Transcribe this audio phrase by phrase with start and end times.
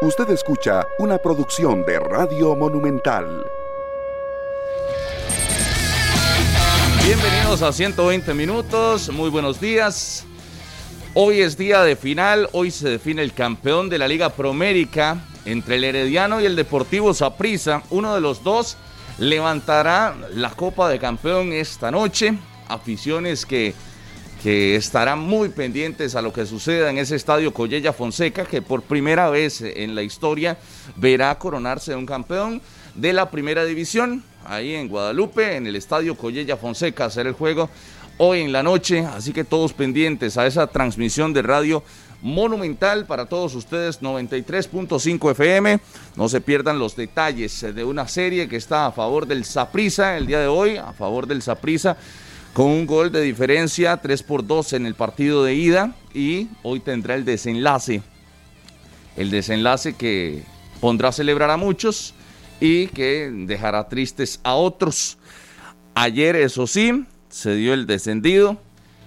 [0.00, 3.44] Usted escucha una producción de Radio Monumental.
[7.04, 10.24] Bienvenidos a 120 minutos, muy buenos días.
[11.14, 15.74] Hoy es día de final, hoy se define el campeón de la Liga Promérica entre
[15.76, 17.82] el Herediano y el Deportivo Saprissa.
[17.90, 18.76] Uno de los dos
[19.18, 22.38] levantará la Copa de Campeón esta noche.
[22.68, 23.74] Aficiones que
[24.42, 28.82] que estarán muy pendientes a lo que suceda en ese estadio Collella Fonseca, que por
[28.82, 30.58] primera vez en la historia
[30.96, 32.62] verá coronarse un campeón
[32.94, 37.68] de la primera división, ahí en Guadalupe, en el estadio Collella Fonseca, hacer el juego
[38.18, 41.82] hoy en la noche, así que todos pendientes a esa transmisión de radio
[42.20, 45.80] monumental para todos ustedes, 93.5 FM.
[46.16, 50.26] No se pierdan los detalles de una serie que está a favor del Saprisa el
[50.26, 51.96] día de hoy, a favor del Saprisa
[52.58, 56.80] con un gol de diferencia, 3 por 2 en el partido de ida y hoy
[56.80, 58.02] tendrá el desenlace.
[59.16, 60.42] El desenlace que
[60.80, 62.14] pondrá a celebrar a muchos
[62.58, 65.18] y que dejará tristes a otros.
[65.94, 68.60] Ayer, eso sí, se dio el descendido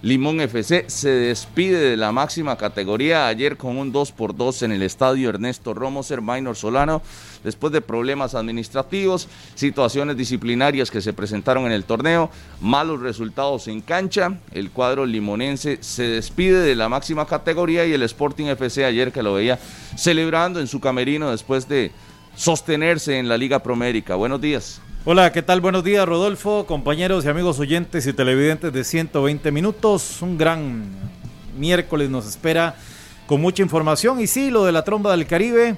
[0.03, 4.71] Limón FC se despide de la máxima categoría ayer con un 2 por 2 en
[4.71, 7.03] el estadio Ernesto Romoser Minor Solano,
[7.43, 13.81] después de problemas administrativos, situaciones disciplinarias que se presentaron en el torneo, malos resultados en
[13.81, 14.39] cancha.
[14.51, 19.21] El cuadro limonense se despide de la máxima categoría y el Sporting FC ayer que
[19.21, 19.59] lo veía
[19.95, 21.91] celebrando en su camerino después de
[22.35, 24.15] sostenerse en la Liga Promérica.
[24.15, 24.81] Buenos días.
[25.03, 25.61] Hola, ¿qué tal?
[25.61, 30.21] Buenos días, Rodolfo, compañeros y amigos oyentes y televidentes de 120 minutos.
[30.21, 30.83] Un gran
[31.57, 32.75] miércoles nos espera
[33.25, 34.21] con mucha información.
[34.21, 35.75] Y sí, lo de la tromba del Caribe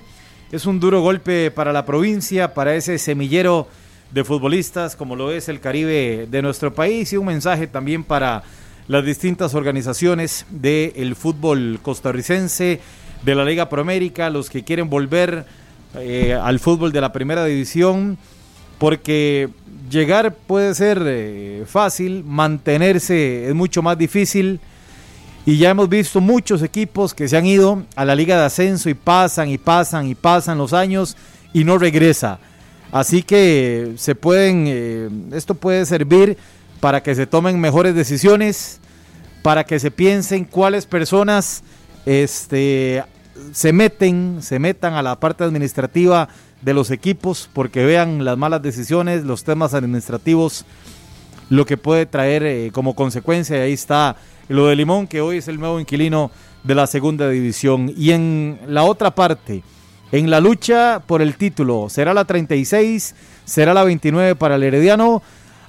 [0.51, 3.69] es un duro golpe para la provincia, para ese semillero
[4.11, 8.43] de futbolistas como lo es el Caribe de nuestro país y un mensaje también para
[8.89, 12.81] las distintas organizaciones del fútbol costarricense,
[13.23, 15.45] de la Liga Proamérica, los que quieren volver
[15.95, 18.17] eh, al fútbol de la primera división
[18.83, 19.47] porque
[19.89, 24.59] llegar puede ser eh, fácil, mantenerse es mucho más difícil.
[25.45, 28.89] Y ya hemos visto muchos equipos que se han ido a la liga de ascenso
[28.89, 31.15] y pasan y pasan y pasan los años
[31.53, 32.39] y no regresa.
[32.91, 36.37] Así que se pueden, eh, esto puede servir
[36.81, 38.81] para que se tomen mejores decisiones,
[39.43, 41.63] para que se piensen cuáles personas
[42.05, 43.01] este,
[43.53, 46.27] se meten, se metan a la parte administrativa
[46.63, 50.65] de los equipos porque vean las malas decisiones, los temas administrativos,
[51.49, 53.57] lo que puede traer eh, como consecuencia.
[53.57, 54.15] Y ahí está
[54.47, 56.31] lo de Limón, que hoy es el nuevo inquilino
[56.63, 57.93] de la segunda división.
[57.95, 59.63] Y en la otra parte,
[60.11, 63.15] en la lucha por el título, será la 36,
[63.45, 65.21] será la 29 para el Herediano.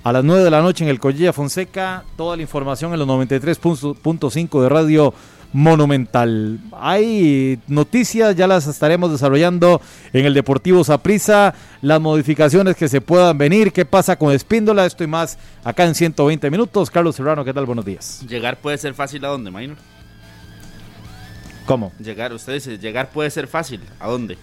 [0.05, 3.09] A las 9 de la noche en el Collella Fonseca, toda la información en los
[3.09, 5.15] 93.5 de Radio
[5.55, 6.59] monumental.
[6.73, 9.81] Hay noticias, ya las estaremos desarrollando
[10.13, 15.05] en el Deportivo Saprissa, las modificaciones que se puedan venir, qué pasa con Espíndola, esto
[15.05, 16.91] y más acá en 120 minutos.
[16.91, 17.67] Carlos Serrano, ¿qué tal?
[17.67, 18.27] Buenos días.
[18.29, 19.77] Llegar puede ser fácil a dónde, Maynor.
[21.67, 21.93] ¿Cómo?
[22.01, 24.37] Llegar, usted dice, llegar puede ser fácil, ¿a dónde?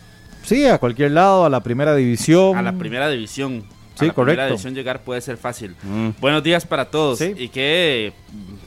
[0.43, 2.57] Sí, a cualquier lado, a la primera división.
[2.57, 3.65] A la primera división.
[3.95, 5.75] Sí, a la división llegar puede ser fácil.
[5.83, 6.09] Mm.
[6.21, 7.21] Buenos días para todos.
[7.21, 8.13] Y que,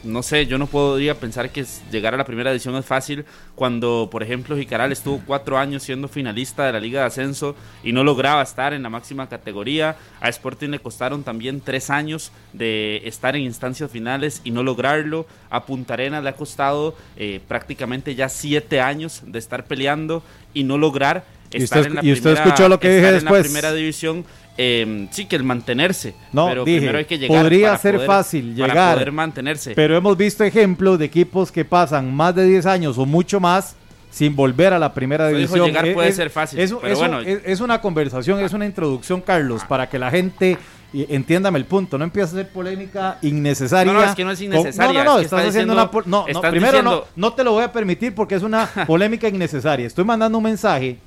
[0.05, 4.09] no sé, yo no podría pensar que llegar a la primera división es fácil cuando,
[4.11, 8.05] por ejemplo, Jicaral estuvo cuatro años siendo finalista de la Liga de Ascenso y no
[8.05, 9.97] lograba estar en la máxima categoría.
[10.21, 15.27] A Sporting le costaron también tres años de estar en instancias finales y no lograrlo.
[15.51, 20.23] A Punta Arenas le ha costado eh, prácticamente ya siete años de estar peleando
[20.53, 23.43] y no lograr estar ¿Y usted, en la ¿y usted escuchó lo que dije después?
[23.43, 24.25] primera división
[24.57, 26.15] eh, sí, que el mantenerse.
[26.33, 29.75] No, pero primero hay que llegar podría ser fácil llegar, para poder mantenerse.
[29.75, 33.77] Pero hemos visto ejemplos de equipos que pasan más de 10 años o mucho más
[34.11, 35.67] sin volver a la primera división.
[35.67, 36.61] llegar puede ser fácil.
[36.61, 37.21] Es, pero bueno.
[37.21, 40.57] es, una conversación, es una introducción, Carlos, para que la gente
[40.93, 43.93] entiéndame el punto, no empieza a ser polémica innecesaria.
[43.93, 45.03] No, no, es que no es innecesaria.
[45.03, 45.91] no, no, no, estás haciendo una.
[46.07, 49.89] No, no primero no, no te lo voy a permitir porque es una polémica innecesaria.
[49.89, 50.99] Estoy mandando un mensaje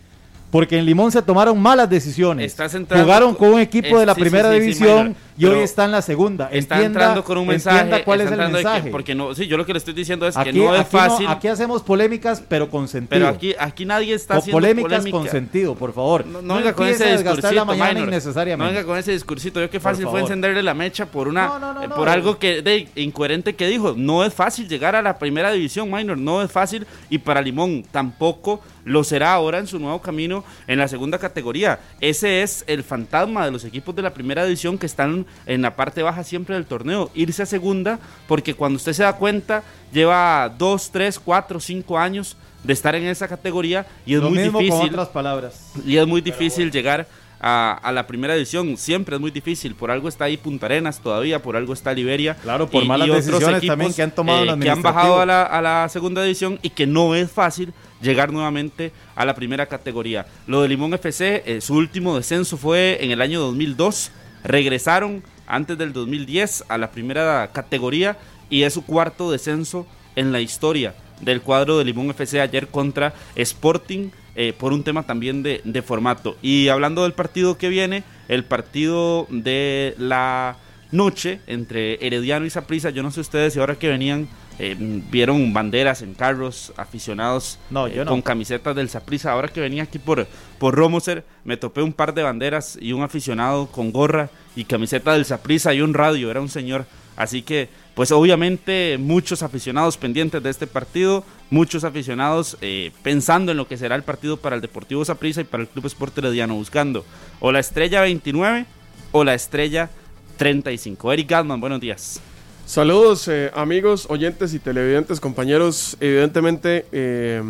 [0.49, 2.55] porque en Limón se tomaron malas decisiones.
[2.89, 6.49] Jugaron con un equipo de la primera división y hoy está en la segunda.
[6.51, 8.03] Está entrando con un mensaje.
[8.03, 8.89] cuál es el mensaje.
[8.89, 11.27] porque no, sí, yo lo que le estoy diciendo es que no es fácil.
[11.27, 13.09] aquí hacemos polémicas, pero con sentido.
[13.09, 16.25] Pero aquí, aquí nadie está haciendo polémicas con sentido, por favor.
[16.25, 18.71] No, venga con ese discursito, la mañana innecesariamente.
[18.71, 19.59] No venga con ese discursito.
[19.59, 23.55] Yo qué fácil fue encenderle la mecha por una, eh, por algo que de incoherente
[23.55, 23.93] que dijo.
[23.97, 26.17] No es fácil llegar a la primera división, minor.
[26.17, 30.79] No es fácil y para Limón tampoco lo será ahora en su nuevo camino en
[30.79, 31.79] la segunda categoría.
[31.99, 35.75] Ese es el fantasma de los equipos de la primera división que están en la
[35.75, 40.53] parte baja siempre del torneo, irse a segunda, porque cuando usted se da cuenta, lleva
[40.57, 44.59] dos, tres, cuatro, cinco años de estar en esa categoría y es Lo muy mismo
[44.59, 44.79] difícil.
[44.81, 45.71] con otras palabras.
[45.85, 47.07] Y es muy difícil llegar
[47.39, 48.77] a, a la primera división.
[48.77, 49.75] Siempre es muy difícil.
[49.75, 52.35] Por algo está ahí Punta Arenas todavía, por algo está Liberia.
[52.35, 55.43] Claro, por malas otros decisiones también que han tomado eh, que han bajado a la,
[55.43, 60.25] a la segunda división y que no es fácil llegar nuevamente a la primera categoría.
[60.45, 64.11] Lo de Limón FC, eh, su último descenso fue en el año 2002.
[64.43, 68.17] Regresaron antes del 2010 a la primera categoría
[68.49, 73.13] y es su cuarto descenso en la historia del cuadro de Limón FC ayer contra
[73.35, 76.37] Sporting eh, por un tema también de, de formato.
[76.41, 80.57] Y hablando del partido que viene, el partido de la
[80.91, 84.27] noche entre Herediano y Saprissa, yo no sé ustedes si ahora que venían
[84.59, 88.11] eh, vieron banderas en carros, aficionados No, eh, yo no.
[88.11, 89.31] con camisetas del Saprissa.
[89.31, 90.25] Ahora que venía aquí por,
[90.57, 95.13] por Romoser, me topé un par de banderas y un aficionado con gorra y camiseta
[95.13, 96.85] del Saprissa y un radio, era un señor.
[97.15, 103.57] Así que, pues obviamente muchos aficionados pendientes de este partido, muchos aficionados eh, pensando en
[103.57, 106.55] lo que será el partido para el Deportivo Saprissa y para el Club Sport Herediano,
[106.55, 107.05] buscando
[107.39, 108.65] o la estrella 29
[109.11, 109.89] o la estrella
[110.37, 111.11] 35.
[111.13, 112.21] Eric Gatman, buenos días.
[112.65, 115.97] Saludos eh, amigos, oyentes y televidentes, compañeros.
[115.99, 117.41] Evidentemente, eh,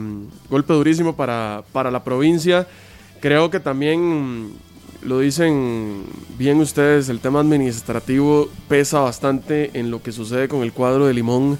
[0.49, 2.67] golpe durísimo para, para la provincia.
[3.19, 4.51] Creo que también mm,
[5.01, 6.03] lo dicen
[6.37, 11.13] bien ustedes, el tema administrativo pesa bastante en lo que sucede con el cuadro de
[11.13, 11.57] Limón.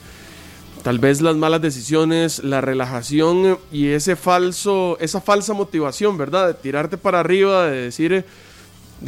[0.83, 6.47] Tal vez las malas decisiones, la relajación y ese falso, esa falsa motivación, ¿verdad?
[6.47, 8.24] De tirarte para arriba, de decir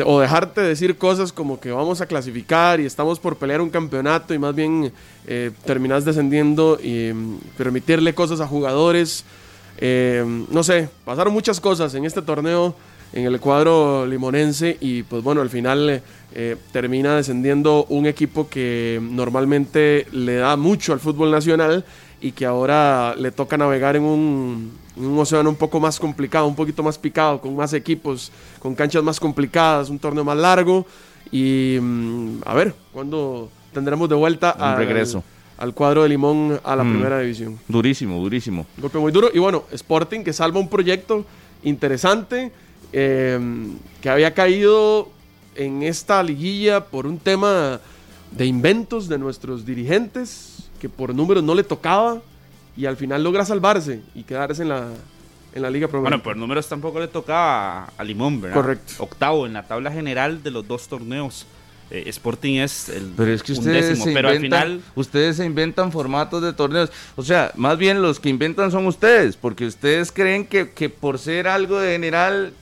[0.05, 4.33] o dejarte decir cosas como que vamos a clasificar y estamos por pelear un campeonato
[4.33, 4.91] y más bien
[5.27, 9.25] eh, terminas descendiendo y mm, permitirle cosas a jugadores.
[9.77, 12.75] Eh, no sé, pasaron muchas cosas en este torneo
[13.13, 16.01] en el cuadro limonense y pues bueno, al final
[16.35, 21.85] eh, termina descendiendo un equipo que normalmente le da mucho al fútbol nacional
[22.21, 26.47] y que ahora le toca navegar en un, en un océano un poco más complicado,
[26.47, 30.85] un poquito más picado, con más equipos, con canchas más complicadas, un torneo más largo
[31.31, 35.23] y mm, a ver, ¿cuándo tendremos de vuelta Un al- regreso.
[35.57, 36.91] al cuadro de Limón a la Mm.
[36.91, 37.57] primera división?
[37.67, 38.65] Durísimo, durísimo.
[38.77, 39.29] Golpe muy duro.
[39.33, 41.25] Y bueno, Sporting que salva un proyecto
[41.63, 42.51] interesante
[42.91, 43.39] eh,
[44.01, 45.09] que había caído
[45.55, 47.79] en esta liguilla por un tema
[48.31, 52.19] de inventos de nuestros dirigentes que por números no le tocaba
[52.75, 54.87] y al final logra salvarse y quedarse en la,
[55.53, 56.01] en la Liga Pro.
[56.01, 58.55] Bueno, por números tampoco le tocaba a, Limón, ¿verdad?
[58.55, 58.93] Correcto.
[58.99, 61.45] Octavo en la tabla general de los dos torneos.
[61.91, 65.37] Eh, Sporting es el Pero es que ustedes undécimo, se pero al inventan, final ustedes
[65.37, 66.91] se inventan formatos de torneos.
[67.15, 71.17] O sea, más bien los que inventan son ustedes, porque ustedes creen que, que por
[71.17, 72.53] ser algo de general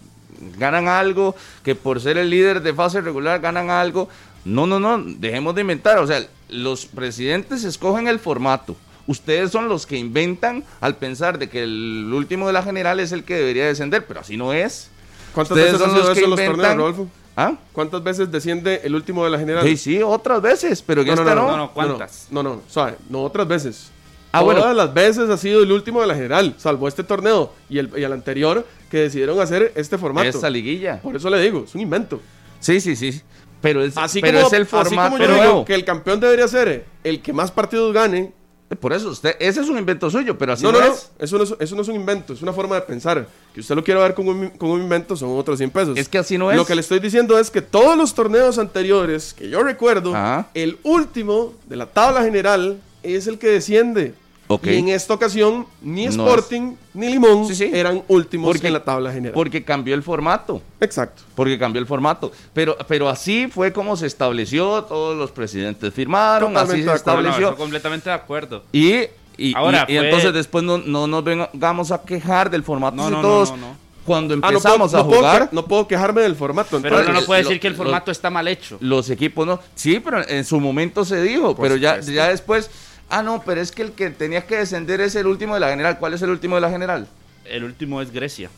[0.58, 4.10] ganan algo, que por ser el líder de fase regular ganan algo.
[4.48, 6.00] No, no, no, dejemos de inventar.
[6.00, 8.76] O sea, los presidentes escogen el formato.
[9.08, 13.12] Ustedes son los que inventan al pensar de que el último de la general es
[13.12, 14.90] el que debería descender, pero así no es.
[15.34, 17.08] ¿Cuántas ustedes veces son los que eso en los inventan- torneos, Rodolfo?
[17.36, 17.54] ¿Ah?
[17.72, 19.64] ¿Cuántas veces desciende el último de la general?
[19.64, 21.48] Sí, sí, otras veces, pero en No, no, esta no, no.
[21.52, 22.28] no, no, ¿cuántas?
[22.32, 23.92] No, no, no, suave, no otras veces.
[24.32, 24.74] Ah, Todas bueno.
[24.74, 28.04] las veces ha sido el último de la general, salvo este torneo y el, y
[28.04, 30.28] el anterior que decidieron hacer este formato.
[30.28, 31.00] Esta liguilla.
[31.02, 32.20] Por eso le digo, es un invento.
[32.60, 33.22] Sí, sí, sí.
[33.68, 36.20] Pero es, Así, pero como, es el así formato como yo digo que el campeón
[36.20, 38.32] debería ser el que más partidos gane.
[38.80, 41.10] Por eso, usted, ese es un invento suyo, pero así no, no, no, no, es.
[41.20, 43.26] eso no, es, eso no es un invento, es una forma de pensar.
[43.54, 45.98] Que usted lo quiera ver como un, como un invento son otros 100 pesos.
[45.98, 46.58] Es que así no es.
[46.58, 50.50] Lo que le estoy diciendo es que todos los torneos anteriores que yo recuerdo, Ajá.
[50.54, 54.14] el último de la tabla general es el que desciende.
[54.50, 54.68] Ok.
[54.68, 57.70] Y en esta ocasión, ni No Sporting ni Limón Sí, sí.
[57.74, 59.34] eran últimos Porque- en la tabla general.
[59.34, 60.62] Porque cambió el formato.
[60.80, 61.24] Exacto.
[61.36, 62.32] Porque cambió el formato.
[62.54, 66.86] Pero, pero así fue como se estableció, todos los presidentes firmaron, Totalmente así se.
[66.86, 67.48] No, no, estableció.
[67.50, 68.64] eso completamente de acuerdo.
[68.72, 69.04] y,
[69.38, 72.96] y, Ahora, y- y fue- entonces después no, no nos vengamos a quejar del formato
[72.96, 73.52] No, de no, no, todos.
[73.52, 73.88] no, no.
[74.06, 76.80] Cuando Ah, no puedo, empezamos no a puedo jugar, no puedo quejarme del formato.
[76.82, 78.78] Pero entonces- uno no puede lo- decir que el lo- formato está mal hecho.
[78.80, 79.60] los equipos no.
[79.76, 82.72] Sí, pero en su momento se dijo, pero ya, ya después.
[83.10, 85.70] Ah, no, pero es que el que tenía que descender es el último de la
[85.70, 85.98] general.
[86.00, 87.08] ¿Cuál es el último de la general?
[87.46, 88.50] El último es Grecia.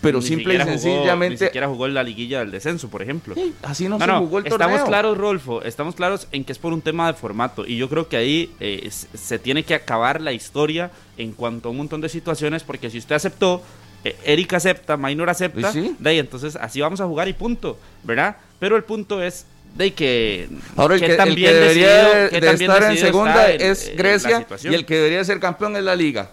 [0.00, 1.44] Pero Ni simple y siquiera jugó- ni sencillamente.
[1.46, 3.36] siquiera jugó en la liguilla del descenso, por ejemplo.
[3.36, 4.86] Sí, así no, No, se no, jugó el estamos torneo.
[4.86, 8.08] claros, Rolfo, estamos claros en que es por un tema de formato y yo creo
[8.08, 12.08] que ahí eh, se tiene que acabar la historia en cuanto a un montón de
[12.08, 13.62] situaciones porque si usted aceptó,
[14.02, 15.94] eh, Eric acepta, Minor acepta, Pues sí.
[15.96, 18.38] de ahí entonces así vamos a jugar y punto, ¿verdad?
[18.58, 22.82] Pero el punto es de que Ahora el que, el que debería decidido- de, estar
[22.84, 26.30] en segunda es eh, Grecia y el que debería ser campeón es la liga.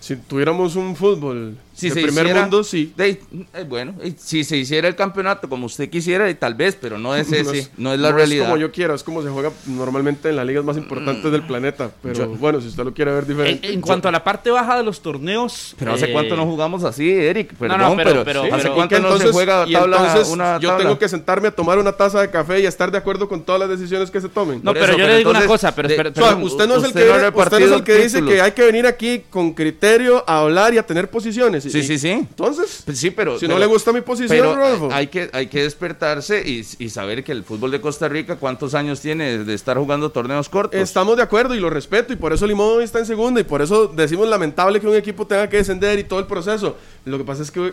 [0.00, 2.92] Si tuviéramos un fútbol Si de se primer hiciera- mundo, sí.
[2.96, 3.20] de-
[3.54, 6.98] eh, bueno, eh, si se hiciera el campeonato como usted quisiera, y tal vez, pero
[6.98, 8.46] no es No ese, no es, la no realidad.
[8.46, 11.90] como yo quiero, es como se juega normalmente en las ligas más importantes del planeta.
[12.02, 13.72] Pero Yo- bueno, si usted lo quiere ver En, diferente.
[13.72, 15.74] en cuanto a la parte baja de los torneos.
[15.78, 17.54] Pero hace eh, cuánto no jugamos así, Eric.
[17.54, 20.28] Perdón, no, pero- pero, pero- ¿hace pero- ¿Y cuánto que no se juega tabla, entonces
[20.32, 20.84] una yo tabla?
[20.84, 23.60] tengo que sentarme a tomar una taza de café y estar de acuerdo con todas
[23.60, 24.60] las decisiones que se tomen.
[24.62, 26.24] No, pero eso, yo pero le digo una entonces, cosa, pero de- espera, O sea,
[26.24, 27.00] perdón, usted no es el usted
[27.32, 30.74] que, usted es el que dice que hay que venir aquí con criterio a hablar
[30.74, 31.66] y a tener posiciones.
[31.70, 32.10] Sí, sí, sí.
[32.10, 33.34] Entonces, Pues Sí, pero.
[33.38, 34.88] si pero- no le gusta mi posición, Pero Rodolfo.
[34.92, 38.74] hay que, hay que despertarse y, y saber que el fútbol de Costa Rica, ¿cuántos
[38.74, 40.80] años tiene de estar jugando torneos cortos?
[40.80, 43.62] Estamos de acuerdo y lo respeto y por eso Limón está en segunda y por
[43.62, 46.76] eso decimos lamentable que un equipo tenga que descender y todo el proceso.
[47.04, 47.72] Lo que pasa es que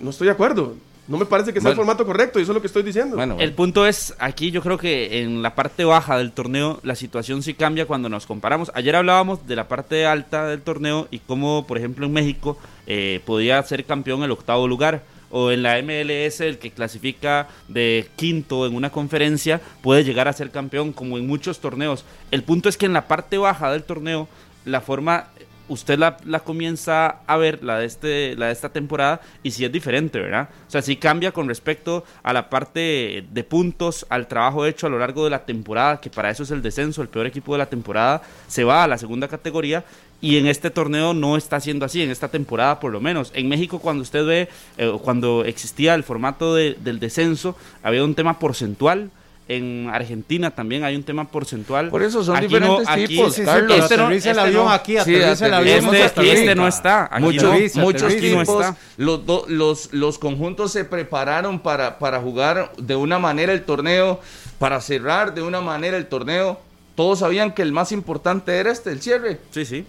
[0.00, 0.74] no estoy de acuerdo.
[1.08, 3.14] No me parece que sea el formato correcto y eso es lo que estoy diciendo.
[3.14, 3.54] Bueno, El bueno.
[3.54, 7.54] punto es, aquí yo creo que en la parte baja del torneo la situación sí
[7.54, 8.72] cambia cuando nos comparamos.
[8.74, 13.20] Ayer hablábamos de la parte alta del torneo y cómo, por ejemplo, en México eh,
[13.24, 15.02] podía ser campeón el octavo lugar.
[15.28, 20.32] O en la MLS el que clasifica de quinto en una conferencia puede llegar a
[20.32, 22.04] ser campeón, como en muchos torneos.
[22.30, 24.28] El punto es que en la parte baja del torneo,
[24.64, 25.28] la forma
[25.68, 29.72] usted la, comienza a ver, la de, este, la de esta temporada, y sí es
[29.72, 30.48] diferente, ¿verdad?
[30.68, 34.90] O sea, sí cambia con respecto a la parte de puntos, al trabajo hecho a
[34.90, 37.58] lo largo de la temporada, que para eso es el descenso, el peor equipo de
[37.58, 39.84] la temporada se va a la segunda categoría,
[40.20, 43.32] y en este torneo no está siendo así, en esta temporada por lo menos.
[43.34, 48.14] En México cuando usted ve, eh, cuando existía el formato de- del descenso, había un
[48.14, 49.10] tema porcentual.
[49.48, 51.88] En Argentina también hay un tema porcentual.
[51.88, 53.78] Por eso son Aquí diferentes aquí- tipos, Sí, sí, Carlos.
[53.78, 54.70] Este no- aterriza el este avión no.
[54.72, 55.94] aquí, Sí, aterriza el avión.
[55.94, 57.08] Este, este no está.
[57.12, 58.76] Aquí Mucho- muchos no equipos, está.
[58.96, 64.20] los, do- los, los conjuntos se prepararon para, para jugar de una manera el torneo,
[64.58, 66.60] para cerrar de una manera el torneo.
[66.96, 69.38] Todos sabían que el más importante era este, el cierre.
[69.52, 69.84] Sí, sí.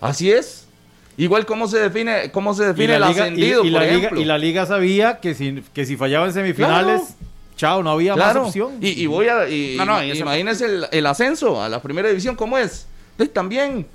[0.00, 0.66] Así es.
[1.18, 3.78] Igual cómo se define, cómo se Y define la, el liga, y- ascendido, y la
[3.80, 4.20] por liga, ejemplo.
[4.20, 7.25] y la liga sabía que si, que si fallaba en semifinales, Claro.
[7.56, 8.40] Chao, no había Claro.
[8.40, 8.78] más opción.
[8.80, 9.48] Y, y voy a.
[9.48, 12.86] Y, No, no, imagínese el, el ascenso a la primera división, ¿cómo es?
[13.18, 13.86] Eh, también.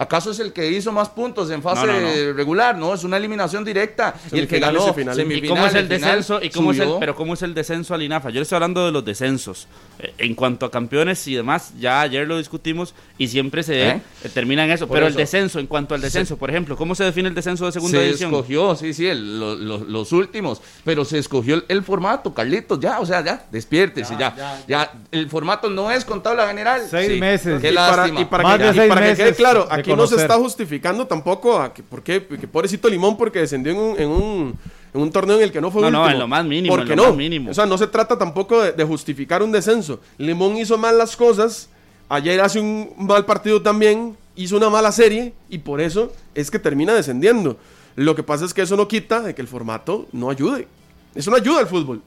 [0.00, 2.32] ¿Acaso es el que hizo más puntos en fase No, no, no.
[2.32, 2.74] regular?
[2.78, 4.14] No, es una eliminación directa.
[4.32, 5.18] y el que Semifinales ganó y finales.
[5.18, 6.40] ¿Y semifinales, cómo es el descenso?
[6.42, 8.30] ¿Y cómo es el, pero cómo es el descenso al INAFA?
[8.30, 9.68] Yo le estoy hablando de los descensos.
[9.98, 14.00] Eh, en cuanto a campeones y demás, ya ayer lo discutimos y siempre se ¿Eh?
[14.24, 14.88] eh, termina en eso.
[14.88, 15.18] Por pero eso.
[15.18, 17.98] el descenso, en cuanto al descenso, por ejemplo, ¿cómo se define el descenso de segunda
[17.98, 18.30] se división?
[18.32, 22.80] escogió, sí, sí, el- lo- lo- los últimos, pero se escogió el, el formato, Carlitos,
[22.80, 26.80] ya, o sea, ya, despiértese, ya, ya, el formato no es con tabla general.
[26.88, 27.60] Seis Sí, meses.
[27.60, 28.20] Qué y para, lástima.
[28.20, 30.06] y para Más que, de y seis para que quede meses claro, de aquí no
[30.06, 32.24] se está justificando tampoco a que, ¿por qué?
[32.26, 34.58] que pobrecito Limón porque descendió en un, en un,
[34.94, 36.12] en un torneo en el que no fue No, no, último.
[36.14, 37.04] en lo más mínimo, ¿Por en lo no?
[37.08, 37.50] más mínimo.
[37.50, 40.00] O sea, no se trata tampoco de, de justificar un descenso.
[40.18, 41.68] Limón hizo mal las cosas,
[42.08, 46.58] ayer hace un mal partido también, hizo una mala serie y por eso es que
[46.58, 47.56] termina descendiendo.
[47.96, 50.68] Lo que pasa es que eso no quita de que el formato no ayude.
[51.14, 52.00] Eso no ayuda al fútbol.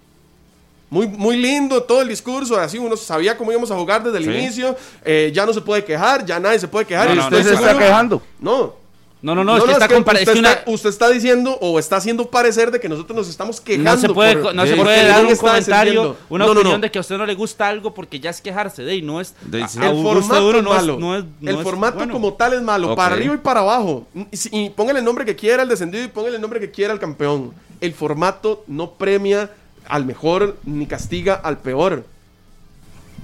[0.93, 4.25] Muy, muy lindo todo el discurso, así uno sabía cómo íbamos a jugar desde el
[4.25, 4.29] Sí.
[4.29, 7.07] inicio, eh, ya no se puede quejar, ya nadie se puede quejar.
[7.07, 8.21] No, y no, usted se está quejando.
[8.39, 8.75] No.
[9.23, 11.57] No, no, no, es que está compara- es usted, que una- está, usted está diciendo
[11.62, 13.91] o está haciendo parecer de que nosotros nos estamos quejando.
[13.95, 16.81] No se puede, por- no se puede el dar un comentario, una No, no, opinión
[16.81, 16.85] no.
[16.85, 19.21] de que a usted no le gusta algo porque ya es quejarse de y no
[19.21, 19.33] es.
[19.45, 20.97] De- a- El formato es no malo.
[21.00, 22.12] no es- no el formato bueno.
[22.13, 24.05] como tal es malo, para arriba y para abajo.
[24.13, 26.91] Y, y póngale el nombre que quiera al descendido y póngale el nombre que quiera
[26.93, 27.53] al campeón.
[27.79, 29.50] El formato no premia
[29.87, 32.05] al mejor ni castiga al peor.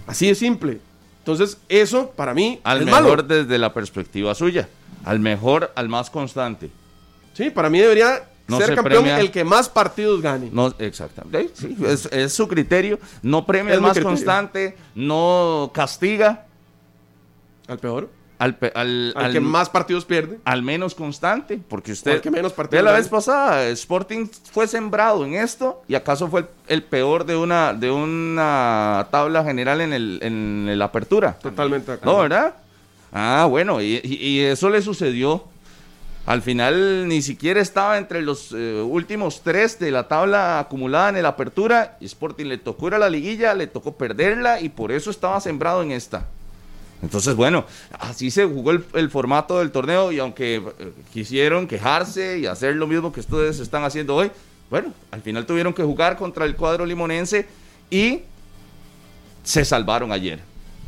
[0.08, 0.80] Así de simple.
[1.20, 3.24] Entonces, eso para mí Al es mejor malo.
[3.24, 4.68] desde la perspectiva suya,
[5.04, 6.70] al mejor, al más constante.
[7.34, 10.50] Sí, para mí debería No ser se campeón premia- el que más partidos gane.
[10.52, 11.52] No, exactamente.
[11.54, 13.00] Sí, es, es su criterio.
[13.22, 14.10] No premia Es al mi más criterio.
[14.16, 16.46] constante, no castiga
[17.68, 18.10] Al peor.
[18.40, 20.40] Al, al, Al, que más partidos pierde.
[20.46, 22.14] al menos constante, porque usted...
[22.14, 26.40] al que menos partidos la vez pasada, Sporting fue sembrado en esto y acaso fue
[26.42, 31.38] el, el peor de una, de una tabla general en el, en la apertura.
[31.40, 31.92] Totalmente.
[31.92, 32.14] acuerdo.
[32.14, 32.56] No, ¿verdad?
[33.12, 35.46] Ah, bueno, y, eso le sucedió.
[36.26, 41.24] Al final ni siquiera estaba entre los eh, últimos tres de la tabla acumulada en
[41.24, 41.98] la apertura.
[42.02, 45.82] Sporting le tocó ir a la liguilla, le tocó perderla y por eso estaba sembrado
[45.82, 46.28] en esta.
[47.02, 47.66] Entonces, bueno,
[47.98, 52.76] así se jugó el, el formato del torneo y aunque eh, quisieron quejarse y hacer
[52.76, 54.32] lo mismo que ustedes están haciendo hoy,
[54.70, 57.48] bueno, al final tuvieron que jugar contra el cuadro limonense
[57.90, 58.20] y
[59.44, 60.40] se salvaron ayer.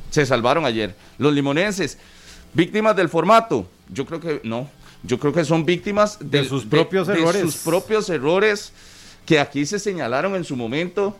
[0.09, 0.93] Se salvaron ayer.
[1.17, 1.97] Los limonenses,
[2.53, 4.69] víctimas del formato, yo creo que no.
[5.03, 7.41] Yo creo que son víctimas del- sus propios de errores.
[7.41, 8.71] sus propios errores
[9.25, 11.15] que aquí se señalaron en su momento.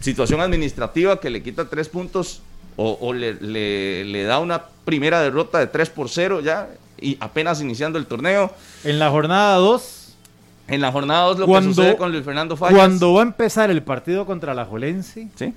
[0.00, 2.42] Situación administrativa que le quita tres puntos
[2.76, 6.68] o, o le, le- le da una primera derrota de 3 por 0 ya
[7.00, 8.52] y apenas iniciando el torneo.
[8.84, 9.98] En la jornada 2,
[10.68, 12.76] En la jornada 2 lo Cuando- que sucede con Luis Fernando Fallas.
[12.78, 15.52] cuando va a empezar el partido contra la Jolense, ¿Sí?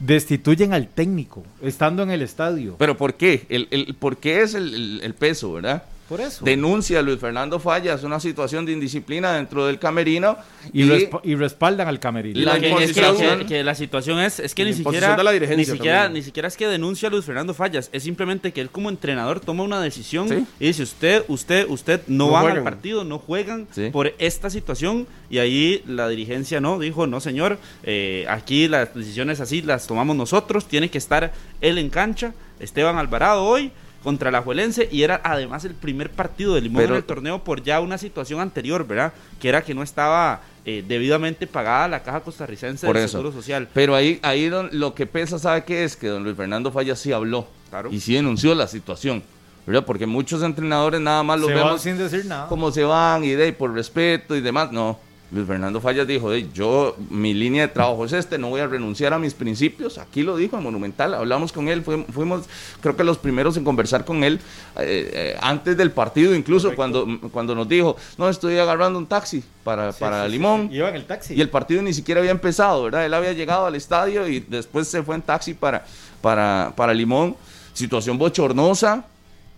[0.00, 2.74] destituyen al técnico, estando en el estadio.
[2.78, 3.46] Pero ¿por qué?
[3.48, 5.82] El, el- ¿Por qué es el, el- el peso, verdad?
[6.08, 6.44] Por eso.
[6.44, 10.38] Denuncia a Luis Fernando Fallas una situación de indisciplina dentro del camerino
[10.72, 12.40] y, resp- y respaldan al camerino.
[12.40, 15.22] La Que- es que, imposición- que- que la situación es, es que ni siquiera, de
[15.22, 16.20] la dirigencia ni, siquiera, también.
[16.20, 19.40] ni siquiera es que denuncia a Luis Fernando Fallas, es simplemente que él como entrenador
[19.40, 20.46] toma una decisión Sí.
[20.58, 22.58] y dice usted, usted, usted no, No van juegan.
[22.58, 23.90] al partido, no juegan Sí.
[23.92, 29.40] por esta situación y ahí la dirigencia no, dijo no señor, eh, aquí las decisiones
[29.40, 33.70] así las tomamos nosotros, tiene que estar él en cancha, Esteban Alvarado hoy
[34.08, 37.44] contra la Juelense y era además el primer partido de Limón Pero- en el torneo
[37.44, 39.12] por ya una situación anterior, ¿verdad?
[39.38, 43.18] Que era que no estaba eh, debidamente pagada la caja costarricense Por del eso.
[43.18, 43.68] Seguro Social.
[43.74, 45.94] Pero ahí, ahí don- lo que pesa, ¿sabe qué es?
[45.94, 47.90] Que don Luis Fernando Fallas sí habló Claro.
[47.92, 49.22] y sí denunció la situación,
[49.66, 49.84] ¿verdad?
[49.84, 52.46] Porque muchos entrenadores nada más los Se van vemos sin decir nada.
[52.48, 54.72] cómo se van y de ahí por respeto y demás.
[54.72, 54.98] No,
[55.30, 58.66] Luis Fernando Fallas dijo, "Ey, yo, mi línea de trabajo es este, no voy a
[58.66, 59.98] renunciar a mis principios.
[59.98, 62.46] Aquí lo dijo en Monumental, hablamos con él, fuim- fuimos,
[62.80, 64.40] creo que los primeros en conversar con él
[64.78, 69.44] eh, eh, antes del partido, incluso cuando, cuando nos dijo, no, estoy agarrando un taxi
[69.64, 70.68] para, Sí, para sí, Limón.
[70.70, 70.76] sí.
[70.76, 71.34] Iba en el taxi.
[71.34, 73.04] Y el partido ni siquiera había empezado, ¿verdad?
[73.04, 75.84] Él había llegado al estadio y después se fue en taxi para,
[76.22, 77.36] para, para Limón.
[77.74, 79.04] Situación bochornosa.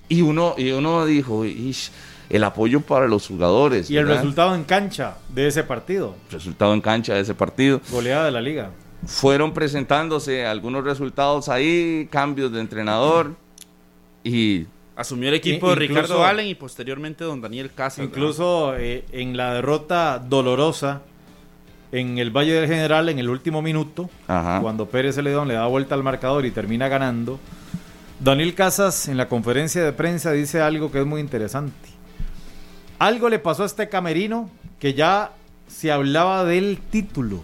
[0.08, 1.92] Y uno, y uno dijo, "Ish,
[2.30, 3.90] el apoyo para los jugadores.
[3.90, 6.14] Y el resultado en cancha de ese partido.
[6.30, 7.80] resultado en cancha de ese partido.
[7.90, 8.70] Goleada de la liga.
[9.06, 13.34] Fueron presentándose algunos resultados ahí, cambios de entrenador.
[14.24, 18.04] Y Asumió el equipo de incluso- Ricardo Allen y posteriormente don Daniel Casas.
[18.04, 21.00] Incluso eh, en la derrota dolorosa
[21.92, 24.60] en el Valle del General en el último minuto, Ajá.
[24.60, 27.40] cuando Pérez Celedón le da vuelta al marcador y termina ganando,
[28.20, 31.88] Daniel Casas en la conferencia de prensa dice algo que es muy interesante.
[33.00, 35.32] Algo le pasó a este camerino que ya
[35.68, 37.40] se hablaba del título.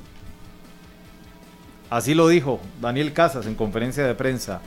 [1.89, 4.61] Así lo dijo Daniel Casas en conferencia de prensa.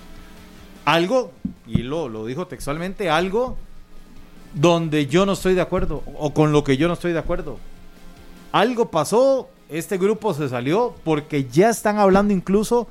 [0.85, 1.31] Algo,
[1.67, 3.55] y lo, lo dijo textualmente, algo
[4.55, 7.59] donde yo no estoy de acuerdo o con lo que yo no estoy de acuerdo.
[8.51, 12.87] Algo pasó, este grupo se salió porque ya están hablando incluso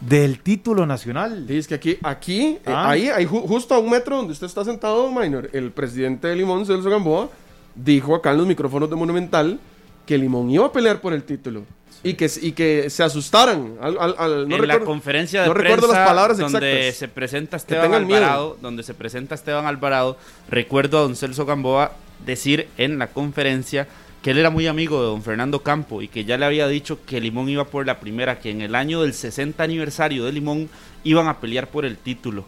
[0.00, 1.44] del título nacional.
[1.46, 2.90] Sí, es que aquí, aquí eh, Ah.
[2.90, 6.36] ahí, ahí ju- justo a un metro donde usted está sentado, Minor, el presidente de
[6.36, 7.28] Limón, Celso Gamboa,
[7.74, 9.60] dijo acá en los micrófonos de Monumental
[10.06, 11.64] que Limón iba a pelear por el título.
[12.02, 13.74] Y, que, y que se asustaran.
[13.78, 16.88] Al, al- al- no en la recuerdo- conferencia de no prensa recuerdo las palabras donde
[16.88, 16.96] exactas.
[16.98, 18.16] se presenta Que Esteban tengan miedo.
[18.24, 20.16] Alvarado, donde se presenta Esteban Alvarado,
[20.48, 21.92] recuerdo a don Celso Gamboa
[22.24, 23.86] decir en la conferencia
[24.22, 27.04] que él era muy amigo de don Fernando Campo y que ya le había dicho
[27.06, 30.68] que Limón iba por la primera, que en el año del 60 aniversario de Limón
[31.04, 32.44] iban a pelear por el título.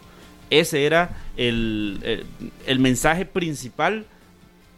[0.51, 2.25] Ese era el, el-
[2.67, 4.05] el mensaje principal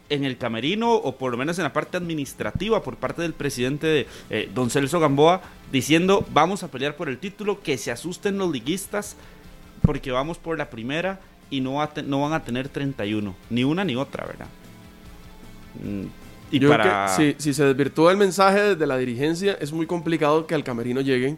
[0.08, 3.88] en el camerino o por lo menos en la parte administrativa por parte del presidente
[3.88, 8.38] de eh, don Celso Gamboa diciendo vamos a pelear por el título, que se asusten
[8.38, 9.18] los liguistas
[9.82, 13.84] porque vamos por la primera y no, va no van a tener 31, ni una
[13.84, 14.48] ni otra, ¿verdad?
[15.84, 16.06] Mm,
[16.56, 17.06] Y Yo creo para...
[17.18, 20.64] que si, si se desvirtúa el mensaje desde la dirigencia, es muy complicado que al
[20.64, 21.38] camerino llegue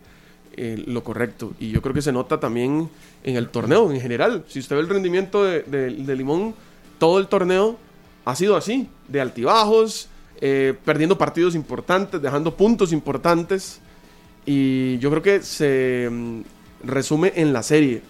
[0.56, 1.54] eh, lo correcto.
[1.60, 2.90] Y yo creo que se nota también
[3.24, 4.44] en el torneo en general.
[4.48, 6.54] Si usted ve el rendimiento de, de- de Limón,
[7.00, 7.78] todo el torneo
[8.26, 10.10] ha sido así, de altibajos,
[10.42, 13.80] eh, perdiendo partidos importantes, dejando puntos importantes.
[14.46, 16.42] Y yo creo que se mm,
[16.84, 18.02] resume en la serie.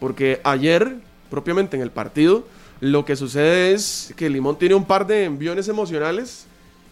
[0.00, 0.96] Porque ayer,
[1.30, 2.44] propiamente en el partido,
[2.80, 6.46] lo que sucede es que Limón tiene un par de enviones emocionales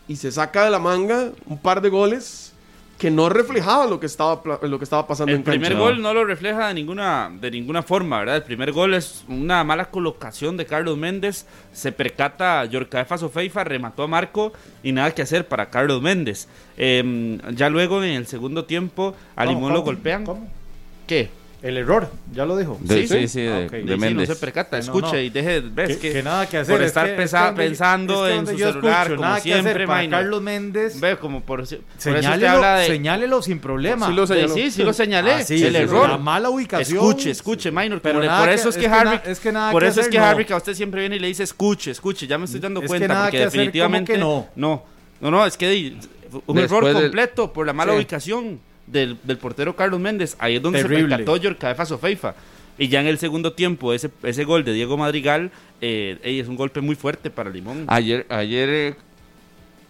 [0.09, 2.53] y se saca de la manga un par de goles
[2.99, 5.61] que no reflejaban lo que estaba, pla- lo que estaba pasando El en cancha.
[5.61, 8.37] primer gol no lo refleja de ninguna, de ninguna forma, ¿verdad?
[8.37, 11.44] El primer gol es una mala colocación de Carlos Méndez.
[11.75, 16.49] Se percata Yorcaefa Sofeifa, remató a Marco y nada que hacer para Carlos Méndez.
[16.79, 20.25] Eh, ya luego en el segundo tiempo a ¿Cómo, Limón lo golpean.
[20.25, 20.49] ¿Cómo?
[21.07, 21.29] ¿Qué?
[21.62, 22.79] El error, ya lo dijo.
[22.87, 24.29] Sí, sí, sí, de, Sí, Sí, no Méndez.
[24.29, 25.19] se percata, escuche no.
[25.21, 26.75] y deje, ves que, que, que nada que hacer.
[26.75, 28.73] por es estar que- pesa- es que pensando es que en su celular,
[29.07, 30.21] escucho, como nada que siempre, hacer para Minor.
[30.21, 31.66] Carlos Méndez, ve como por, por
[31.99, 34.07] señálelo, habla de señálelo sin problema.
[34.07, 34.55] Sí lo de- señaló.
[34.55, 36.09] sí, sí lo señalé, Ah, sí, el sí, error.
[36.11, 36.99] La mala ubicación.
[36.99, 38.01] Escuche, escuche, Minor.
[38.03, 39.88] Pero le- por que- eso es es que que Harvick, es que nada por que
[39.88, 40.19] eso es hacer, que.
[40.19, 42.27] Harvick a usted siempre viene y le dice escuche, escuche.
[42.27, 44.47] Ya me estoy dando que cuenta porque que hacer, ¿cómo definitivamente que no?
[44.57, 44.85] no,
[45.23, 45.95] no, no, es que
[46.47, 50.37] un error completo por la mala ubicación del, del portero Carlos Méndez.
[50.38, 51.03] Ahí es donde Terrible.
[51.05, 52.35] se percató Yorcaefa Sofeifa.
[52.79, 56.57] Y ya en el segundo tiempo, ese, ese gol de Diego Madrigal eh, es un
[56.57, 57.85] golpe muy fuerte para Limón.
[57.88, 58.94] Ayer, ayer eh,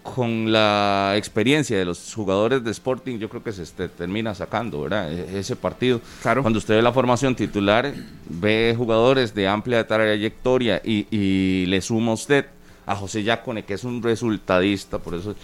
[0.05, 4.83] con la experiencia de los jugadores de Sporting, yo creo que se este, termina sacando,
[4.83, 5.13] ¿verdad?
[5.13, 6.01] E- Ese partido.
[6.23, 6.43] Claro.
[6.43, 7.93] Cuando usted ve la formación titular,
[8.29, 12.47] ve jugadores de amplia trayectoria y, y le suma usted
[12.87, 15.35] a José Yacone, que es un resultadista, por eso,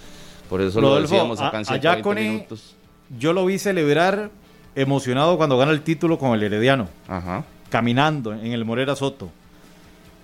[0.49, 2.77] por eso lo decíamos a- acá en a 120 Yacone- minutos.
[3.19, 4.31] Yo lo vi celebrar
[4.75, 7.45] emocionado cuando gana el título con el Herediano, Ajá.
[7.71, 9.31] caminando en el Morera Soto.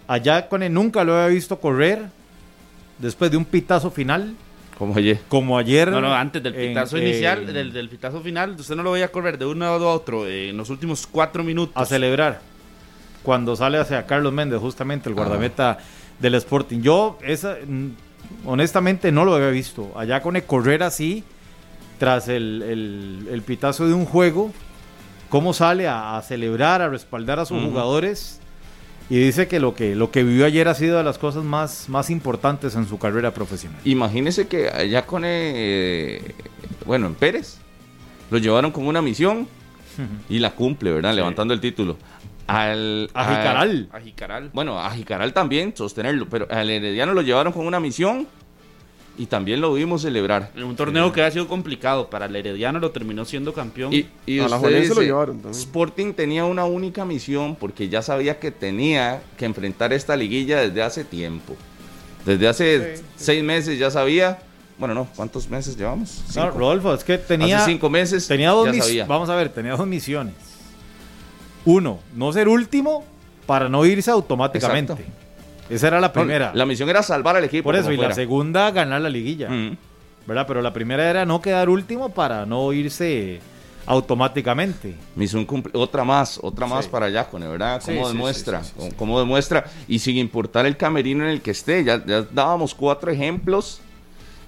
[0.06, 2.06] Allá con nunca lo había visto correr
[2.98, 4.34] después de un pitazo final,
[4.78, 5.20] Como oye.
[5.28, 5.90] como ayer.
[5.90, 9.12] No, no, antes del pitazo en- inicial, del, del pitazo final, usted no lo veía
[9.12, 11.74] correr de un lado a otro eh, en los últimos cuatro minutos.
[11.76, 12.40] a celebrar
[13.22, 15.76] cuando sale hacia Carlos Méndez, justamente el guardameta
[16.18, 16.80] del Sporting.
[16.80, 17.56] Yo, esa,
[18.46, 19.92] honestamente, no lo había visto.
[19.96, 21.24] Allá con el correr así,
[21.98, 24.52] tras el, el- el pitazo de un juego,
[25.28, 28.40] cómo sale a, a celebrar, a respaldar a sus jugadores.
[29.10, 31.88] Y dice que lo que lo que vivió ayer ha sido de las cosas más,
[31.88, 33.80] más importantes en su carrera profesional.
[33.84, 36.34] Imagínese que allá con, eh,
[36.84, 37.56] bueno, en Pérez,
[38.30, 39.48] lo llevaron con una misión
[40.28, 41.14] y la cumple, ¿verdad?
[41.14, 41.96] Levantando el título.
[42.46, 43.10] Al.
[43.14, 43.88] A Jicaral.
[44.52, 48.26] bueno, a Jicaral también, sostenerlo, pero al Herediano lo llevaron con una misión
[49.18, 50.52] y también lo vimos celebrar.
[50.54, 53.92] En un torneo que ha sido complicado para el Herediano lo terminó siendo campeón.
[53.92, 55.60] Y, y A la usted Juelense lo dice, llevaron también.
[55.60, 60.82] Sporting tenía una única misión porque ya sabía que tenía que enfrentar esta liguilla desde
[60.82, 61.56] hace tiempo.
[62.24, 64.38] Desde hace seis meses ya sabía.
[64.78, 66.22] Bueno, no, ¿cuántos meses llevamos?
[66.54, 69.04] Rodolfo, es que tenía, hace cinco meses tenía dos ya mis- sabía.
[69.06, 70.34] Vamos a ver, tenía dos misiones.
[71.64, 73.04] Uno, no ser último
[73.46, 74.92] para no irse automáticamente.
[74.92, 75.12] Exacto.
[75.70, 76.52] Esa era la primera.
[76.54, 77.64] La misión era salvar al equipo.
[77.64, 79.48] Por eso, y la segunda, ganar la liguilla.
[79.48, 79.76] Mm.
[80.26, 80.46] ¿Verdad?
[80.46, 83.40] Pero la primera era no quedar último para no irse
[83.86, 84.94] automáticamente.
[85.16, 86.90] Misión cumple- otra más, otra más Sí.
[86.90, 87.80] para Yacone, ¿verdad?
[87.84, 88.62] ¿Cómo sí, demuestra?
[88.64, 88.72] sí.
[88.96, 89.64] ¿Cómo demuestra?
[89.88, 93.80] Y sin importar el camerino en el que esté, ya, ya dábamos cuatro ejemplos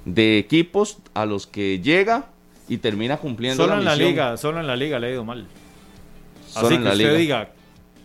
[0.04, 2.26] de equipos a los que llega
[2.68, 4.08] y termina cumpliendo Solo la en la misión.
[4.10, 5.46] liga, solo en la liga le ha ido mal.
[6.46, 7.18] Solo Así en que la usted liga.
[7.18, 7.50] diga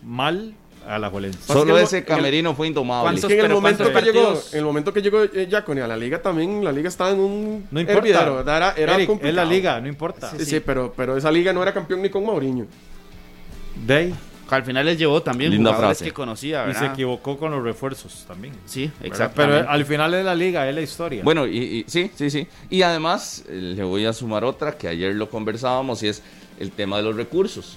[0.02, 0.54] mal
[0.88, 1.38] a la Juelense.
[1.46, 3.04] Solo ese el- camerino fue indomable.
[3.04, 5.46] ¿Cuántos- Es que en el momento que ¿cuántos llegó, en el momento que llegó eh,
[5.50, 7.98] Yacone a la liga también, la liga estaba en un No importa.
[7.98, 8.40] hervidero.
[8.40, 9.36] Era, era Eric, es complicado.
[9.36, 10.30] la liga, no importa.
[10.36, 12.66] Sí, sí, pero, pero esa liga no era campeón ni con Mauriño.
[13.86, 14.14] De ahí.
[14.48, 16.04] Al final les llevó también Linda jugadores frase.
[16.08, 16.80] que conocía, Y ¿verdad?
[16.80, 18.54] se equivocó con los refuerzos también.
[18.64, 19.58] Sí, exactamente.
[19.62, 21.24] Pero al final de la liga es la historia.
[21.24, 22.46] Bueno, y, y- sí, sí, sí.
[22.70, 26.22] Y además eh, le voy a sumar otra que ayer lo conversábamos y es
[26.60, 27.76] el tema de los recursos.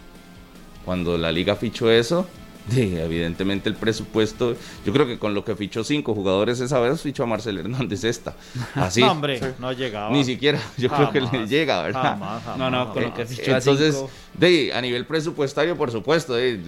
[0.85, 2.27] Cuando la liga fichó eso,
[2.69, 7.01] sí, evidentemente el presupuesto, yo creo que con lo que fichó cinco jugadores esa vez,
[7.01, 8.35] fichó a Marcel Hernández esta.
[8.75, 9.01] Así.
[9.01, 10.11] No, hombre, no llegaba.
[10.11, 12.01] Ni siquiera, yo creo que le llega, ¿verdad?
[12.01, 14.11] jamás, jamás, No, no, con lo que fichó a Entonces, cinco.
[14.33, 16.59] de, a nivel presupuestario, por supuesto, de,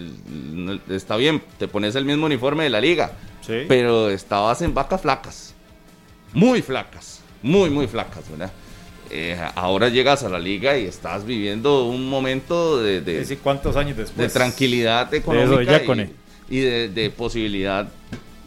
[0.90, 3.66] está bien, te pones el mismo uniforme de la liga, Sí.
[3.68, 5.54] pero estabas en vacas flacas,
[6.34, 8.52] muy flacas, muy, muy flacas, ¿verdad?
[9.14, 13.40] Eh, ahora llegas a la liga y estás viviendo un momento de, de- Es decir,
[13.44, 14.18] ¿cuántos años después?
[14.28, 15.72] de tranquilidad de económica
[16.50, 17.90] y de, de posibilidad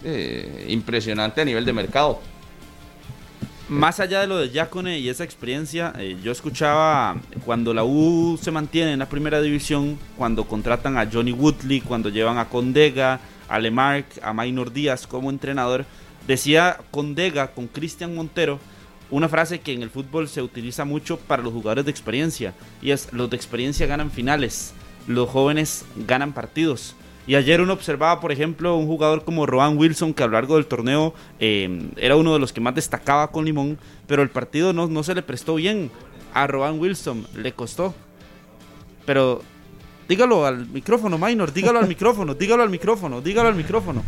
[0.02, 2.18] eh, impresionante a nivel de mercado.
[3.68, 8.38] Más allá de lo de Yacone y esa experiencia, eh, yo escuchaba cuando la U
[8.40, 13.20] se mantiene en la primera división, cuando contratan a Johnny Woodley, cuando llevan a Condega,
[13.48, 15.86] a Lemarck, a Maynor Díaz como entrenador,
[16.26, 18.60] decía Condega con Cristian Montero
[19.14, 22.90] una frase que en el fútbol se utiliza mucho para los jugadores de experiencia, y
[22.90, 24.74] es los de experiencia ganan finales,
[25.06, 26.96] los jóvenes ganan partidos.
[27.26, 30.56] Y ayer uno observaba, por ejemplo, un jugador como Roan Wilson, que a lo largo
[30.56, 34.72] del torneo eh, era uno de los que más destacaba con Limón, pero el partido
[34.72, 35.92] no, no se le prestó bien.
[36.34, 37.94] A Roan Wilson le costó.
[39.06, 39.42] Pero
[40.08, 44.02] dígalo al micrófono, Minor, dígalo al micrófono, dígalo al micrófono, dígalo al micrófono.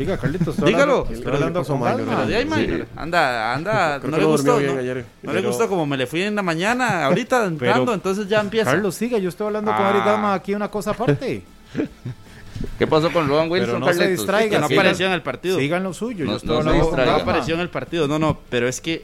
[0.00, 0.56] Siga, Carlitos.
[0.64, 1.06] Dígalo.
[1.10, 4.60] Estoy hablando con mal, de ahí, anda, anda, Creo no le no gustó.
[4.60, 5.04] No, ayer.
[5.22, 8.70] no le gustó como me le fui en la mañana, ahorita entrando, entonces ya empieza.
[8.70, 9.90] Carlos, siga, yo estoy hablando con Ah.
[9.90, 11.42] Eric Gama aquí una cosa aparte.
[12.78, 13.66] ¿Qué pasó con Rowan Wilson?
[13.68, 14.18] Pero no se Carlitos?
[14.20, 15.58] distraiga, que no apareció en el partido.
[15.58, 16.78] Sigan lo suyo, No- yo estoy no se.
[16.78, 17.16] No calma.
[17.16, 19.02] apareció en el partido, no, no, pero es que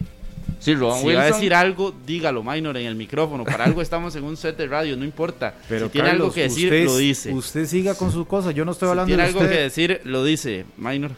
[0.59, 1.23] Sí, Rowan si Wilson.
[1.23, 3.45] va a decir algo, dígalo, Minor, en el micrófono.
[3.45, 5.55] Para algo estamos en un set de radio, no importa.
[5.69, 7.33] Pero si tiene Carlos, algo que decir, usted, lo dice.
[7.33, 9.53] Usted siga con sus cosas, yo no estoy Si hablando tiene de algo usted.
[9.53, 11.11] que decir, lo dice, Minor.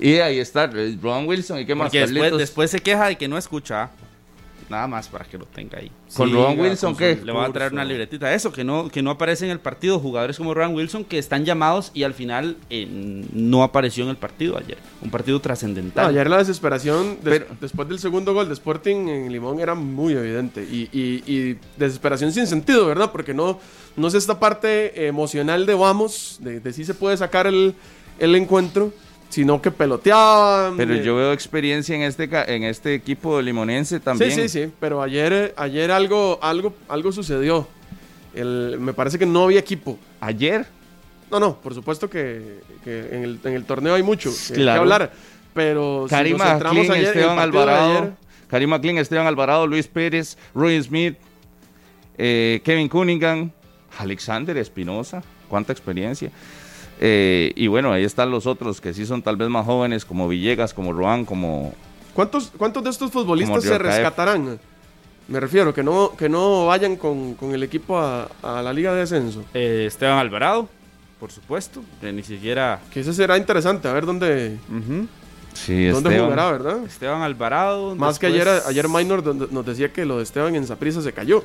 [0.00, 1.60] Y ahí está, eh, Rowan Wilson.
[1.60, 1.86] ¿Y qué más?
[1.86, 2.38] Porque después, Carlitos?
[2.38, 3.90] después se queja de que no escucha.
[4.68, 5.90] Nada más para que lo tenga ahí.
[6.14, 8.32] ¿Con Rowan Wilson su Le voy a traer una libretita.
[8.32, 9.98] Eso, que no, que no aparece en el partido.
[9.98, 12.86] Jugadores como Rowan Wilson que están llamados y al final eh,
[13.32, 14.78] no apareció en el partido ayer.
[15.02, 16.06] Un partido No, trascendental.
[16.06, 20.12] ayer la desesperación des- Pero- después del segundo gol de Sporting en Limón era muy
[20.14, 23.10] evidente y, y- y desesperación sin sentido, ¿verdad?
[23.12, 23.58] Porque no,
[23.96, 27.74] no es esta parte emocional de vamos, de, de si se puede sacar el,
[28.18, 28.92] el encuentro,
[29.32, 30.76] sino que peloteaban.
[30.76, 34.30] Pero eh, yo veo experiencia en este, en este equipo limonense también.
[34.30, 37.66] Sí, sí, sí, pero ayer, ayer algo, algo, algo sucedió.
[38.34, 39.98] El, me parece que no había equipo.
[40.20, 40.66] Ayer,
[41.30, 44.68] No, no, por supuesto que, que en, el, en el torneo hay mucho que, que
[44.70, 45.10] hablar.
[45.54, 48.12] Pero si Karim McLean, ayer Esteban Alvarado, ayer,
[48.48, 51.16] Karim McLean, Esteban Alvarado, Luis Pérez, Roy Smith,
[52.18, 53.50] eh, Kevin Cunningham,
[53.98, 56.30] Alexander Espinosa, cuánta experiencia.
[57.04, 60.28] Eh, y bueno, ahí están los otros que sí son tal vez más jóvenes, como
[60.28, 61.74] Villegas, como Roan, como...
[62.14, 64.60] ¿cuántos, ¿cuántos de estos futbolistas se rescatarán?
[65.26, 68.92] Me refiero, que no, que no vayan con, con el equipo a, a la Liga
[68.92, 69.42] de Descenso.
[69.52, 70.68] Eh, Esteban Alvarado,
[71.18, 72.80] por supuesto, que ni siquiera...
[72.92, 75.08] Que ese será interesante, a ver dónde, Ujú.
[75.54, 76.30] Sí, dónde Esteban.
[76.30, 76.84] jugará, ¿verdad?
[76.84, 77.96] Esteban Alvarado.
[77.96, 81.12] Más que ayer, ayer Minor donde- nos decía que lo de Esteban en Saprissa se
[81.12, 81.44] cayó.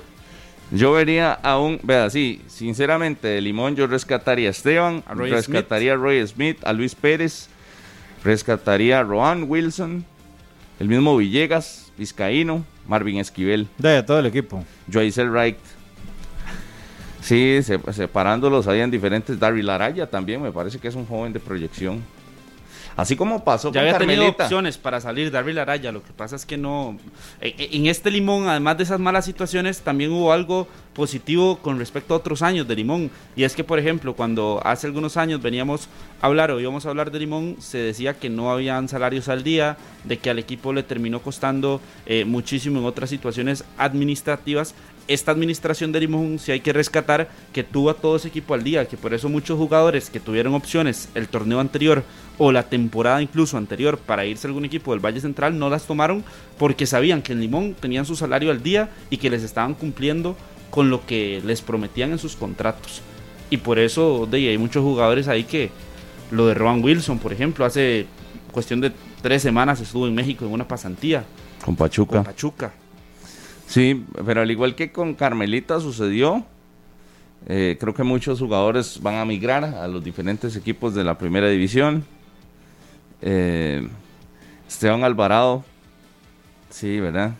[0.71, 5.31] Yo vería a un, vea, sí, sinceramente, de Limón yo rescataría a Esteban, A Roy
[5.31, 7.47] rescataría a Roy Smith, a Luis Pérez,
[8.23, 10.03] rescataría a Roan Wilson,
[10.79, 14.63] el mismo Villegas, Vizcaíno, Marvin Esquivel, De todo el equipo.
[14.91, 15.57] Joycel Wright.
[17.21, 19.39] Sí, se- separándolos ahí en diferentes.
[19.39, 22.03] Daryl Araya también me parece que es un joven de proyección.
[22.97, 26.35] Así como pasó Ya con había tenido opciones para salir Darryl Araya, lo que pasa
[26.35, 26.97] es que no...
[27.39, 32.15] En, en este Limón, además de esas malas situaciones, también hubo algo positivo con respecto
[32.15, 33.11] a otros años de Limón.
[33.35, 35.89] Y es que, por ejemplo, cuando hace algunos años veníamos
[36.21, 39.43] a hablar o íbamos a hablar de Limón, se decía que no habían salarios al
[39.43, 44.73] día, de que al equipo le terminó costando eh, muchísimo en otras situaciones administrativas.
[45.07, 48.63] Esta administración de Limón, si hay que rescatar, que tuvo a todo ese equipo al
[48.63, 52.03] día, que por eso muchos jugadores que tuvieron opciones el torneo anterior
[52.37, 55.87] o la temporada incluso anterior para irse a algún equipo del Valle Central no las
[55.87, 56.23] tomaron
[56.57, 60.35] porque sabían que en Limón tenían su salario al día y que les estaban cumpliendo
[60.69, 63.01] con lo que les prometían en sus contratos.
[63.49, 65.71] Y por eso de, ahí hay muchos jugadores ahí que
[66.31, 68.05] lo de Rowan Wilson, por ejemplo, hace
[68.51, 68.91] cuestión de
[69.21, 71.23] tres semanas estuvo en México en una pasantía
[71.63, 72.17] Con Pachuca.
[72.17, 72.73] con Pachuca.
[73.67, 76.45] Sí, pero al igual que con Carmelita sucedió,
[77.47, 81.49] eh, creo que muchos jugadores van a migrar a los diferentes equipos de la primera
[81.49, 82.05] división.
[83.21, 83.87] Eh,
[84.67, 85.65] Esteban Alvarado,
[86.69, 87.33] sí, ¿verdad?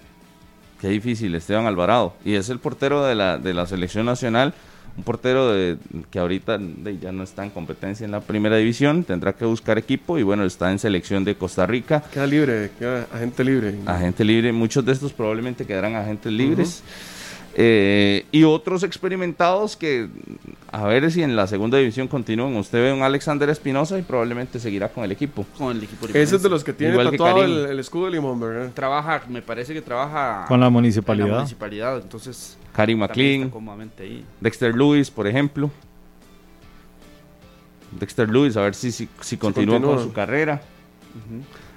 [0.82, 2.14] Qué difícil, Esteban Alvarado.
[2.26, 4.54] Y es el portero de la, de la selección nacional,
[4.98, 5.78] un portero de,
[6.10, 9.78] que ahorita de, ya no está en competencia en la primera división, tendrá que buscar
[9.78, 12.04] equipo y bueno, está en selección de Costa Rica.
[12.12, 13.76] Queda libre, queda agente libre.
[13.86, 16.84] Agente libre, muchos de estos probablemente quedarán agentes libres.
[17.60, 20.10] Eh, y otros experimentados que,
[20.72, 22.56] a ver si en la segunda división continúan.
[22.56, 25.44] Usted ve un Alexander Espinosa y probablemente seguirá con el equipo.
[25.58, 28.12] Con el equipo Ese es de los que tiene Igual tatuado el, el escudo de
[28.12, 28.72] Limón, ¿verdad?
[28.76, 31.28] Trabaja, me parece que trabaja Con la en municipalidad.
[31.30, 33.52] la municipalidad, entonces Está McLean.
[34.40, 35.72] Dexter Lewis, por ejemplo.
[37.92, 39.96] Dexter Lewis, a ver si, si, si continúa, continúa.
[39.96, 40.62] con su carrera.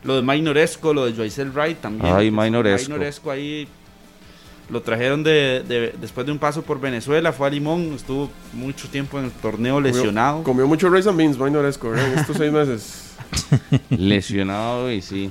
[0.05, 2.07] Lo de Minor Esco, lo de Joycel Wright también.
[2.15, 2.93] Ay, que fue- Minor Esco.
[2.93, 3.69] Minor Esco ahí
[4.69, 8.89] lo trajeron de, de- después de un paso por Venezuela, fue a Limón, estuvo mucho
[8.89, 10.43] tiempo en el torneo lesionado.
[10.43, 12.13] Comió, mucho rice and beans, Minor Esco, ¿verdad?
[12.13, 13.15] En estos seis meses.
[13.91, 15.31] Lesionado y sí.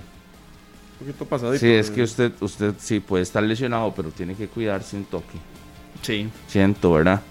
[1.00, 1.60] Un poquito pasadito.
[1.60, 5.38] Sí, es que usted, usted sí puede estar lesionado, pero tiene que cuidarse un toque.
[6.02, 6.30] Sí.
[6.48, 7.22] Siento, ¿verdad?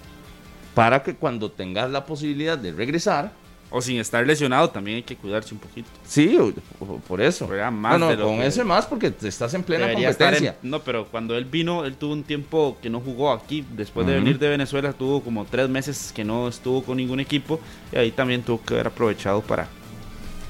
[0.73, 3.31] Para que cuando tengas la posibilidad de regresar,
[3.71, 5.87] O sin estar lesionado también hay que cuidarse un poquito.
[6.03, 6.51] sí, o-
[6.83, 7.47] o- por eso.
[7.47, 7.71] ¿verdad?
[7.71, 10.55] Más no, no, con que ese más porque te estás en plena competencia.
[10.63, 13.63] en- no, pero cuando él vino, él tuvo un tiempo que no jugó aquí.
[13.77, 17.59] Después de venir de Venezuela, tuvo como tres meses que no estuvo con ningún equipo.
[17.91, 19.67] Y ahí también tuvo que haber aprovechado para...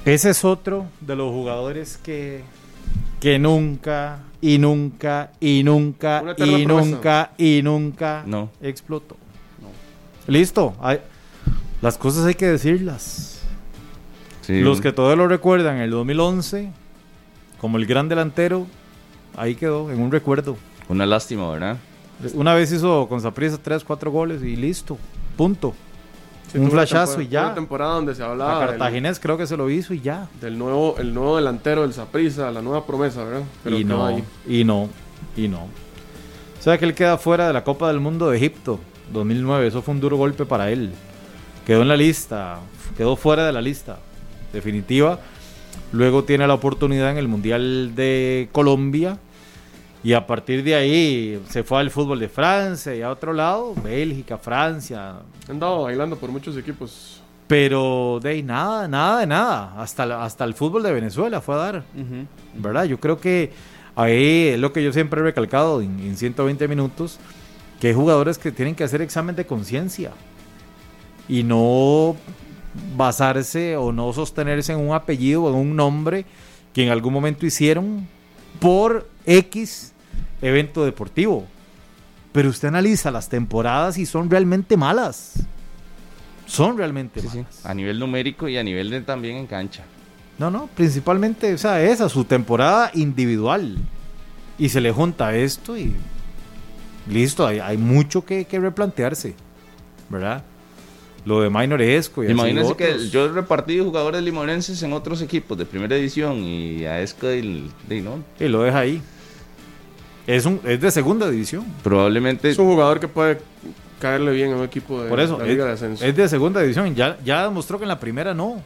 [0.06, 2.44] Ese es otro de los jugadores que,
[3.20, 6.68] que nunca, y nunca, y nunca, y promesa.
[6.68, 8.50] nunca, y nunca No.
[8.62, 9.18] explotó.
[10.28, 10.76] Listo.
[10.82, 11.00] hay-
[11.82, 13.42] las cosas hay que decirlas.
[14.42, 14.62] Sí.
[14.62, 16.72] Los que todavía lo recuerdan, el 2011,
[17.60, 18.68] como el gran delantero,
[19.36, 20.58] ahí quedó, en un recuerdo.
[20.88, 21.78] Una lástima, ¿verdad?
[22.34, 24.98] Una vez hizo con Saprissa 3, 4 goles y listo.
[25.38, 25.74] Punto.
[26.52, 27.46] Sí, un flashazo y ya.
[27.46, 30.28] Una temporada donde se La hablaba del, Cartaginés creo que se lo hizo y ya.
[30.42, 33.44] del nuevo, el nuevo delantero del Saprissa, la nueva promesa, ¿verdad?
[33.64, 34.24] Pero y no, ahí.
[34.48, 34.90] y no,
[35.36, 35.64] y no.
[35.64, 38.80] O sea que él queda fuera de la Copa del Mundo de Egipto
[39.14, 39.68] 2009.
[39.68, 40.92] Eso fue un duro golpe para él.
[41.66, 42.60] Quedó en la lista,
[42.98, 44.00] quedó fuera de la lista
[44.52, 45.20] definitiva.
[45.92, 49.18] Luego tiene la oportunidad en el Mundial de Colombia.
[50.04, 53.76] Y a partir de ahí se fue al fútbol de Francia y a otro lado,
[53.84, 55.10] Bélgica, Francia.
[55.10, 57.22] Han andado bailando por muchos equipos.
[57.48, 59.74] Pero de ahí nada, nada de nada.
[59.82, 61.84] Hasta, hasta el fútbol de Venezuela fue a dar.
[62.56, 62.86] ¿verdad?
[62.86, 63.52] Yo creo que
[63.96, 67.20] ahí es lo que yo siempre he recalcado en, en 120 minutos,
[67.82, 70.12] que hay jugadores que tienen que hacer examen de conciencia
[71.28, 72.16] y no
[72.96, 76.26] basarse o no sostenerse en un apellido o en un nombre
[76.74, 78.08] que en algún momento hicieron
[78.60, 79.94] por X
[80.42, 81.46] evento deportivo.
[82.32, 85.34] Pero usted analiza las temporadas y son realmente malas.
[86.48, 87.66] Son realmente Sí, sí, malas.
[87.66, 89.84] a nivel numérico y a nivel de también en cancha.
[90.40, 93.78] No, no, principalmente o sea, esa, su temporada individual.
[94.58, 95.94] Y se le junta esto y
[97.08, 99.36] listo, hay, hay mucho que, que replantearse,
[100.10, 100.44] ¿verdad?
[101.26, 105.58] Lo de Minor Esco y Imagínense que yo he repartido jugadores limonenses en otros equipos
[105.58, 109.02] de primera edición y a Esco y, y no, Y lo deja ahí.
[110.36, 111.66] Es, un, es de segunda división.
[111.84, 113.40] probablemente Es un jugador que puede
[114.00, 116.06] caerle bien a un equipo de Por eso, la es, Liga de Ascenso.
[116.06, 116.94] es de segunda división.
[116.96, 118.62] Ya, ya demostró que en la primera no.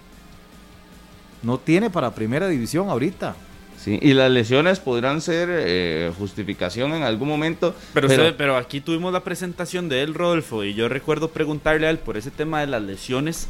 [1.41, 3.35] No tiene para primera división ahorita.
[3.77, 7.75] sí, y las lesiones podrán ser eh, justificación en algún momento.
[7.93, 11.89] Pero, usted- pero aquí tuvimos la presentación de él, Rodolfo, y yo recuerdo preguntarle a
[11.89, 13.47] él por ese tema de las lesiones.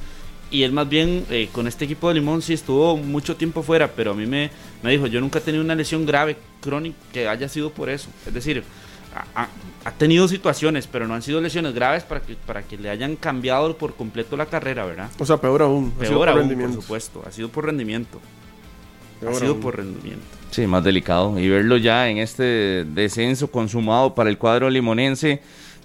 [0.53, 3.87] Y él más bien eh, con este equipo de Limón sí estuvo mucho tiempo fuera,
[3.91, 4.51] pero a mí me,
[4.83, 8.07] me dijo, yo nunca he tenido una lesión grave, crónica, que haya sido por eso.
[8.27, 8.63] Es decir,
[9.35, 9.47] ha,
[9.83, 13.15] ha- tenido situaciones, pero no han sido lesiones graves para que, para que le hayan
[13.15, 15.09] cambiado por completo la carrera, ¿verdad?
[15.19, 15.91] O sea, peor aún.
[15.99, 17.23] ha sido Peor por aún, por supuesto.
[17.27, 18.21] Ha sido por rendimiento.
[19.19, 19.61] Peor ha sido aún.
[19.61, 20.23] por rendimiento.
[20.51, 21.39] Sí, más delicado.
[21.39, 25.41] Y verlo ya en este descenso consumado para el cuadro limonense.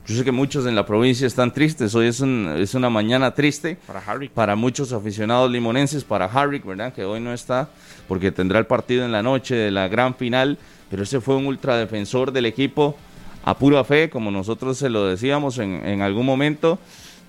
[0.08, 1.94] Yo sé que muchos en la provincia están tristes.
[1.94, 4.28] Hoy es, un- es una mañana triste Para Harry.
[4.30, 6.94] para muchos aficionados limonenses, para Harrick, ¿verdad?
[6.94, 7.68] Que hoy no está,
[8.08, 10.56] porque tendrá el partido en la noche de la gran final.
[10.90, 12.96] Pero ese fue un ultradefensor del equipo
[13.44, 16.78] a pura fe, como nosotros se lo decíamos en, en algún momento.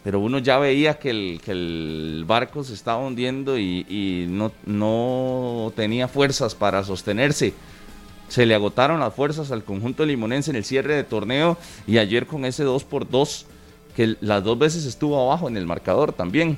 [0.02, 4.54] Pero uno ya veía que el, que el barco se estaba hundiendo y, y no,
[4.66, 7.54] no tenía fuerzas para sostenerse.
[8.30, 12.28] Se le agotaron las fuerzas al conjunto limonense en el cierre de torneo y ayer
[12.28, 13.46] con ese 2 por 2
[13.96, 16.58] que las dos veces estuvo abajo en el marcador también.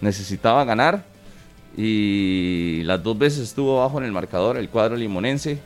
[0.00, 1.04] Necesitaba ganar
[1.76, 5.58] y las dos veces estuvo abajo en el marcador el cuadro limonense.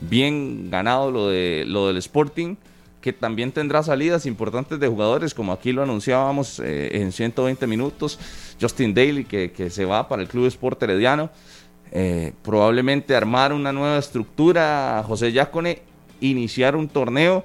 [0.00, 2.56] Bien ganado lo, de, lo del Sporting,
[3.00, 8.18] que también tendrá salidas importantes de jugadores, como aquí lo anunciábamos eh, en 120 minutos.
[8.60, 11.30] Justin Daly, que, que se va para el Club Sport Herediano.
[11.92, 15.82] Eh, probablemente armar una nueva estructura, José Yacone,
[16.20, 17.44] iniciar un torneo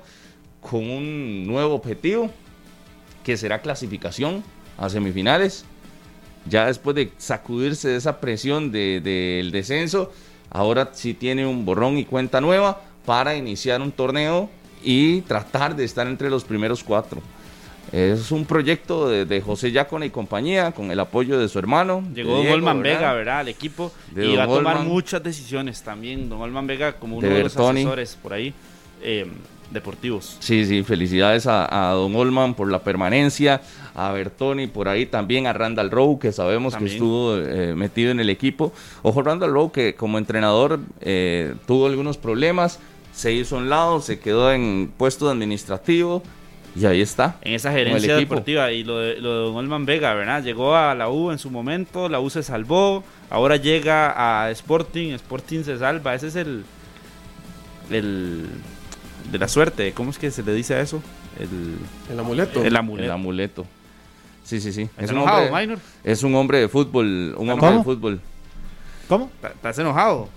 [0.60, 2.30] con un nuevo objetivo,
[3.24, 4.44] que será clasificación
[4.78, 5.66] a semifinales.
[6.50, 10.12] Ya después de sacudirse de esa presión de- del descenso,
[10.50, 14.50] ahora sí tiene un borrón y cuenta nueva para iniciar un torneo
[14.84, 17.22] y tratar de estar entre los primeros cuatro.
[17.92, 22.04] Es un proyecto de, de José Yacone y compañía, con el apoyo de su hermano.
[22.08, 23.00] de Llegó Don Diego, Olman ¿verdad?
[23.00, 23.40] Vega, ¿verdad?
[23.40, 23.92] Al equipo.
[24.12, 24.88] De y va a tomar Olman.
[24.88, 26.30] muchas decisiones también.
[26.30, 28.54] Don Olman Vega como uno De de, los asesores por ahí
[29.04, 29.26] eh,
[29.72, 30.38] deportivos.
[30.40, 33.62] Sí, sí, felicidades a, a Don Olman por la permanencia,
[33.94, 36.92] a Bertoni por ahí también, a Randall Rowe, que sabemos También.
[36.92, 38.72] que estuvo eh, metido en el equipo.
[39.02, 42.80] Ojo, Randall Rowe, que como entrenador eh, tuvo algunos problemas,
[43.14, 46.24] se hizo a un lado, se quedó en puesto administrativo
[46.76, 47.36] y ahí está.
[47.42, 48.72] En esa gerencia deportiva.
[48.72, 50.44] Y lo de, lo de Don Olman Vega, ¿verdad?
[50.44, 53.04] Llegó a la U en su momento, la U se salvó.
[53.30, 56.16] Ahora llega a Sporting, Sporting se salva.
[56.16, 56.64] Ese es el.
[57.90, 58.48] El.
[59.32, 61.02] De la suerte, ¿cómo es que se le dice a eso?
[61.40, 61.78] El,
[62.12, 62.64] El amuleto.
[62.64, 63.06] el amuleto.
[63.06, 63.66] El amuleto.
[64.44, 64.82] Sí, sí, sí.
[64.82, 65.80] ¿Estás Es un, enojado, hombre, Minor?
[66.04, 67.78] es un hombre de fútbol, un hombre ¿Cómo?
[67.78, 68.22] de fútbol.
[69.08, 69.32] ¿Cómo?
[69.44, 70.30] ¿Estás enojado?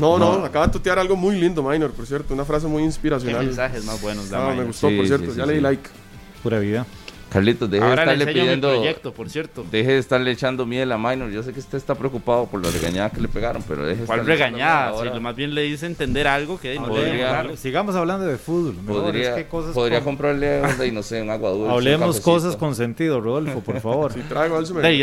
[0.00, 0.44] No, no, No.
[0.44, 2.34] acaba de tutear algo muy lindo, Minor, por cierto.
[2.34, 3.46] Una frase muy Qué inspiracional.
[3.46, 5.26] mensajes más buenos da Ah, me gustó, Sí, por cierto.
[5.26, 5.62] sí, sí, ya le di sí.
[5.62, 5.88] like.
[6.42, 6.86] Pura vida.
[7.30, 8.70] Carlitos, deje de Ahora estarle pidiendo...
[8.70, 9.64] proyecto, por cierto.
[9.70, 11.30] Deje de estarle echando miel a Minor.
[11.30, 14.06] Yo sé que usted está preocupado por la regañada que le pegaron, pero deje de
[14.08, 14.98] ¿Cuál regañada?
[15.00, 17.56] Si lo más bien le dice entender algo que no Podría-.
[17.56, 18.74] Sigamos hablando de fútbol.
[18.82, 21.72] mejor, Podría, es que cosas podría con- comprarle, y no sé, un agua dulce.
[21.72, 24.12] Hablemos cosas con sentido, Rodolfo, por favor.
[24.20, 24.98] Si traigo algo, me es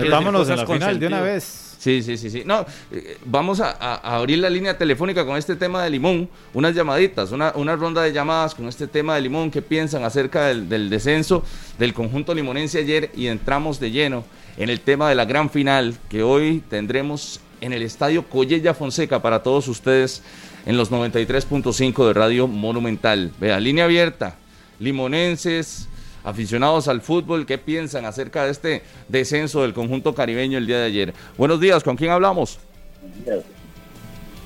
[0.00, 0.08] que
[0.50, 1.69] en la con final de una vez.
[1.80, 2.42] Sí, sí, sí, sí.
[2.44, 6.28] No, eh, vamos a, abrir la línea telefónica con este tema de Limón.
[6.52, 9.50] Unas llamaditas, una, una ronda de llamadas con este tema de Limón.
[9.50, 11.42] ¿Qué piensan acerca del, del descenso
[11.78, 13.10] del conjunto limonense ayer?
[13.14, 14.24] Y entramos de lleno
[14.58, 19.22] en el tema de la gran final que hoy tendremos en el estadio Collella Fonseca
[19.22, 20.22] para todos ustedes
[20.66, 23.32] en los 93.5 de Radio Monumental.
[23.40, 24.36] Vea, línea abierta.
[24.80, 25.88] Limonenses,
[26.24, 30.86] aficionados al fútbol, ¿qué piensan acerca de este descenso del conjunto caribeño el día de
[30.86, 31.14] ayer?
[31.36, 32.58] Buenos días, ¿con quién hablamos?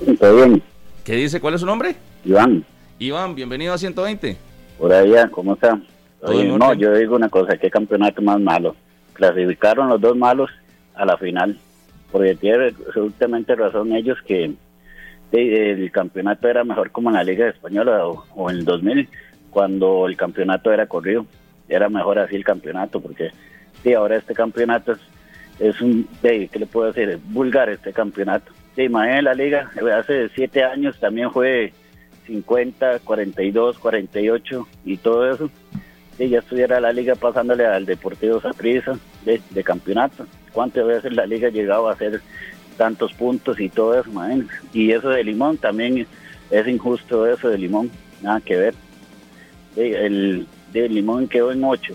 [0.05, 0.61] Está bien,
[1.03, 1.39] ¿Qué dice?
[1.39, 1.95] ¿Cuál es su nombre?
[2.23, 2.65] Iván,
[2.99, 4.37] Iván, bienvenido a 120.
[4.77, 5.79] por allá, ¿cómo está?
[6.21, 8.75] Oye, no, yo digo una cosa, qué campeonato más malo.
[9.13, 10.49] Clasificaron los dos malos
[10.95, 11.57] a la final,
[12.11, 14.53] porque tiene absolutamente razón ellos que
[15.31, 19.07] el campeonato era mejor como en la Liga Española o, o en el 2000,
[19.51, 21.25] cuando el campeonato era corrido.
[21.67, 23.31] Era mejor así el campeonato, porque
[23.85, 24.99] Sí, ahora este campeonato es,
[25.59, 27.19] es un, ¿qué le puedo decir?
[27.25, 28.51] Vulgar este campeonato.
[28.75, 31.71] Sí, imagínate la liga, hace siete años también fue
[32.25, 35.51] 50, 42, 48 y todo eso.
[36.17, 40.25] Sí, ya estuviera la liga pasándole al Deportivo Saprissa de, de campeonato.
[40.51, 42.21] ¿Cuántas veces la liga ha llegado a hacer
[42.77, 44.55] tantos puntos y todo eso, imagínense?
[44.73, 46.07] Y eso de Limón también
[46.49, 47.91] es injusto eso de Limón,
[48.23, 48.73] nada que ver.
[49.75, 50.47] El
[50.81, 51.93] de Limón quedó en 8,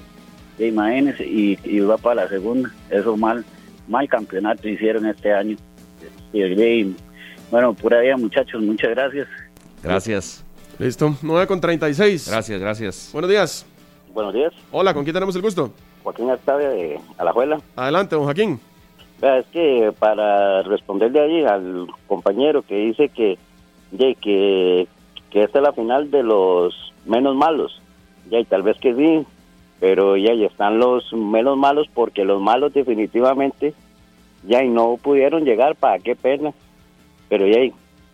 [0.59, 2.70] sí, imagínense, y, y va para la segunda.
[2.91, 3.45] Eso mal,
[3.89, 5.57] mal campeonato hicieron este año.
[6.33, 6.97] Y, y,
[7.51, 9.28] bueno, pura vida muchachos, muchas gracias.
[9.83, 10.45] Gracias.
[10.78, 12.28] Listo, 9 con 36.
[12.31, 13.11] Gracias, gracias.
[13.12, 13.66] Buenos días.
[14.14, 15.72] Buenos días, Hola, ¿con quién tenemos el gusto?
[16.03, 17.61] Joaquín Artavia de Alajuela.
[17.76, 18.59] Adelante, don Joaquín.
[19.22, 23.39] Es que para responderle ahí al compañero que dice que,
[23.91, 24.89] de, que,
[25.31, 26.74] que esta es la final de los
[27.05, 27.81] menos malos,
[28.31, 29.26] ya y tal vez que sí,
[29.81, 33.74] pero ya y están los menos malos porque los malos definitivamente
[34.47, 36.53] ya y no pudieron llegar, para qué pena,
[37.28, 37.72] pero ya y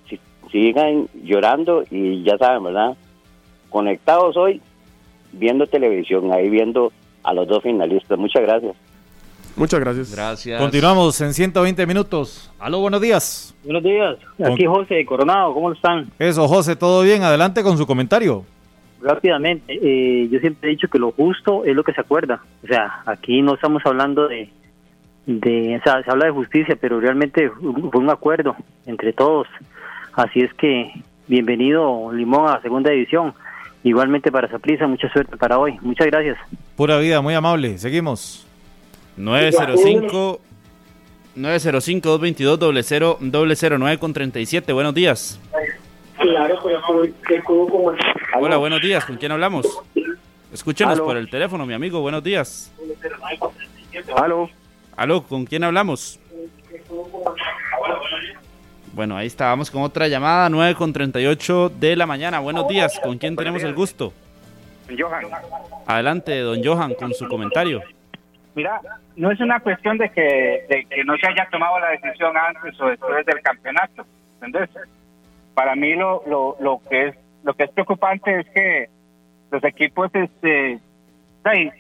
[0.09, 2.97] si- sigan llorando y ya saben, ¿verdad?
[3.71, 4.61] Conectados hoy,
[5.33, 6.93] viendo televisión, ahí viendo
[7.23, 8.19] a los dos finalistas.
[8.19, 8.75] Muchas gracias.
[9.57, 10.15] Muchas gracias.
[10.15, 10.61] Gracias.
[10.61, 12.51] Continuamos en 120 minutos.
[12.59, 13.55] Aló, buenos días.
[13.65, 16.11] Buenos días, aquí José de Coronado, ¿cómo están?
[16.19, 17.23] Eso, José, ¿todo bien?
[17.23, 18.45] Adelante con su comentario.
[19.01, 22.41] Rápidamente, eh, yo siempre he dicho que lo justo es lo que se acuerda.
[22.65, 24.49] O sea, aquí no estamos hablando de,
[25.27, 29.47] de o sea, se habla de justicia, pero realmente fue un acuerdo entre todos.
[30.15, 30.93] Así es que
[31.27, 33.35] bienvenido Limón a segunda división.
[33.83, 35.79] Igualmente para Saprissa, mucha suerte para hoy.
[35.81, 36.39] Muchas gracias.
[36.75, 37.79] Pura vida, muy amable.
[37.79, 38.47] Seguimos.
[39.17, 40.41] 905
[41.37, 44.73] 905 222 00 9 con 37.
[44.73, 45.41] Buenos días.
[48.39, 49.05] Hola, buenos días.
[49.05, 49.67] ¿Con quién hablamos?
[50.53, 51.05] Escúchenos Aló.
[51.05, 52.01] por el teléfono, mi amigo.
[52.01, 52.73] Buenos días.
[54.17, 54.49] Aló.
[54.97, 56.19] Aló, ¿con quién hablamos?
[58.93, 59.47] Bueno, ahí está.
[59.47, 62.41] Vamos con otra llamada, 9 con 38 de la mañana.
[62.41, 62.99] Buenos días.
[63.03, 64.13] ¿Con quién tenemos el gusto?
[64.97, 65.25] Johan,
[65.87, 67.83] Adelante, don Johan, con su comentario.
[68.55, 68.81] mira,
[69.17, 72.81] no es una cuestión de que, de que no se haya tomado la decisión antes
[72.81, 74.07] o después del campeonato,
[74.41, 74.71] ¿entendés?
[75.55, 77.17] Para mí lo, lo, lo que es
[77.47, 78.91] lo que es preocupante es que
[79.53, 80.81] los equipos, este,
[81.45, 81.71] ay,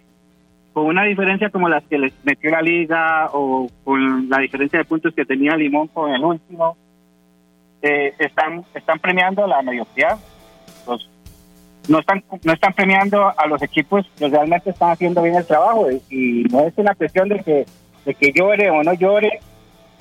[0.72, 4.84] con una diferencia como las que les metió la liga o con la diferencia de
[4.84, 6.76] puntos que tenía Limón con el último,
[7.82, 10.20] eh, están están premiando la mediocridad.
[10.86, 11.10] Los,
[11.88, 15.88] no están no están premiando a los equipos que realmente están haciendo bien el trabajo
[15.90, 17.66] y, y no es una cuestión de que
[18.04, 19.40] de que llore o no llore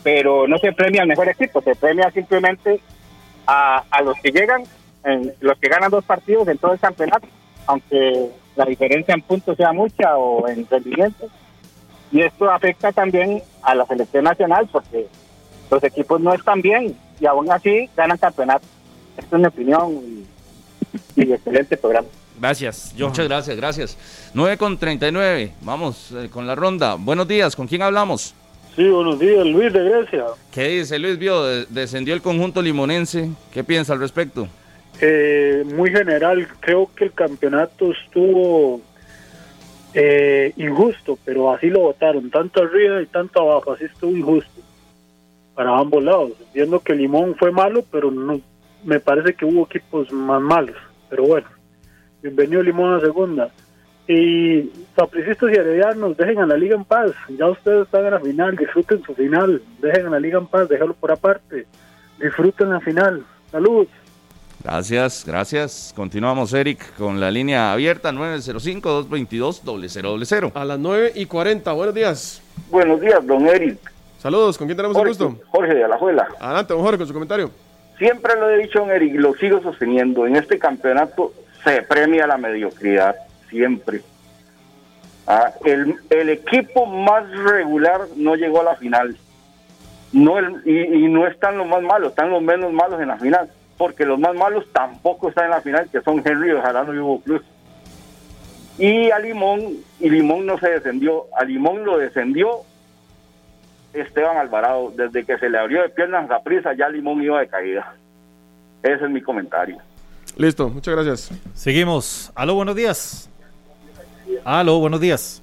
[0.03, 2.80] pero no se premia al mejor equipo se premia simplemente
[3.45, 4.63] a, a los que llegan
[5.06, 7.28] en- los que ganan dos partidos en todo el campeonato
[7.68, 11.28] aunque la diferencia en puntos sea mucha o en rendimiento
[12.12, 15.08] y esto afecta también a la selección nacional porque
[15.72, 18.66] los equipos no están bien y aún así ganan campeonato
[19.18, 19.91] esta es mi opinión
[21.16, 23.12] y, y excelente programa Gracias, Johan.
[23.12, 23.97] Muchas gracias, gracias.
[24.34, 25.53] 9 con 39.
[25.62, 26.95] Vamos eh, con la ronda.
[26.95, 27.56] Buenos días.
[27.56, 28.34] ¿Con quién hablamos?
[28.76, 30.26] Sí, buenos días, Luis de Grecia.
[30.51, 31.18] ¿Qué dice Luis?
[31.18, 33.30] Vio, de- descendió el conjunto limonense.
[33.53, 34.49] ¿Qué piensa al respecto?
[35.02, 38.82] Eh, muy general, creo que el campeonato estuvo
[39.93, 44.62] eh, injusto, pero así lo votaron, tanto arriba y tanto abajo, así estuvo injusto
[45.54, 46.32] para ambos lados.
[46.48, 48.39] Entiendo que Limón fue malo, pero no
[48.84, 50.78] me parece que hubo equipos más malos,
[51.10, 51.48] pero bueno,
[52.22, 53.50] bienvenido Limón a segunda.
[54.08, 58.20] Y sapricistas y heredianos, dejen a la liga en paz, ya ustedes están en la
[58.20, 61.66] final, disfruten su final, dejen a la liga en paz, déjalo por aparte,
[62.20, 63.26] disfruten la final.
[63.52, 63.88] Salud.
[64.66, 65.93] Gracias, gracias.
[65.95, 70.51] Continuamos, Eric, con la línea abierta 905-222-0000.
[70.55, 71.72] A las 9 y 40.
[71.72, 72.41] Buenos días.
[72.72, 73.78] Buenos días, don Eric.
[74.18, 74.57] Saludos.
[74.57, 75.36] ¿Con quién tenemos el gusto?
[75.51, 76.28] Jorge de Alajuela.
[76.39, 77.51] Adelante, don Jorge, con su comentario.
[77.99, 80.26] Siempre lo he dicho, don Eric, y lo sigo sosteniendo.
[80.26, 81.32] En este campeonato
[81.63, 83.16] se premia la mediocridad,
[83.51, 84.01] siempre.
[85.28, 89.16] Ah, el, el equipo más regular no llegó a la final.
[90.11, 93.18] No el- y, y no están los más malos, están los menos malos en la
[93.18, 93.47] final.
[93.78, 97.22] Porque los más malos tampoco están en la final, que son Henry, Ojalá y Hugo
[97.22, 97.42] Cruz.
[98.78, 101.26] Y a Limón, y Limón no se descendió.
[101.38, 102.62] A Limón lo descendió
[103.94, 107.48] Esteban Alvarado, desde que se le abrió de piernas a prisa, ya Limón iba de
[107.48, 107.96] caída.
[108.84, 109.78] Ese es mi comentario.
[110.38, 111.32] Listo, muchas gracias.
[111.54, 112.32] Seguimos.
[112.36, 113.30] Aló, buenos días.
[114.44, 115.42] Aló, buenos días.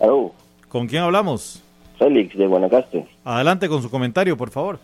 [0.00, 0.32] Aló,
[0.68, 1.62] ¿Con quién hablamos?
[1.98, 3.08] Félix de Guanacaste.
[3.24, 4.78] Adelante con su comentario, por favor.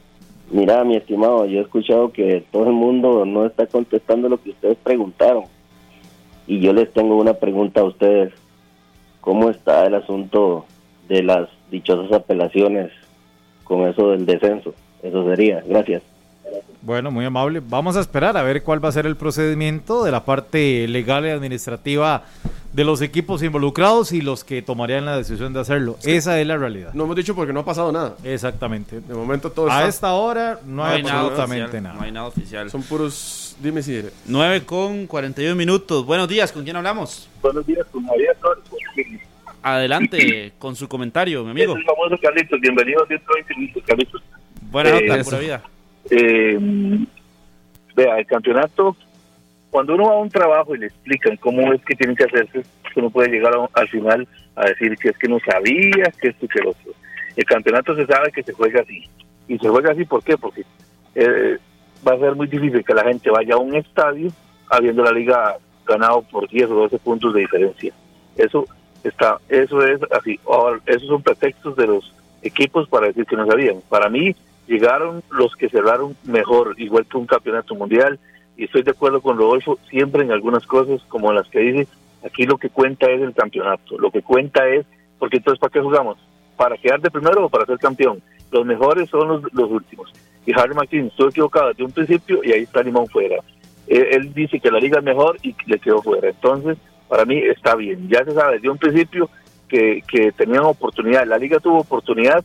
[0.50, 4.50] Mira, mi estimado, yo he escuchado que todo el mundo no está contestando lo que
[4.50, 5.44] ustedes preguntaron.
[6.46, 8.32] Y yo les tengo una pregunta a ustedes.
[9.20, 10.66] cómo está el asunto
[11.08, 12.92] de las dichosas apelaciones
[13.64, 14.74] con eso del descenso.
[15.02, 15.62] Eso sería.
[15.66, 16.02] Gracias.
[16.82, 17.62] Bueno, muy amable.
[17.66, 21.24] Vamos a esperar a ver cuál va a ser el procedimiento de la parte legal
[21.24, 22.24] y administrativa
[22.74, 25.96] de los equipos involucrados y los que tomarían la decisión de hacerlo.
[26.02, 26.92] Esa es la realidad.
[26.92, 28.16] No hemos dicho porque no ha pasado nada.
[28.24, 29.00] Exactamente.
[29.00, 31.94] De momento todo A está- esta hora no, hay, absolutamente oficial, nada.
[31.94, 32.70] No hay nada oficial.
[32.70, 33.56] Son puros...
[33.60, 34.02] Dime si...
[34.26, 36.04] 9 con 41 minutos.
[36.04, 37.28] Buenos días, ¿con quién hablamos?
[37.40, 38.64] Buenos días, con Javier Flores.
[39.62, 41.72] Adelante con su comentario, mi amigo.
[41.72, 42.60] Es el famoso Carlitos.
[42.60, 44.22] Bienvenido a 120 minutos, Carlitos.
[44.70, 45.30] Buena Eh, nota, eso.
[45.30, 45.62] pura vida.
[46.10, 46.58] Eh,
[47.96, 48.96] vea, el campeonato,
[49.70, 52.62] cuando uno va a un trabajo y le explican cómo es que tiene que hacerse,
[52.96, 54.26] uno puede llegar a- al final
[54.56, 56.92] a decir que es que no sabía, que esto que lo otro.
[57.36, 59.04] El campeonato se sabe que se juega así.
[59.48, 60.36] Y se juega así, ¿por qué?
[60.38, 60.62] Porque
[61.16, 61.58] eh,
[62.06, 64.30] va a ser muy difícil que la gente vaya a un estadio
[64.70, 67.92] habiendo la liga ganado por 10 o 12 puntos de diferencia.
[68.36, 68.66] Eso
[69.02, 70.38] está, eso es así.
[70.86, 73.76] Esos son pretextos de los equipos para decir que no sabían.
[73.88, 74.34] Para mí,
[74.66, 78.18] llegaron los que cerraron mejor, igual que un campeonato mundial,
[78.56, 81.88] y estoy de acuerdo con Rodolfo, siempre en algunas cosas, como las que dice,
[82.24, 84.86] aquí lo que cuenta es el campeonato, lo que cuenta es,
[85.18, 86.18] porque entonces ¿para qué jugamos?
[86.56, 88.22] ¿Para quedar de primero o para ser campeón?
[88.50, 90.12] Los mejores son los, últimos.
[90.46, 93.36] Y Harry Martín estuvo equivocado desde un principio y ahí está Limón fuera.
[93.88, 96.28] Él, él dice que la liga es mejor y le quedó fuera.
[96.28, 98.08] Entonces, para mí está bien.
[98.08, 99.28] Ya se sabe desde un principio
[99.68, 101.26] que, que tenían oportunidad.
[101.26, 102.44] La liga tuvo oportunidad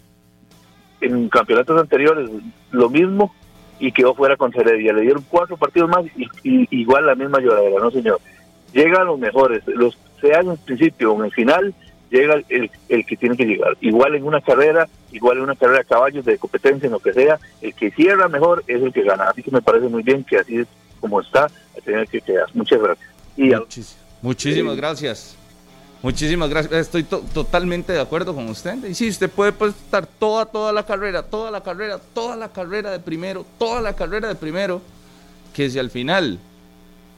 [1.01, 2.29] en campeonatos anteriores,
[2.71, 3.33] lo mismo,
[3.79, 4.93] y quedó fuera con Heredia.
[4.93, 8.19] Le dieron cuatro partidos más y, y- igual la misma lloradera, no señor.
[8.73, 11.73] Llegan los mejores, los sea en el principio o en el final,
[12.11, 13.77] llega el, el que tiene que llegar.
[13.81, 17.13] Igual en una carrera, igual en una carrera de caballos, de competencia, en lo que
[17.13, 19.25] sea, el que cierra mejor es el que gana.
[19.29, 20.67] Así que me parece muy bien que así es
[20.99, 22.47] como está, a tener que quedar.
[22.53, 23.07] Muchas gracias.
[23.37, 23.61] Y a-
[24.21, 25.37] Muchísimas Eh, gracias.
[26.01, 26.71] Muchísimas gracias.
[26.73, 28.83] Estoy to- totalmente de acuerdo con usted.
[28.85, 32.47] Y sí, usted puede pues, estar toda, toda la carrera, toda la carrera, toda la
[32.49, 34.81] carrera de primero, toda la carrera de primero,
[35.53, 36.39] que si al final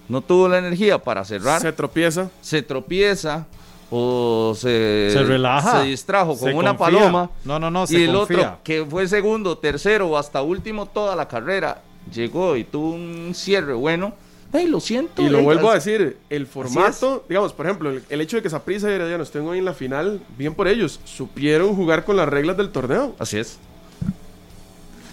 [0.10, 2.30] no tuvo la energía para cerrar, Se tropieza.
[2.42, 3.46] se tropieza
[3.92, 5.82] o se, Se relaja.
[5.82, 6.98] se distrajo con Se una confía.
[7.00, 7.30] paloma.
[7.46, 8.38] No, no, no, y se el confía.
[8.40, 13.34] otro, que fue segundo, tercero o hasta último toda la carrera, llegó y tuvo un
[13.36, 14.14] cierre bueno.
[14.54, 15.22] Ay, lo siento.
[15.22, 18.50] Y lo vuelvo a decir, el formato, digamos, por ejemplo, el, el hecho de que
[18.50, 22.28] Saprissa y Herediano estén hoy en la final, bien por ellos, supieron jugar con las
[22.28, 23.16] reglas del torneo.
[23.18, 23.58] Así es.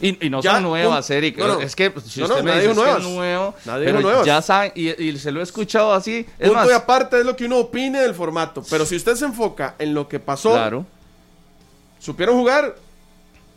[0.01, 1.11] Y, y no Ya, son nuevas.
[1.11, 1.39] Eric.
[1.39, 1.61] No, no.
[1.61, 3.03] Es que pues, si No, usted no, me nadie dice que es nuevas.
[3.05, 4.27] nuevo, Nadie pero nuevas.
[4.27, 6.27] ya saben, y, y se lo he escuchado así.
[6.39, 8.63] Es Punto más, y aparte es lo que uno opine del formato.
[8.71, 10.87] Pero si usted se enfoca en lo que pasó, claro,
[11.99, 12.77] supieron jugar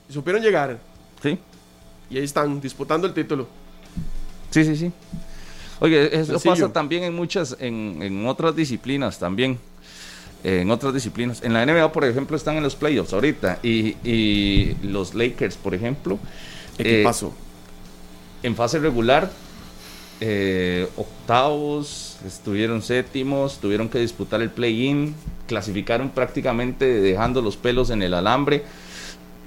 [0.10, 0.78] y supieron llegar.
[1.24, 1.38] sí.
[2.10, 3.48] Y ahí están, disputando el título.
[4.50, 4.92] Sí, sí, sí.
[5.82, 6.52] Oye, eso Sencillo.
[6.54, 9.60] pasa también en muchas, en, en otras disciplinas también.
[10.44, 11.44] En otras disciplinas.
[11.44, 13.60] En la NBA, por ejemplo, están en los playoffs ahorita.
[13.62, 16.18] Y, y los Lakers, por ejemplo.
[16.78, 17.34] ¿Qué eh, pasó?
[18.44, 19.32] en fase regular,
[20.20, 25.16] eh, octavos, estuvieron séptimos, tuvieron que disputar el play-in,
[25.48, 28.64] clasificaron prácticamente dejando los pelos en el alambre,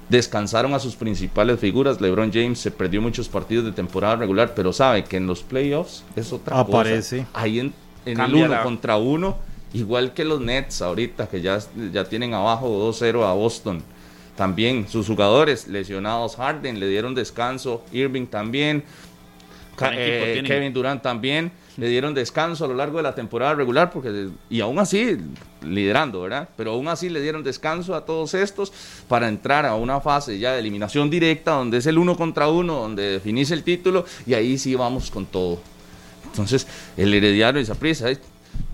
[0.09, 1.99] descansaron a sus principales figuras.
[2.01, 6.03] LeBron James se perdió muchos partidos de temporada regular, pero sabe que en los playoffs
[6.15, 7.19] es otra Aparece.
[7.19, 7.29] cosa.
[7.33, 7.73] Ahí en,
[8.05, 9.37] en el uno contra uno,
[9.73, 11.59] igual que los Nets ahorita, que ya,
[11.91, 13.81] ya tienen abajo 2-0 a Boston.
[14.35, 18.83] También sus jugadores lesionados, Harden le dieron descanso, Irving también,
[19.81, 20.43] eh.
[20.45, 24.61] Kevin Durant también le dieron descanso a lo largo de la temporada regular porque y
[24.61, 25.17] aún así
[25.61, 26.49] liderando, ¿verdad?
[26.55, 28.71] Pero aún así le dieron descanso a todos estos
[29.07, 32.75] para entrar a una fase ya de eliminación directa donde es el uno contra uno,
[32.75, 35.59] donde definís el título y ahí sí vamos con todo.
[36.25, 36.67] Entonces,
[36.97, 38.17] el Herediano y Saprissa, ¿eh?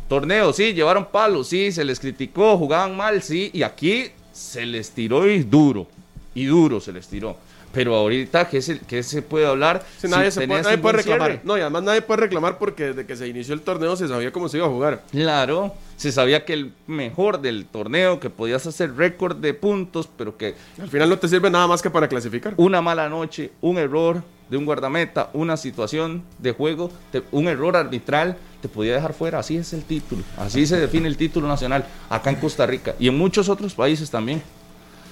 [0.08, 4.92] torneo, sí, llevaron palos, sí, se les criticó, jugaban mal, sí, y aquí se les
[4.92, 5.88] tiró y duro,
[6.34, 7.38] y duro se les tiró.
[7.74, 9.86] Pero ahorita, ¿qué se, qué se puede hablar?
[10.04, 11.28] Nadie, Si se puede, nadie reclamar.
[11.32, 11.42] cierre.
[11.46, 14.32] No, y además nadie puede reclamar porque desde que se inició el torneo se sabía
[14.32, 15.04] cómo se iba a jugar.
[15.12, 20.36] Claro, se sabía que el mejor del torneo, que podías hacer récord de puntos, pero
[20.38, 22.54] que Al final no te sirve nada más que para clasificar.
[22.58, 27.78] una mala noche, un error de un guardameta, una situación de juego, te- un error
[27.78, 29.40] arbitral, te podía dejar fuera.
[29.40, 30.24] Así es el título.
[30.38, 34.12] Así se define el título nacional acá en Costa Rica y en muchos otros países
[34.12, 34.42] también.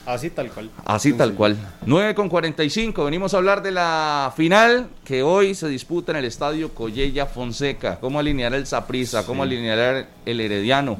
[0.09, 0.69] Así tal cual.
[0.85, 1.55] Así tal cual.
[1.85, 3.05] 9 con 45.
[3.05, 7.99] Venimos a hablar de la final que hoy se disputa en el estadio Collella Fonseca.
[7.99, 9.25] ¿Cómo alineará el Saprissa?
[9.25, 10.97] ¿Cómo alineará el Herediano?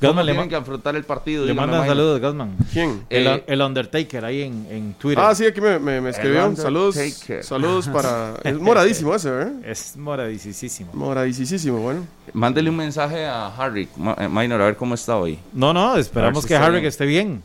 [0.00, 1.46] ¿Cómo Gasman le, tienen que afrontar el partido?
[1.46, 2.54] le mandan saludos, Gasman.
[2.70, 3.06] ¿Quién?
[3.08, 5.24] El, Eh, el Undertaker ahí en, en Twitter.
[5.26, 6.44] Ah, sí, aquí me, me, me escribió.
[6.44, 7.42] El Saludos, Undertaker.
[7.42, 8.34] saludos para...
[8.44, 9.48] Es moradísimo ese, ¿eh?
[9.64, 10.90] Es moradicísimo.
[10.92, 12.06] Moradísimo, bueno.
[12.34, 15.38] Mándele un mensaje a Harry, Ma- eh, Minor, a ver cómo está hoy.
[15.54, 16.84] No, no, esperamos si que Harry bien.
[16.84, 17.42] esté bien.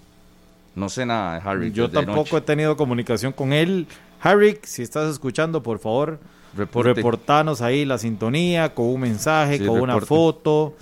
[0.75, 1.71] No sé nada de Harry.
[1.71, 3.87] Yo tampoco he tenido comunicación con él.
[4.21, 6.19] Harry, si estás escuchando, por favor,
[6.55, 6.93] Reporte.
[6.93, 10.75] reportanos ahí la sintonía con un mensaje, Sí, con una foto.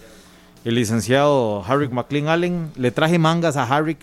[0.65, 3.97] El licenciado Harry McLean Allen, le traje mangas a Harry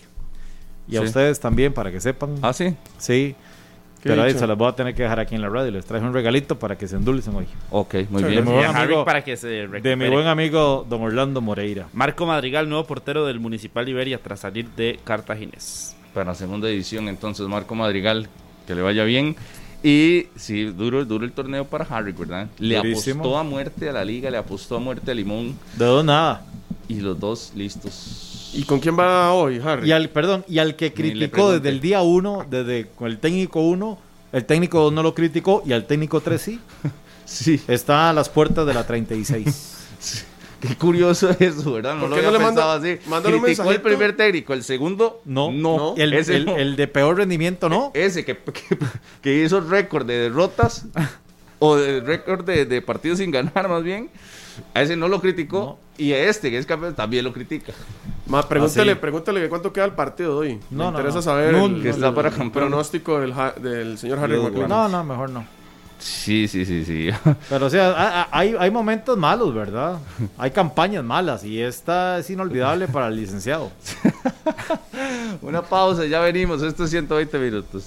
[0.89, 2.37] y a ustedes también para que sepan.
[2.43, 2.75] Ah, sí.
[2.99, 3.37] Sí.
[4.07, 4.41] Qué Pero ahí dicho.
[4.41, 5.71] se las voy a tener que dejar aquí en la radio.
[5.73, 7.47] Les traje un regalito para que se endulcen hoy.
[7.71, 8.45] Ok, muy Sí, bien.
[8.45, 11.89] mi Y buen amigo- para que se De mi buen amigo don Orlando Moreira.
[11.93, 15.97] Marco Madrigal, nuevo portero del Municipal Iberia tras salir de Cartaginés.
[16.15, 18.29] Para la segunda edición, entonces, Marco Madrigal,
[18.67, 19.35] que le vaya bien.
[19.83, 22.49] Y sí, duro, duro el torneo para Harry, ¿verdad?
[22.59, 23.21] Le Durísimo.
[23.23, 25.57] apostó a muerte a la liga, le apostó a muerte a Limón.
[25.77, 26.45] De dos nada.
[26.89, 28.36] Y los dos listos.
[28.55, 29.89] ¿Y con quién va hoy, Harry?
[29.89, 33.61] Y al, perdón, y al que criticó desde el día 1, desde con el técnico
[33.61, 33.99] 1,
[34.33, 36.61] el técnico 2 no lo criticó y al técnico 3 sí.
[37.27, 37.61] Sí.
[37.67, 39.75] Está a las puertas de la 36.
[40.61, 41.95] Qué curioso eso, ¿verdad?
[41.97, 42.99] No ¿Por lo había no le pensado así.
[43.09, 45.95] mándale un Criticó el primer técnico, el segundo, No, no.
[45.97, 46.57] El, Ese el- no.
[46.57, 47.91] el de peor rendimiento, ¿no?
[47.95, 48.79] Ese que, que,
[49.23, 50.87] que hizo récord de derrotas
[51.59, 54.09] o de récord de, de partidos sin ganar, más bien.
[54.75, 55.79] A ese no lo criticó.
[55.99, 57.73] Y a este, que es campeón, también lo critica.
[58.27, 59.01] Ma, pregúntele, Ah, sí.
[59.01, 60.61] pregúntele que cuánto queda el partido hoy.
[60.71, 61.23] No, Me no, interesa no.
[61.23, 62.51] saber No, el, que está para campeón.
[62.69, 63.33] pronóstico del,
[63.63, 64.37] del señor Harry.
[64.69, 65.45] No, no, mejor no.
[65.99, 67.09] Sí, sí, sí, sí.
[67.49, 69.99] Pero o sea, hay, hay momentos malos, ¿verdad?
[70.37, 73.71] Hay campañas malas y esta es inolvidable para el licenciado.
[75.43, 76.63] Una pausa, ya venimos.
[76.63, 77.87] Estos 120 minutos.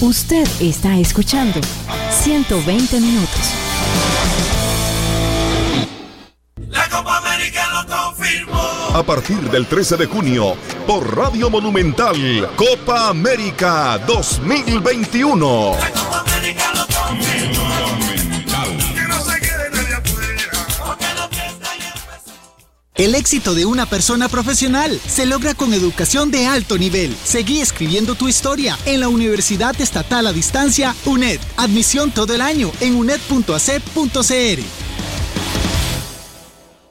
[0.00, 1.60] Usted está escuchando
[2.10, 3.40] 120 minutos.
[8.94, 12.16] A partir del 13 de junio, por Radio Monumental,
[12.56, 15.76] Copa América 2021.
[23.00, 27.16] El éxito de una persona profesional se logra con educación de alto nivel.
[27.24, 31.40] Seguí escribiendo tu historia en la Universidad Estatal a Distancia, UNED.
[31.56, 34.60] Admisión todo el año en uned.ac.cr.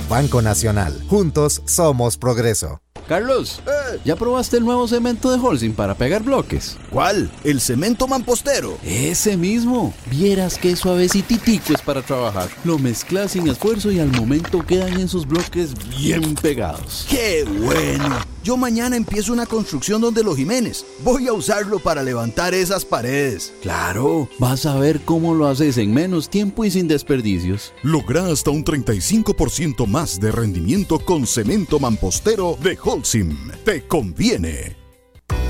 [0.09, 1.00] Banco Nacional.
[1.09, 2.80] Juntos somos progreso.
[3.09, 3.62] Carlos,
[4.04, 6.76] ¿ya probaste el nuevo cemento de Holcim para pegar bloques?
[6.90, 7.30] ¿Cuál?
[7.42, 8.76] ¿El cemento mampostero?
[8.84, 9.94] Ese mismo.
[10.11, 12.50] Vieras qué suavecititico es para trabajar.
[12.64, 17.06] Lo mezclas sin esfuerzo y al momento quedan en sus bloques bien pegados.
[17.09, 18.38] ¡Qué bueno!
[18.49, 20.86] Yo mañana empiezo una construcción donde los Jiménez.
[21.05, 23.53] Voy a usarlo para levantar esas paredes.
[23.61, 27.74] Claro, vas a ver cómo lo haces en menos tiempo y sin desperdicios.
[27.82, 33.36] Logra hasta un 35% más de rendimiento con cemento mampostero de Holcim.
[33.66, 34.78] Te conviene.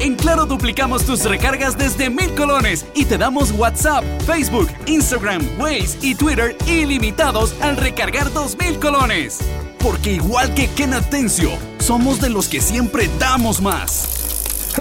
[0.00, 5.98] En Claro duplicamos tus recargas desde mil colones y te damos WhatsApp, Facebook, Instagram, Waze
[6.02, 9.38] y Twitter ilimitados al recargar dos mil colones.
[9.78, 14.08] Porque igual que Ken Atencio, somos de los que siempre damos más.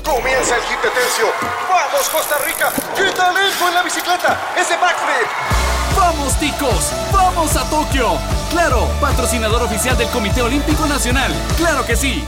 [0.04, 1.26] Comienza el hit de Tencio.
[1.70, 2.72] ¡Vamos, Costa Rica!
[2.96, 4.40] ¡Qué talento en la bicicleta!
[4.58, 5.28] ¡Ese backflip!
[5.96, 6.92] ¡Vamos, ticos!
[7.12, 8.18] ¡Vamos a Tokio!
[8.52, 11.34] Claro, patrocinador oficial del Comité Olímpico Nacional.
[11.58, 12.24] ¡Claro que sí!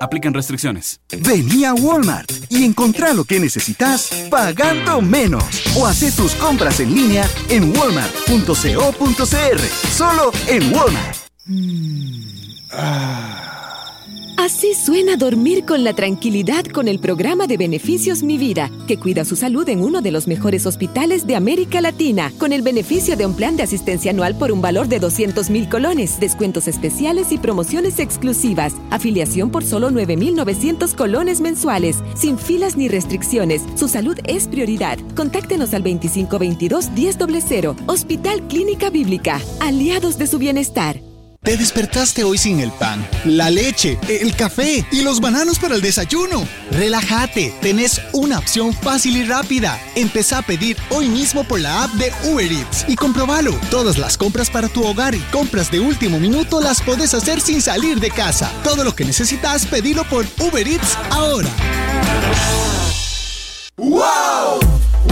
[0.00, 1.00] Aplican restricciones.
[1.10, 5.44] Vení a Walmart y encontrá lo que necesitas pagando menos.
[5.76, 9.60] O haz tus compras en línea en walmart.co.cr.
[9.92, 11.17] Solo en Walmart.
[14.36, 19.24] Así suena dormir con la tranquilidad con el programa de beneficios Mi Vida, que cuida
[19.24, 23.24] su salud en uno de los mejores hospitales de América Latina, con el beneficio de
[23.24, 27.38] un plan de asistencia anual por un valor de 200 mil colones, descuentos especiales y
[27.38, 33.62] promociones exclusivas, afiliación por solo 9.900 colones mensuales, sin filas ni restricciones.
[33.74, 34.98] Su salud es prioridad.
[35.16, 41.07] Contáctenos al 2522-1000, Hospital Clínica Bíblica, aliados de su bienestar.
[41.48, 45.80] Te despertaste hoy sin el pan, la leche, el café y los bananos para el
[45.80, 46.46] desayuno.
[46.72, 49.80] Relájate, tenés una opción fácil y rápida.
[49.94, 53.58] Empezá a pedir hoy mismo por la app de Uber Eats y comprobalo.
[53.70, 57.62] Todas las compras para tu hogar y compras de último minuto las podés hacer sin
[57.62, 58.52] salir de casa.
[58.62, 61.48] Todo lo que necesitas, pedilo por Uber Eats ahora.
[63.78, 64.60] ¡Wow!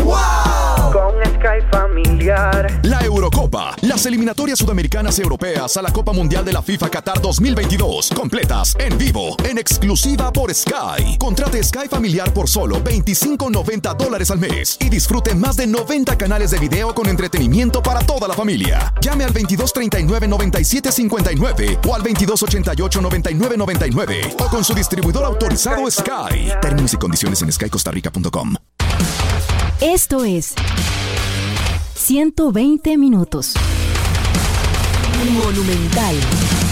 [0.05, 0.36] ¡Wow!
[2.27, 7.22] La Eurocopa, las eliminatorias sudamericanas y europeas a la Copa Mundial de la FIFA Qatar
[7.22, 11.18] 2022, completas en vivo, en exclusiva por Sky.
[11.18, 16.51] Contrate Sky Familiar por solo 25.90 dólares al mes y disfrute más de 90 canales
[16.51, 18.93] de video con entretenimiento para toda la familia.
[19.01, 26.51] Llame al 2239-9759 o al 2288-9999 o con su distribuidor autorizado Sky.
[26.61, 28.57] Términos y condiciones en skycostarrica.com.
[29.81, 30.55] Esto es
[31.97, 33.55] 120 minutos.
[35.32, 36.66] Monumental.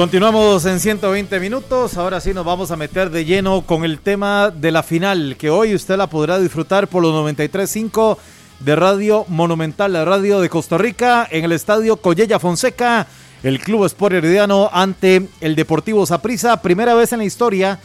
[0.00, 1.98] Continuamos en 120 minutos.
[1.98, 5.50] Ahora sí nos vamos a meter de lleno con el tema de la final, que
[5.50, 8.16] hoy usted la podrá disfrutar por los 93.5
[8.60, 13.08] de Radio Monumental, la radio de Costa Rica, en el estadio Collella Fonseca,
[13.42, 16.62] el Club Sport Herediano ante el Deportivo Saprissa.
[16.62, 17.78] Primera vez en la historia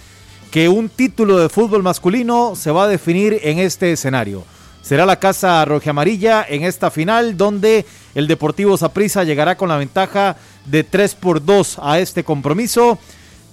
[0.51, 4.45] que un título de fútbol masculino se va a definir en este escenario.
[4.81, 7.85] Será la Casa Roja Amarilla en esta final donde
[8.15, 12.97] el Deportivo Saprissa llegará con la ventaja de 3 por 2 a este compromiso.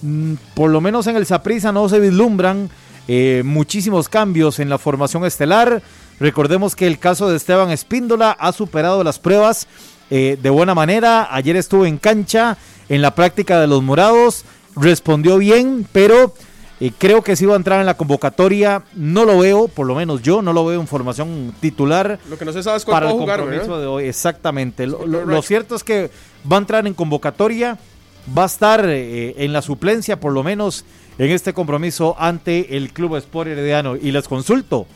[0.01, 2.71] Mm, Por lo menos en el Saprissa no se vislumbran
[3.09, 5.83] eh, muchísimos cambios en la formación estelar.
[6.21, 9.67] Recordemos que el caso de Esteban Espíndola ha superado las pruebas
[10.11, 11.29] eh, de buena manera.
[11.35, 12.57] Ayer estuvo en cancha
[12.89, 14.45] en la práctica de los morados,
[14.77, 16.35] respondió bien, pero
[16.85, 18.83] eh, creo que si va a entrar en la convocatoria.
[18.95, 22.19] No lo veo, por lo menos yo no lo veo en formación titular.
[22.29, 23.81] Lo que no se sabe es cuándo para va a el jugar, compromiso ¿verdad?
[23.83, 24.05] de hoy.
[24.07, 24.87] Exactamente.
[24.87, 25.43] Lo, lo- lo Correcto.
[25.43, 26.11] cierto es que
[26.51, 27.79] va a entrar en convocatoria,
[28.37, 30.85] va a estar eh, en la suplencia, por lo menos
[31.19, 33.97] en este compromiso ante el Club Sport Herediano.
[33.97, 34.87] Y les consulto,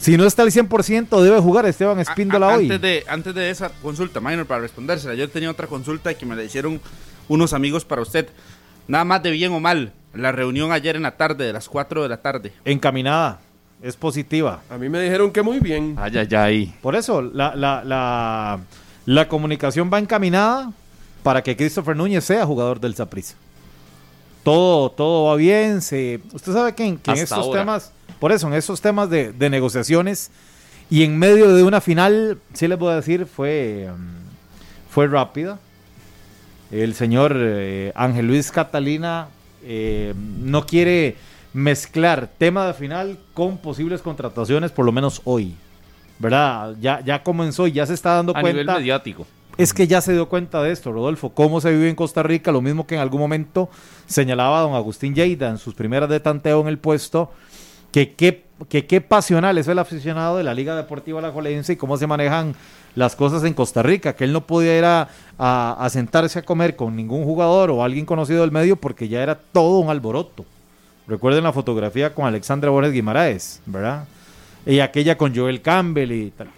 [0.00, 2.64] si no está al 100%, debe jugar Esteban Espíndola A- hoy.
[2.64, 6.34] Antes de, antes de esa consulta, Minor, para respondérsela, yo tenía otra consulta que me
[6.34, 6.80] la hicieron
[7.28, 8.28] unos amigos para usted.
[8.90, 12.02] Nada más de bien o mal, la reunión ayer en la tarde, de las 4
[12.02, 12.52] de la tarde.
[12.64, 13.38] Encaminada,
[13.80, 14.62] es positiva.
[14.68, 15.94] A mí me dijeron que muy bien.
[15.96, 16.74] Ay, ay, ay.
[16.82, 18.58] Por eso, la, la, la,
[19.06, 20.72] la comunicación va encaminada
[21.22, 23.36] para que Christopher Núñez sea jugador del Saprissa.
[24.42, 25.82] Todo, todo va bien.
[25.82, 27.60] Se, usted sabe que en, que en estos ahora.
[27.60, 30.32] temas, por eso, en esos temas de, de negociaciones
[30.90, 35.60] y en medio de una final, sí les voy a decir, fue, mm, fue rápida.
[36.70, 39.28] El señor eh, Ángel Luis Catalina
[39.64, 41.16] eh, no quiere
[41.52, 45.54] mezclar tema de final con posibles contrataciones, por lo menos hoy.
[46.18, 46.76] ¿Verdad?
[46.80, 48.60] Ya, ya comenzó y ya se está dando A cuenta.
[48.60, 49.26] nivel mediático.
[49.56, 52.52] Es que ya se dio cuenta de esto, Rodolfo, cómo se vive en Costa Rica,
[52.52, 53.68] lo mismo que en algún momento
[54.06, 57.32] señalaba don Agustín Lleida en sus primeras de tanteo en el puesto,
[57.90, 61.96] que qué, que qué pasional es el aficionado de la Liga Deportiva Alajuelense y cómo
[61.96, 62.54] se manejan
[62.94, 66.96] las cosas en Costa Rica, que él no podía ir a sentarse a comer con
[66.96, 70.44] ningún jugador o alguien conocido del medio porque ya era todo un alboroto.
[71.10, 74.04] Recuerden la fotografía con Alexandra Borges Guimaraes, ¿verdad?
[74.64, 76.48] Y aquella con Joel Campbell y tal.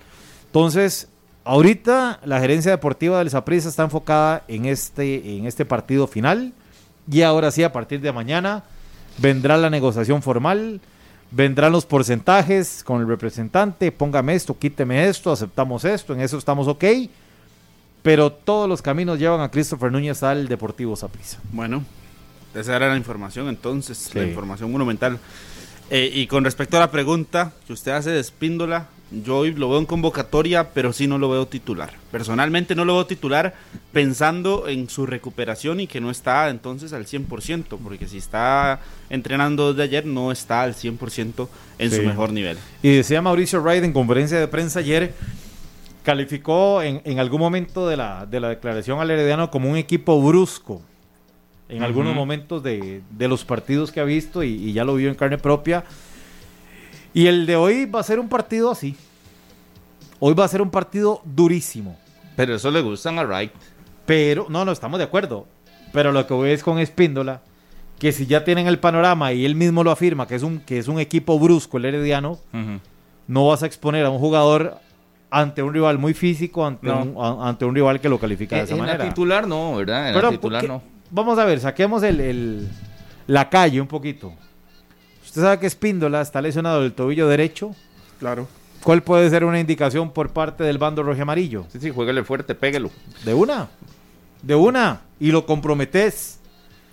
[0.44, 1.08] Entonces,
[1.44, 6.52] ahorita la gerencia deportiva del Saprissa está enfocada en este, en este partido final.
[7.10, 8.62] Y ahora sí, a partir de mañana,
[9.16, 10.82] vendrá la negociación formal,
[11.32, 16.68] vendrán los porcentajes con el representante, póngame esto, quíteme esto, aceptamos esto, en eso estamos
[16.68, 16.84] ok.
[18.02, 21.38] pero todos los caminos llevan a Christopher Núñez al Deportivo Saprissa.
[21.52, 21.84] Bueno,
[22.54, 25.18] esa era la información entonces, la información monumental.
[25.88, 28.88] Eh, y con respecto a la pregunta que usted hace de Espíndola,
[29.24, 31.92] yo hoy lo veo en convocatoria, pero sí no lo veo titular.
[32.10, 33.54] Personalmente no lo veo titular
[33.92, 39.72] pensando en su recuperación y que no está entonces al 100%, porque si está entrenando
[39.72, 41.48] desde ayer no está al 100%
[41.78, 42.58] en su mejor nivel.
[42.82, 45.14] Y decía Mauricio Wright en conferencia de prensa ayer,
[46.02, 50.20] calificó en, en algún momento de la, de la declaración al Herediano como un equipo
[50.20, 50.82] brusco.
[51.68, 55.08] En algunos momentos de, de los partidos que ha visto y, y ya lo vio
[55.08, 55.84] en carne propia.
[57.14, 58.96] Y el de hoy va a ser un partido así.
[60.18, 61.96] Hoy va a ser un partido durísimo.
[62.36, 63.52] Pero eso le gustan a Wright.
[64.06, 65.46] Pero, no, no, estamos de acuerdo.
[65.92, 67.42] Pero lo que voy es con Espíndola,
[67.98, 70.78] que si ya tienen el panorama y él mismo lo afirma, que es un, que
[70.78, 72.38] es un equipo brusco el Herediano,
[73.26, 74.78] no vas a exponer a un jugador
[75.30, 77.02] ante un rival muy físico, ante, No.
[77.02, 79.08] un, ante un rival que lo califica de En, esa en la manera.
[79.08, 80.08] titular no, ¿verdad?
[80.08, 80.82] En Pero, la titular ¿qué- no.
[81.10, 82.68] Vamos a ver, saquemos el, el-
[83.26, 84.32] la calle un poquito.
[85.32, 87.74] Usted sabe que Espíndola está lesionado del tobillo derecho.
[88.20, 88.46] Claro.
[88.82, 91.64] ¿Cuál puede ser una indicación por parte del bando rojo amarillo?
[91.72, 92.90] Sí, sí, jueguele fuerte, péguelo.
[93.24, 93.68] De una.
[94.42, 95.00] De una.
[95.18, 96.38] Y lo comprometes.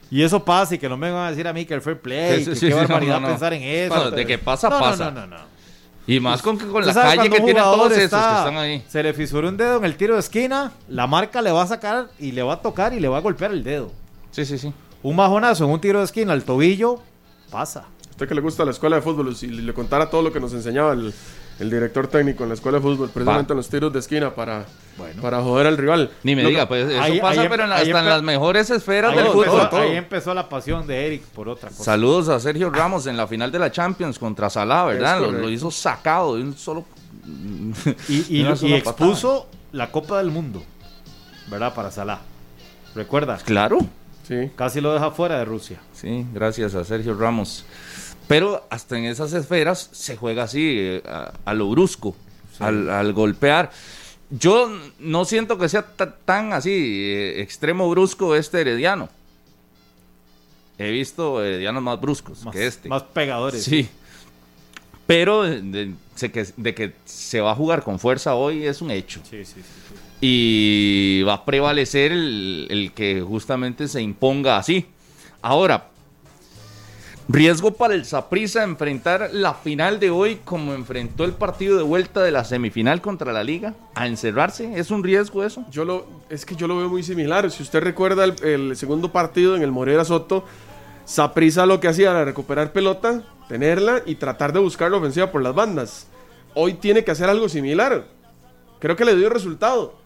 [0.09, 1.99] Y eso pasa y que no me van a decir a mí que el fair
[1.99, 3.33] play, Sí, sí, que sí, qué sí, barbaridad no, no, no.
[3.33, 3.93] pensar en eso.
[3.93, 5.11] Bueno, de que pasa, No, pasa.
[5.11, 5.43] No, no, no.
[6.07, 8.83] Y más con, que con la calle que tienen todos esos está- que están ahí.
[8.87, 11.67] Se le fisuró un dedo en el tiro de esquina, la marca le va a
[11.67, 13.91] sacar y le va a tocar y le va a golpear el dedo.
[14.31, 14.73] Sí, sí, sí.
[15.03, 17.01] Un majonazo en un tiro de esquina al tobillo,
[17.51, 17.83] pasa.
[18.19, 20.51] Usted que le gusta la escuela de fútbol, si le contara todo lo que nos
[20.51, 21.13] enseñaba el,
[21.57, 24.65] el director técnico en la escuela de fútbol, precisamente en los tiros de esquina para,
[25.21, 26.11] para joder al rival.
[26.23, 28.09] Ni me Lo diga, pues eso Ahí- pasa, ahí- pero en la- ahí hasta en
[28.09, 29.81] las mejores esferas Ahí del empezó, fútbol.
[29.81, 31.81] ahí empezó la pasión de Eric por otra cosa.
[31.81, 35.21] Saludos a Sergio Ramos en la final de la Champions contra Salah, ¿verdad?
[35.21, 36.83] Lo, hizo sacado de un solo.
[37.25, 37.71] Y,
[38.09, 38.75] y- y patada.
[38.75, 40.61] expuso la Copa del Mundo,
[41.49, 41.73] ¿verdad?
[41.73, 42.19] Para Salah.
[42.95, 43.43] ¿Recuerdas?
[43.43, 43.77] Claro.
[44.27, 44.51] Sí.
[44.55, 45.79] Casi lo deja fuera de Rusia.
[45.91, 47.65] Sí, gracias a Sergio Ramos.
[48.29, 52.15] Pero hasta en esas esferas se juega así, eh, a, a lo brusco,
[52.59, 53.71] al, al golpear.
[54.29, 59.09] Yo no siento que sea ta- tan así, eh, extremo brusco este herediano.
[60.77, 62.87] He visto heredianos más bruscos Más- que este.
[62.87, 63.63] más pegadores.
[63.63, 63.89] Sí.
[65.07, 65.93] Pero de,
[66.31, 69.21] que, de que se va a jugar con fuerza hoy es un hecho.
[69.27, 69.61] Sí, sí, sí.
[70.21, 74.85] Y va a prevalecer el, el que justamente se imponga así.
[75.41, 75.87] Ahora,
[77.31, 82.23] riesgo para el Saprissa enfrentar la final de hoy como enfrentó el partido de vuelta
[82.23, 84.79] de la semifinal contra la Liga, a encerrarse.
[84.79, 85.63] ¿Es un riesgo eso?
[85.69, 87.49] Yo lo, es que yo lo veo muy similar.
[87.51, 90.43] Si usted recuerda el, segundo partido en el Morera Soto,
[91.05, 95.43] Saprisa lo que hacía era recuperar pelota, tenerla y tratar de buscar la ofensiva por
[95.43, 96.07] las bandas.
[96.55, 98.05] Hoy tiene que hacer algo similar.
[98.79, 99.99] Creo que le dio resultado.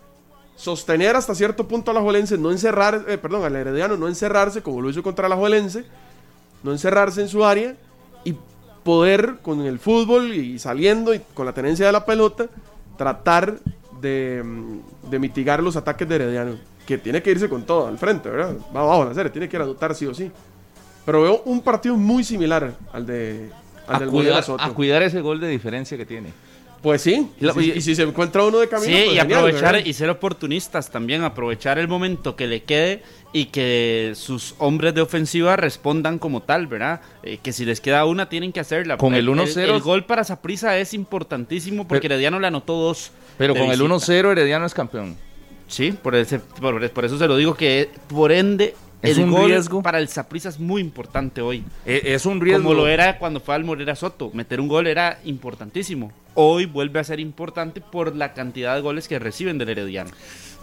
[0.58, 4.62] Sostener hasta cierto punto a la Juelense, no encerrar, eh, perdón, al Herediano, no encerrarse
[4.62, 5.86] como lo hizo contra la Juelense,
[6.64, 7.76] no encerrarse en su área
[8.24, 8.36] y
[8.84, 12.48] poder con el fútbol y saliendo y con la tenencia de la pelota,
[12.98, 13.60] tratar
[14.02, 16.56] de, mm, de mitigar los ataques de Herediano,
[16.86, 18.56] que tiene que irse con todo al frente, ¿verdad?
[18.76, 20.32] Va abajo la serie, tiene que ir a anotar sí o sí.
[21.06, 23.50] Pero veo un partido muy similar al de
[23.88, 26.30] al A del cuidar, a cuidar ese gol de diferencia que tiene.
[26.84, 29.40] Pues sí, y, si, y si se encuentra uno de camino, Sí, pues y genial,
[29.40, 29.88] aprovechar ¿verdad?
[29.88, 35.00] y ser oportunistas también, aprovechar el momento que le quede y que sus hombres de
[35.02, 37.00] ofensiva respondan como tal, ¿verdad?
[37.24, 38.98] Eh, que si les queda una, tienen que hacerla.
[38.98, 42.74] Con el El, 1-0 el gol para Saprisa es importantísimo porque Pero- Herediano le anotó
[42.76, 43.12] dos.
[43.38, 43.86] Pero con el visita.
[43.86, 45.16] 1-0 Herediano es campeón.
[45.70, 49.32] Sí, por, ese, por, por eso se lo digo que por ende Es el un
[49.32, 49.82] gol riesgo.
[49.82, 51.64] para el Saprissa es muy importante hoy.
[51.86, 52.62] E- Es un riesgo.
[52.64, 54.30] Como lo era cuando fue al Morera Soto.
[54.34, 56.12] Meter un gol era importantísimo.
[56.36, 60.10] Hoy vuelve a ser importante por la cantidad de goles que reciben del Herediano.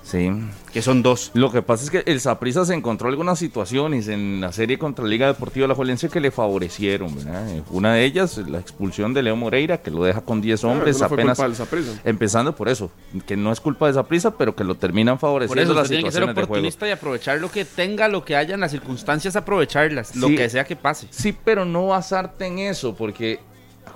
[0.02, 0.30] Sí.
[0.72, 1.30] Que son dos.
[1.34, 5.04] Lo que pasa es que el Saprissa se encontró algunas situaciones en la serie contra
[5.04, 7.48] Liga Deportiva La Juelense que le favorecieron, ¿verdad?
[7.50, 10.68] Eh, Una de ellas, la expulsión de Leo Moreira, que lo deja con 10 Ah,
[10.68, 11.38] hombres no fue apenas.
[11.38, 11.86] culpa del.
[12.04, 12.90] Empezando por eso,
[13.26, 16.02] que no es culpa de Saprissa, pero que lo terminan Por favoreciendo eso las tiene
[16.02, 20.16] que ser oportunista y aprovechar lo que tenga, lo que haya en las circunstancias, aprovecharlas,
[20.16, 21.08] lo que sea que pase.
[21.10, 23.38] Sí, pero no basarte en eso, porque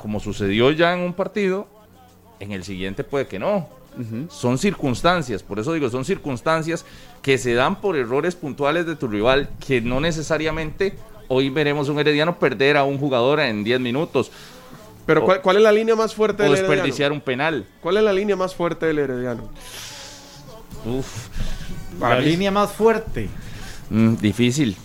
[0.04, 1.66] como sucedió ya en un partido,
[2.38, 3.66] en el siguiente puede que no.
[4.28, 6.84] Son circunstancias, por eso digo, son circunstancias
[7.22, 10.92] que se dan por errores puntuales de tu rival, que no necesariamente
[11.28, 14.30] hoy veremos un herediano perder a un jugador en 10 minutos.
[15.06, 16.72] Pero O- ¿cuál, cuál es la línea más fuerte del Herediano?
[16.74, 17.66] desperdiciar un penal.
[17.80, 19.48] ¿Cuál es la línea más fuerte del Herediano?
[20.84, 21.28] Uf,
[21.98, 23.30] La línea más fuerte.
[23.88, 24.76] mm, difícil.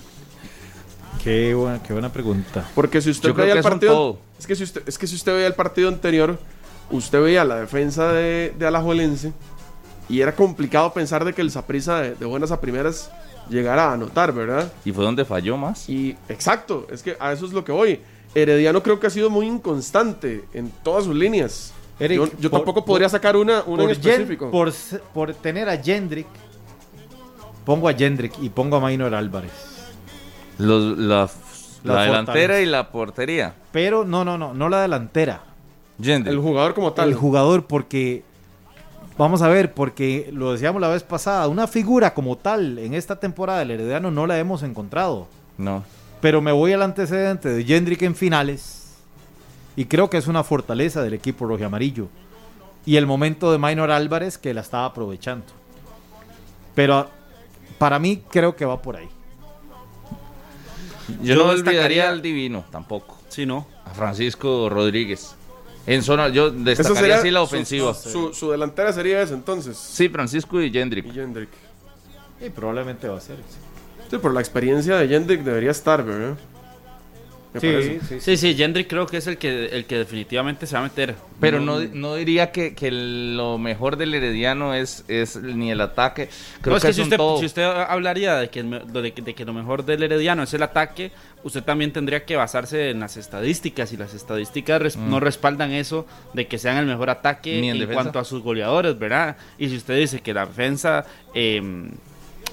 [1.22, 2.66] Qué buena, qué buena pregunta.
[2.74, 4.29] Porque si usted Yo creo veía que el son partido, todo.
[4.40, 6.40] Es que si usted es que si usted veía el partido anterior,
[6.90, 9.34] usted veía la defensa de, de Alajuelense
[10.08, 13.12] y era complicado pensar de que el Saprissa de, de buenas a primeras
[13.50, 14.72] llegara a anotar, ¿verdad?
[14.86, 15.88] Y fue donde falló más.
[15.90, 18.00] Y exacto, es que a eso es lo que voy.
[18.36, 21.74] Herediano creo que ha sido muy inconstante en todas sus líneas.
[22.00, 24.52] Eric, yo yo por- tampoco podría sacar una, una en por, Jen- específico.
[24.52, 24.72] por,
[25.14, 26.28] por tener a Jendrick,
[27.66, 29.52] pongo a Jendrick y pongo a Maynor Álvarez.
[30.58, 30.98] Los-
[31.84, 33.54] la La delantera y la portería.
[33.72, 35.42] Pero no, no, no, no la delantera.
[36.02, 37.10] El jugador como tal.
[37.10, 38.24] El jugador, porque
[39.18, 43.20] vamos a ver, porque lo decíamos la vez pasada, una figura como tal en esta
[43.20, 45.28] temporada del Herediano no la hemos encontrado.
[45.58, 45.84] No.
[46.22, 48.98] Pero me voy al antecedente de Jendrick en finales
[49.76, 52.08] y creo que es una fortaleza del equipo rojiamarillo.
[52.86, 55.46] Y el momento de Minor Álvarez que la estaba aprovechando.
[56.76, 57.10] Pero
[57.78, 59.10] para mí creo que va por ahí.
[61.22, 63.18] Yo, Yo no destacaría- olvidaría al divino, tampoco.
[63.30, 63.68] Sí, no.
[63.86, 65.36] A Francisco Rodríguez.
[65.88, 67.94] En zona, yo destacaría así la ofensiva.
[67.94, 69.78] Su, su- su delantera sería esa entonces.
[69.78, 71.06] Sí, Francisco y Jendrick.
[72.42, 73.38] Y probablemente va a ser.
[74.10, 76.36] Sí, por la experiencia de Jendrick debería estar, ¿verdad?
[77.52, 78.20] Me parece.
[78.22, 81.16] Sí, sí, Jendrick creo que es el que, el que definitivamente se va a meter.
[81.40, 86.30] Pero no, no diría que, que lo mejor del Herediano es, es ni el ataque.
[86.62, 87.40] Creo No, es que, que si usted, todo.
[87.40, 90.62] si usted hablaría de que, de, que- de que lo mejor del Herediano es el
[90.62, 91.12] ataque,
[91.44, 95.10] usted también tendría que basarse en las estadísticas y las estadísticas res- Mm.
[95.10, 98.44] no respaldan eso de que sean el mejor ataque Ni en en, cuanto a sus
[98.44, 99.38] goleadores, ¿verdad?
[99.58, 101.64] Y si usted dice que la defensa, eh,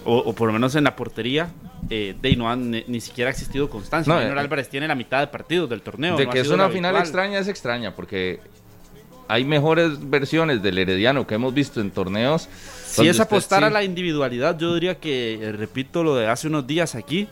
[0.06, 1.48] o, o por lo menos en la portería,
[1.90, 4.12] eh, de no han- ni, ni siquiera ha existido constancia.
[4.12, 6.16] No, eh, Álvarez tiene la mitad de partidos del torneo.
[6.16, 7.02] de no que es una final habitual.
[7.02, 8.40] extraña, es extraña, porque
[9.28, 12.48] hay mejores versiones del Herediano que hemos visto en torneos.
[12.86, 16.66] Si es apostar a la individualidad, yo diría que, eh, repito lo de hace unos
[16.66, 17.28] días aquí,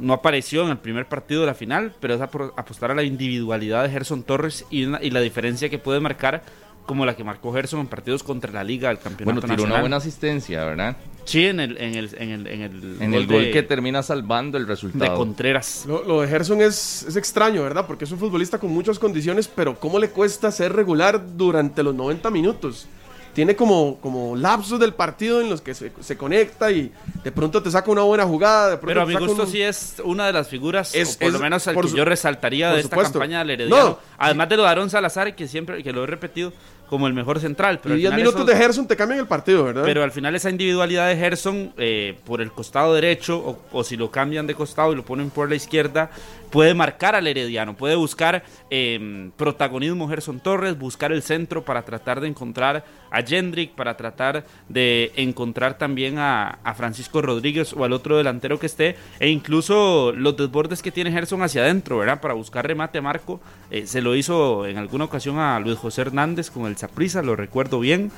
[0.00, 3.82] no apareció en el primer partido de la final, pero es apostar a la individualidad
[3.84, 6.42] de Gerson Torres y, una- y la diferencia que puede marcar
[6.86, 9.56] como la que marcó Gerson en partidos contra la Liga del Bueno, Campeonato tiró una
[9.62, 9.80] Nacional.
[9.82, 10.96] buena asistencia, ¿verdad?
[11.28, 14.02] Sí, en el, en el, en el, en el, En el gol de- que termina
[14.02, 15.10] salvando el resultado.
[15.12, 15.84] de Contreras.
[15.86, 17.86] Lo, lo de Gerson es, es extraño, ¿verdad?
[17.86, 21.94] Porque es un futbolista con muchas condiciones, pero ¿cómo le cuesta ser regular durante los
[21.94, 22.86] 90 minutos?
[23.34, 26.90] Tiene como, como lapsos del partido en los que se, se conecta y
[27.22, 28.70] de pronto te saca una buena jugada.
[28.70, 31.18] De pronto Pero a mi gusto un- sí es una de las figuras, Es- o
[31.20, 33.18] por lo es- menos al que su- yo resaltaría de esta supuesto.
[33.18, 33.84] campaña del Herediano.
[33.90, 33.98] No.
[34.16, 36.52] Además de lo de Aaron Salazar, que siempre que lo he repetido
[36.88, 37.80] como el mejor central.
[37.82, 39.82] Pero Y al 10 final minutos eso- de Gerson te cambian el partido, ¿verdad?
[39.84, 43.96] Pero al final esa individualidad de Gerson eh, por el costado derecho o, o si
[43.96, 46.10] lo cambian de costado y lo ponen por la izquierda,
[46.50, 52.20] puede marcar al Herediano, puede buscar eh, protagonismo Gerson Torres, buscar el centro para tratar
[52.20, 57.92] de encontrar a Jendrick, para tratar de encontrar también a, a Francisco Rodríguez o al
[57.92, 62.20] otro delantero que esté, e incluso los desbordes que tiene Gerson hacia adentro, ¿verdad?
[62.20, 63.40] Para buscar remate marco,
[63.70, 67.34] eh, se lo hizo en alguna ocasión a Luis José Hernández con el Saprissa, lo
[67.36, 68.10] recuerdo bien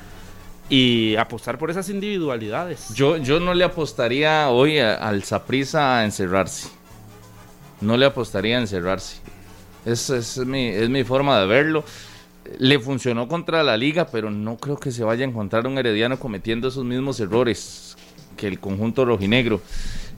[0.69, 2.93] y apostar por esas individualidades.
[2.93, 6.69] Yo, yo no le apostaría hoy a- al Saprissa a encerrarse.
[7.81, 9.17] No le apostaría a encerrarse.
[9.85, 11.83] Es, es, mi, es mi forma de verlo.
[12.59, 16.19] Le funcionó contra la liga, pero no creo que se vaya a encontrar un herediano
[16.19, 17.97] cometiendo esos mismos errores
[18.37, 19.61] que el conjunto rojinegro.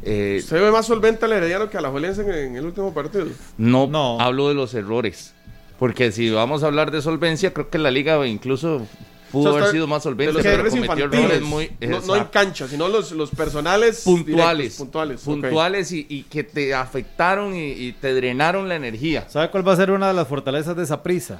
[0.03, 2.93] Eh, ¿Se ve más solvente al Herediano que a la Juelense en, en el último
[2.93, 3.27] partido?
[3.57, 5.33] no, hablo de los errores.
[5.79, 8.85] Porque si vamos a hablar de solvencia, creo que la liga incluso
[9.33, 11.71] pudo O sea, haber sido más de solvente, los pero errores cometió infantiles, errores muy...
[11.81, 16.43] no, no en cancha, sino los, los personales puntuales, directos, puntuales, puntuales y, y que
[16.45, 19.27] te afectaron y, y te drenaron la energía.
[19.27, 21.39] ¿Sabe cuál va a ser una de las fortalezas de esa prisa?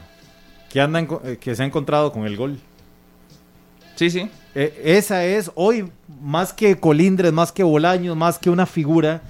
[0.70, 2.60] Que, anda en co- eh, que se ha encontrado con el gol.
[3.96, 4.28] Sí, sí.
[4.56, 5.90] Eh, esa es hoy,
[6.22, 9.22] más que Colindres, más que Bolaños, más que una figura,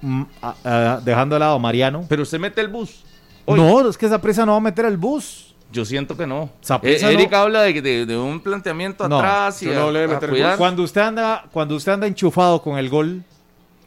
[0.00, 0.54] mm, a-
[0.94, 2.06] a- dejando de lado a Mariano.
[2.08, 3.02] Pero usted mete el bus.
[3.48, 5.51] No, es que esa prisa no va a meter el bus.
[5.72, 6.50] Yo siento que no.
[6.82, 9.98] Eh, Eric no- habla de, de- de un planteamiento No, atrás y yo a- no
[9.98, 10.56] a meter gol.
[10.58, 13.22] Cuando usted anda, cuando usted anda enchufado con el gol,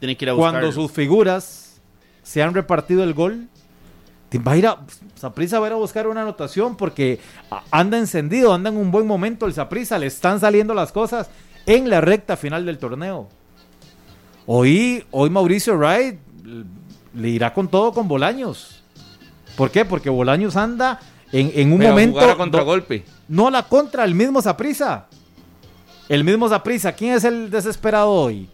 [0.00, 0.82] Tiene que ir a cuando buscarlo.
[0.88, 1.80] sus figuras
[2.24, 3.46] se han repartido el gol,
[4.28, 4.78] te va a ir a
[5.14, 7.20] Saprissa va a ir a buscar una anotación porque
[7.52, 11.30] a- anda encendido, anda en un buen momento el Saprissa, le están saliendo las cosas
[11.66, 13.28] en la recta final del torneo.
[14.46, 16.18] Hoy, hoy Mauricio Wright
[17.14, 18.82] le irá con todo con Bolaños.
[19.56, 19.84] ¿Por qué?
[19.84, 21.00] Porque Bolaños anda
[21.32, 22.18] en, en un Pero momento.
[22.18, 23.04] jugar a contragolpe.
[23.28, 25.06] No la contra, el mismo Saprissa.
[26.08, 26.92] El mismo Saprissa.
[26.92, 28.48] ¿Quién es el desesperado hoy?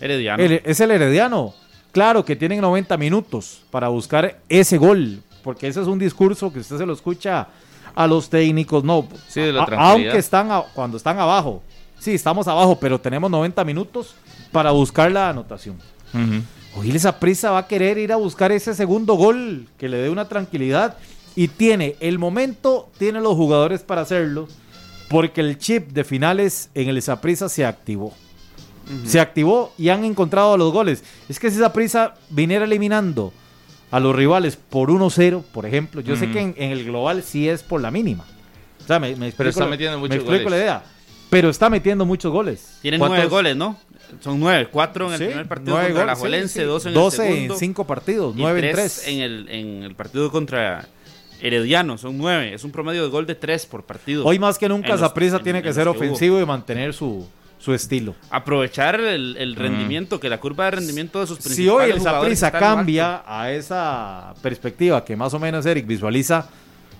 [0.00, 0.42] Herediano.
[0.42, 1.54] El- es el Herediano.
[1.92, 6.60] Claro que tienen 90 minutos para buscar ese gol, porque ese es un discurso que
[6.60, 7.48] usted se lo escucha
[7.94, 9.92] a los técnicos, no, Sí, de la a- tranquilidad.
[10.10, 11.62] aunque están a- cuando están abajo.
[11.98, 14.14] Sí, estamos abajo, pero tenemos 90 minutos
[14.52, 15.76] para buscar la anotación.
[16.76, 20.10] Hoy esa prisa va a querer ir a buscar ese segundo gol que le dé
[20.10, 20.96] una tranquilidad
[21.40, 24.48] y tiene el momento, tiene los jugadores para hacerlo
[25.08, 28.12] Porque el chip de finales en el Saprissa se activó.
[29.06, 31.04] Se activó y han encontrado los goles.
[31.28, 33.32] Es que si Saprissa viniera eliminando
[33.90, 37.48] a los rivales por 1-0, por ejemplo, yo sé que en, en el global sí
[37.48, 38.24] es por la mínima.
[38.82, 40.50] O sea, me, me Pero explico está la- metiendo me muchos explico goles.
[40.50, 40.82] la idea.
[41.30, 42.78] Pero está metiendo muchos goles.
[42.82, 43.78] Tienen nueve goles, ¿no?
[44.20, 46.64] Son nueve, cuatro en el Sí, primer partido contra la goles, Juelense, sí.
[46.66, 47.56] dos en 12 el en segundo.
[47.58, 49.08] cinco partidos, nueve en tres tres.
[49.14, 50.88] En el, en el partido contra
[51.40, 52.54] Herediano, son nueve.
[52.54, 54.24] Es un promedio de gol de tres por partido.
[54.24, 57.26] Hoy más que nunca en- tiene en que ser ofensivo y mantener su,
[57.58, 58.14] su estilo.
[58.30, 61.92] Aprovechar el, el rendimiento, que la curva de rendimiento de sus principales Si hoy el
[62.06, 62.58] alto.
[62.58, 66.48] cambia a esa perspectiva que más o menos Eric visualiza,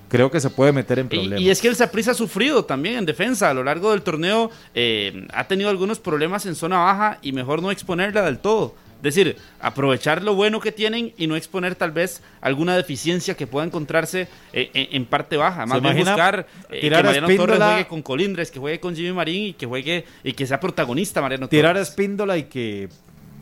[0.09, 1.41] creo que se puede meter en Y, problemas.
[1.41, 4.51] y es que el Saprissa ha sufrido también en defensa a lo largo del torneo.
[4.75, 8.75] eh, ha tenido algunos problemas en zona baja y mejor no exponerla del todo.
[8.99, 13.47] Es decir, aprovechar lo bueno que tienen y no exponer tal vez alguna deficiencia que
[13.47, 15.67] pueda encontrarse eh, en, en parte baja.
[15.67, 18.81] Más ¿Se bien buscar eh, que tirar a Mariano Torres juegue con Colindres, que juegue
[18.81, 21.89] con Jimmy Marín y que juegue y que sea protagonista Mariano Tirar a Torres.
[21.91, 22.89] Espíndola y que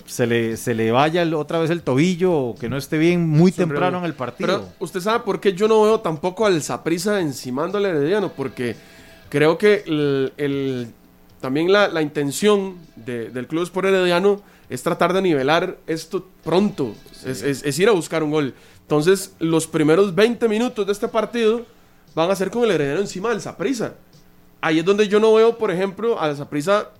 [0.04, 3.26] se le, se le vaya el- otra vez el tobillo o que no esté bien
[3.26, 4.46] muy temprano en el partido.
[4.46, 8.76] Pero usted sabe por qué yo no veo tampoco al Saprisa encimando al Herediano, porque
[9.30, 10.88] creo que el, el-
[11.40, 16.94] también la, la intención de- del Club Sport Herediano es tratar de nivelar esto pronto,
[17.24, 18.54] es, es- es ir a buscar un gol.
[18.82, 21.64] Entonces, los primeros 20 minutos de este partido
[22.14, 23.94] van a ser con el Herediano encima del Saprisa.
[24.60, 26.90] Ahí es donde yo no veo, por ejemplo, al Saprisa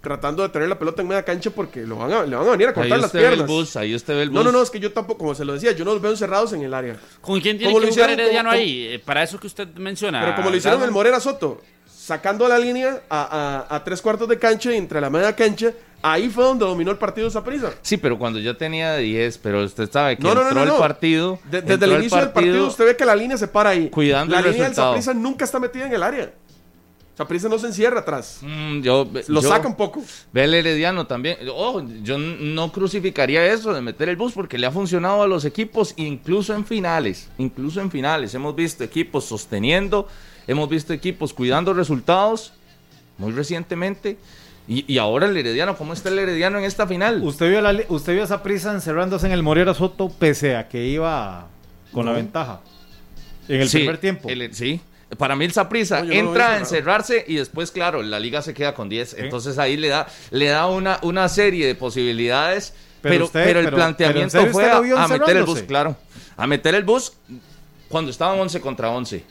[0.00, 2.50] tratando de tener la pelota en media cancha porque lo van a, le van a
[2.52, 3.48] venir a Ahí cortar las usted ve el piernas.
[3.48, 4.52] bus, ahí usted ve el No, no, bus.
[4.52, 6.62] no, es que yo tampoco, como se lo decía, yo no los veo encerrados en
[6.62, 6.96] el área.
[7.20, 8.86] ¿Con quién tiene Como que lo jugar hicieron, Herediano como- ahí?
[8.86, 10.20] Eh, Para eso que usted menciona.
[10.20, 11.60] Pero como lo hicieron el Morera Soto,
[11.92, 15.72] sacando la línea a, a- a tres cuartos de cancha y entre la media cancha,
[16.12, 17.72] ahí fue donde dominó el partido Saprissa.
[17.82, 20.78] Sí, pero cuando ya tenía 10, pero usted sabe que No, no, entró no, el
[20.78, 21.38] partido.
[21.50, 23.88] De- desde el inicio del partido usted ve que la línea se para ahí.
[23.90, 24.94] Cuidando la el línea resultado.
[24.94, 26.32] del Saprissa nunca está metida en el área.
[27.16, 28.40] Saprissa no se encierra atrás.
[28.42, 30.02] Mm, yo, Lo yo- saca un poco.
[30.34, 31.38] Ve el Herediano también.
[31.50, 35.46] Oh, yo no crucificaría eso de meter el bus porque le ha funcionado a los
[35.46, 37.30] equipos, incluso en finales.
[37.38, 38.34] Incluso en finales.
[38.34, 40.06] Hemos visto equipos sosteniendo,
[40.46, 42.52] hemos visto equipos cuidando resultados
[43.16, 44.18] muy recientemente.
[44.68, 47.22] Y, y ahora el Herediano, ¿cómo está el Herediano en esta final?
[47.22, 50.84] ¿Usted vio, la, usted vio esa prisa encerrándose en el Morera Soto pese a que
[50.86, 51.46] iba
[51.92, 52.60] con la ventaja
[53.48, 54.28] en el Sí, primer tiempo.
[54.28, 54.80] el- sí.
[55.18, 55.64] Para mí el No,
[56.04, 59.10] lo entra a encerrarse y después, claro, la liga se queda con 10.
[59.10, 59.16] Sí.
[59.20, 62.74] Entonces ahí le da, le da una, una serie de posibilidades.
[63.02, 65.62] Pero Pero, usted- pero el pero- planteamiento pero ¿en serio fue a, meter el bus,
[65.62, 65.96] claro.
[66.36, 67.12] A meter el bus
[67.88, 69.22] cuando estaban 11 contra 11.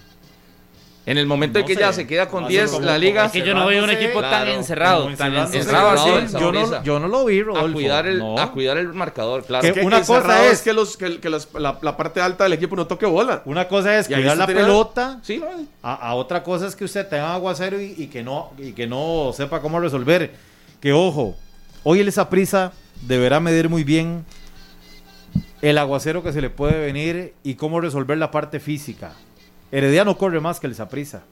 [1.07, 1.79] En el momento en que sé.
[1.81, 3.25] ya se queda con Así 10 como- la liga.
[3.25, 5.59] Es que yo no veo un equipo tan encerrado, tan así.
[5.59, 6.83] Yo, no, Saprissa.
[6.83, 7.73] yo no lo vi, a Rodolfo.
[7.73, 8.39] cuidar el, No.
[8.39, 9.61] a cuidar el marcador, claro.
[9.61, 12.53] Que Que una cosa es- que, los, que, que las- la, la parte alta del
[12.53, 13.43] equipo no toque bola.
[13.45, 15.43] Una cosa es cuidar la tenía- pelota, Sí,
[15.83, 19.31] a otra cosa es que usted tenga aguacero y, y que no y que no
[19.35, 20.31] sepa cómo resolver.
[20.81, 21.35] Que ojo,
[21.83, 24.25] hoy el prisa deberá medir muy bien
[25.61, 29.13] el aguacero que se le puede venir y cómo resolver la parte física.
[29.71, 31.23] Herediano corre más que el Saprisa.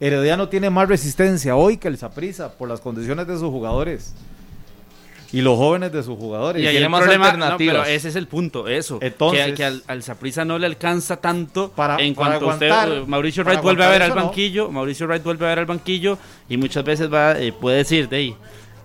[0.00, 4.14] Herediano tiene más resistencia hoy que el Saprisa por las condiciones de sus jugadores
[5.32, 6.62] y los jóvenes de sus jugadores.
[6.62, 8.98] Y el más problema, no, pero ese es el punto, eso.
[9.00, 9.82] Entonces- que, que al,
[10.46, 13.88] no le alcanza tanto Para- en para cuanto usted, aguantar- eh, Mauricio Wright vuelve a
[13.90, 14.14] ver al no.
[14.16, 16.18] banquillo, Mauricio Wright vuelve a ver al banquillo
[16.48, 18.36] y muchas veces va eh, puede decir, de ahí,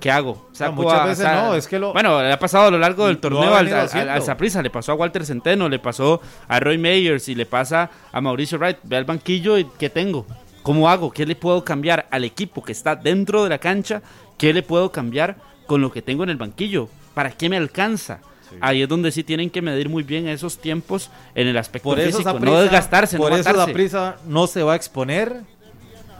[0.06, 0.47] ¿qué hago?
[0.51, 2.78] Saco muchas a- veces sa- no, es que lo- Bueno, le ha pasado a lo
[2.78, 6.60] largo del torneo al, al, al Saprissa, le pasó a Walter Centeno, le pasó a
[6.60, 10.28] Roy Meyers y le pasa a Mauricio Wright, ve al banquillo y ¿qué tengo?
[10.62, 11.10] ¿Cómo hago?
[11.10, 14.03] ¿Qué le puedo cambiar al equipo que está dentro de la cancha?
[14.38, 16.88] ¿Qué le puedo cambiar con lo que tengo en el banquillo?
[17.16, 18.20] ¿Para qué me alcanza?
[18.62, 21.99] Ahí es donde sí tienen que medir muy bien esos tiempos en el aspecto Por
[21.99, 23.74] físico, Saprissa- no desgastarse, por no eso matarse.
[23.74, 25.41] prisa no se va a exponer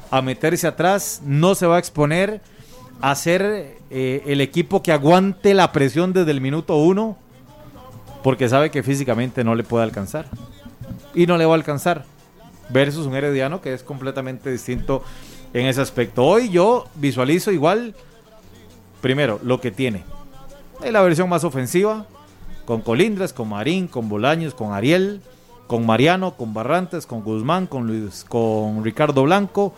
[0.09, 2.41] a meterse atrás, no se va a exponer
[3.01, 7.17] a ser eh, el equipo que aguante la presión desde el minuto uno,
[8.23, 10.27] porque sabe que físicamente no le puede alcanzar.
[11.13, 12.05] Y no le va a alcanzar.
[12.69, 15.03] Versus un herediano que es completamente distinto
[15.53, 16.25] en ese aspecto.
[16.25, 17.93] Hoy yo visualizo igual,
[19.01, 20.03] primero, lo que tiene.
[20.83, 22.05] Es la versión más ofensiva,
[22.65, 25.22] con Colindres, con Marín, con Bolaños, con Ariel,
[25.67, 29.73] con Mariano, con Barrantes, con Guzmán, con Luis, con Ricardo Blanco,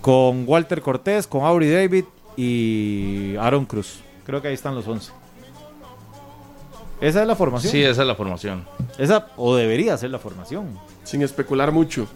[0.00, 2.04] con Walter Cortés, con Aubrey David
[2.36, 4.00] y Aaron Cruz.
[4.24, 5.12] Creo que ahí están los 11.
[7.00, 7.70] Esa es la formación.
[7.72, 8.64] Sí, esa es la formación.
[8.98, 10.78] Esa o debería ser la formación.
[11.02, 12.06] Sin especular mucho.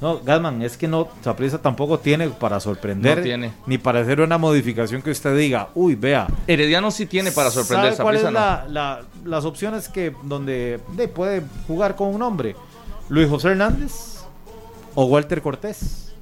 [0.00, 3.52] No, Gasman, es que no, Saprissa tampoco tiene para sorprender No tiene.
[3.66, 6.26] ni para hacer una modificación que usted diga, uy, vea.
[6.46, 7.94] Herediano sí tiene para sorprender.
[7.94, 8.72] ¿Sabe cuál es Saprissa no.
[8.74, 12.54] la- la- las opciones que donde de, puede jugar con un hombre?
[13.08, 14.20] Luis José Hernández
[14.94, 16.12] o Walter Cortés.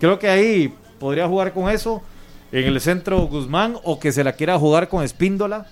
[0.00, 2.02] Creo que ahí podría jugar con eso.
[2.52, 5.66] En el centro Guzmán o que se la quiera jugar con Espíndola.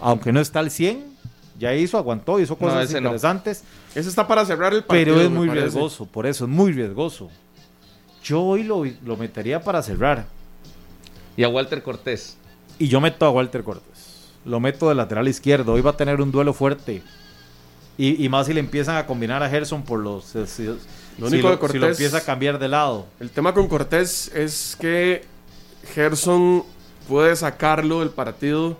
[0.00, 1.16] Aunque no está al 100.
[1.58, 3.08] Ya hizo, aguantó, hizo cosas ese no.
[3.08, 3.64] interesantes.
[3.94, 5.16] Ese está para cerrar el partido.
[5.16, 7.30] Pero es muy riesgoso, por eso es muy riesgoso.
[8.22, 10.26] Yo hoy lo, lo metería para cerrar.
[11.36, 12.36] Y a Walter Cortés.
[12.78, 14.28] Y yo meto a Walter Cortés.
[14.44, 15.72] Lo meto de lateral izquierdo.
[15.72, 17.02] Hoy va a tener un duelo fuerte.
[17.96, 20.26] Y, y más si le empiezan a combinar a Gerson por los.
[20.26, 21.72] Si, Lo si único lo, de Cortés.
[21.72, 23.06] si lo empieza a cambiar de lado.
[23.18, 25.24] El tema con Cortés es que
[25.94, 26.64] Gerson
[27.08, 28.76] puede sacarlo del partido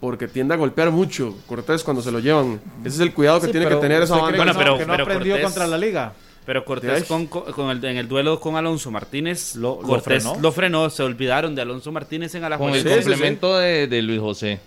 [0.00, 2.60] porque tiende a golpear mucho Cortés cuando se lo llevan.
[2.84, 4.52] Ese es el cuidado que Sí, tiene que pero tener esa ¿usted banda.
[4.54, 6.12] cree que no- que no aprendió contra la liga?
[6.46, 10.40] Pero Cortés con, con el, en el duelo con Alonso Martínez, lo Cortés frenó.
[10.40, 14.58] lo frenó, se olvidaron de Alonso Martínez en Con el complemento De, de Luis José.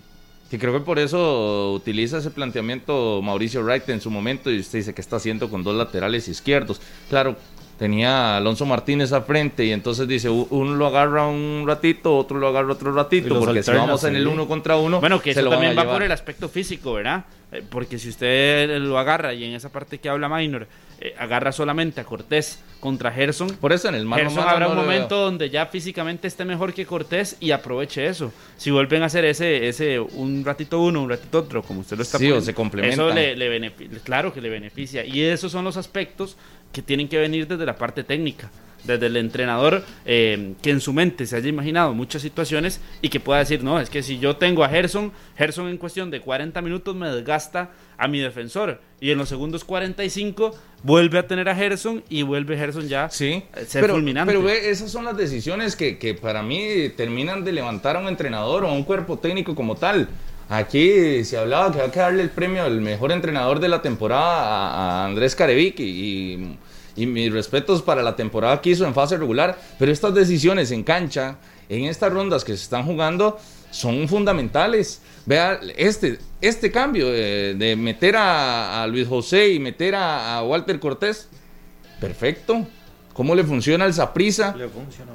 [0.50, 4.78] Que creo que por eso utiliza ese planteamiento Mauricio Wright en su momento y usted
[4.78, 6.80] dice que está haciendo con dos laterales izquierdos.
[7.10, 7.34] Claro,
[7.78, 12.38] tenía a Alonso Martínez al frente y entonces dice uno lo agarra un ratito, otro
[12.38, 15.40] lo agarra otro ratito, porque si vamos en el uno contra uno, Bueno, que se
[15.40, 17.24] eso lo también va por el aspecto físico, ¿verdad?
[17.52, 20.66] Eh, Porque si usted lo agarra y en esa parte que habla Minor,
[21.00, 23.48] eh, agarra solamente a Cortés contra Gerson.
[23.60, 24.86] Por eso en el mano Gerson mano habrá no un veo.
[24.86, 28.32] momento donde ya físicamente esté mejor que Cortés y aproveche eso.
[28.56, 32.02] Si vuelven a hacer ese, ese un ratito uno, un ratito otro, como usted lo
[32.02, 33.06] está Sí, o poniendo, se complementan.
[33.06, 33.72] Eso le, le
[34.02, 35.04] claro que le beneficia.
[35.04, 36.36] Y esos son los aspectos
[36.74, 38.50] que tienen que venir desde la parte técnica.
[38.84, 43.18] Desde el entrenador eh, que en su mente se haya imaginado muchas situaciones y que
[43.18, 46.60] pueda decir, no, es que si yo tengo a Gerson, Gerson en cuestión de 40
[46.60, 51.54] minutos me desgasta a mi defensor y en los segundos 45 vuelve a tener a
[51.54, 54.30] Gerson y vuelve Gerson ya Sí, a ser pero, fulminante.
[54.34, 58.08] pero ve, esas son las decisiones que, que para mí terminan de levantar a un
[58.08, 60.08] entrenador o a un cuerpo técnico como tal.
[60.48, 64.42] Aquí se hablaba que hay que darle el premio al mejor entrenador de la temporada
[64.44, 66.58] a, Andrés Carevic y, y,
[66.96, 70.82] y mis respetos para la temporada que hizo en fase regular, pero estas decisiones en
[70.82, 71.36] cancha,
[71.68, 73.38] en estas rondas que se están jugando,
[73.70, 75.00] son fundamentales.
[75.26, 80.44] Vea, este, este cambio de, de meter a, a Luis José y meter a, a
[80.44, 81.28] Walter Cortés,
[82.00, 82.66] perfecto.
[83.14, 84.52] ¿Cómo le funciona el Saprisa?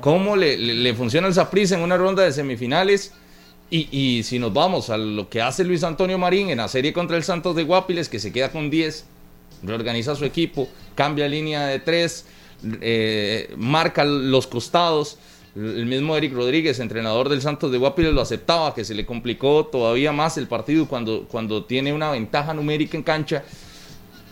[0.01, 3.13] ¿Cómo le, le- le funciona el Saprisa en una ronda de semifinales?
[3.71, 7.17] Y, si nos vamos a lo que hace Luis Antonio Marín en la serie contra
[7.17, 9.05] el Santos de Guapiles, que se queda con 10,
[9.61, 12.25] reorganiza su equipo, cambia línea de 3,
[13.57, 15.19] marca los costados.
[15.55, 19.67] El mismo Eric Rodríguez, entrenador del Santos de Guapiles, lo aceptaba, que se le complicó
[19.67, 23.43] todavía más el partido cuando, cuando tiene una ventaja numérica en cancha.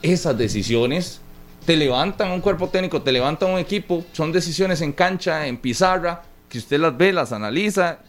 [0.01, 1.21] Esas decisiones
[1.67, 6.23] te levantan un cuerpo técnico, te levantan un equipo, son decisiones en cancha, en pizarra,
[6.49, 7.99] que usted las ve, las analiza.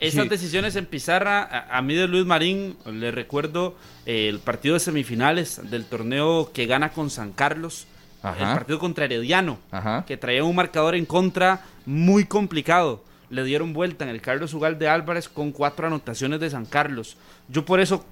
[0.00, 0.28] Esas Sí.
[0.30, 4.80] decisiones en pizarra, a, a mí de Luis Marín le recuerdo eh, el partido de
[4.80, 7.86] semifinales del torneo que gana con San Carlos,
[8.22, 8.50] Ajá.
[8.52, 10.04] el partido contra Herediano, Ajá.
[10.06, 13.04] que traía un marcador en contra muy complicado.
[13.28, 17.16] Le dieron vuelta en el Carlos Ugalde Álvarez con cuatro anotaciones de San Carlos.
[17.48, 18.04] Yo por eso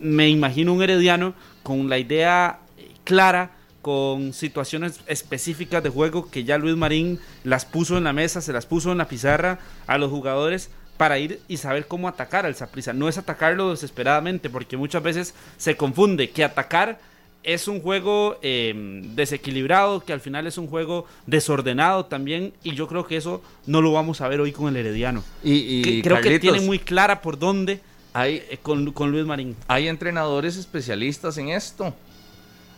[0.00, 3.50] me imagino un Herediano con la idea eh, clara,
[3.82, 8.52] con situaciones específicas de juego que ya Luis Marín las puso en la mesa, se
[8.52, 9.58] las puso en la pizarra
[9.88, 12.92] a los jugadores para ir y saber cómo atacar al Saprissa.
[12.92, 17.00] No es atacarlo desesperadamente, porque muchas veces se confunde que atacar
[17.44, 18.72] es un juego eh,
[19.16, 23.80] desequilibrado, que al final es un juego desordenado también, y yo creo que eso no
[23.82, 25.24] lo vamos a ver hoy con el Herediano.
[25.42, 27.80] Y, y Que- creo que tiene muy clara por dónde
[28.12, 29.56] hay, eh, con, con Luis Marín.
[29.66, 31.92] hay entrenadores especialistas en esto.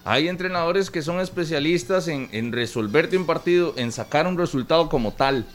[0.07, 5.13] Hay entrenadores que son especialistas en, en resolverte un partido, en sacar un resultado como
[5.13, 5.47] tal.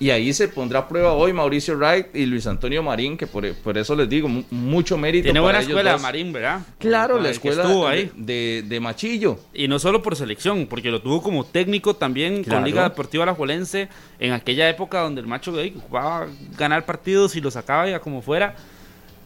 [0.00, 3.48] Y ahí se pondrá a prueba hoy Mauricio Wright y Luis Antonio Marín, que por,
[3.54, 5.26] por eso les digo, mu- mucho mérito.
[5.26, 6.02] Tiene para buena ellos escuela dos.
[6.02, 6.60] Marín, ¿verdad?
[6.78, 8.10] Claro, la escuela estuvo de, ahí.
[8.16, 9.38] de- de Machillo.
[9.54, 12.58] Y no solo por selección, porque lo tuvo como técnico también Claro.
[12.58, 13.88] con Liga Deportiva Alajuelense
[14.18, 15.54] en aquella época donde el macho
[15.86, 16.26] jugaba a
[16.58, 18.56] ganar partidos y lo sacaba ya como fuera.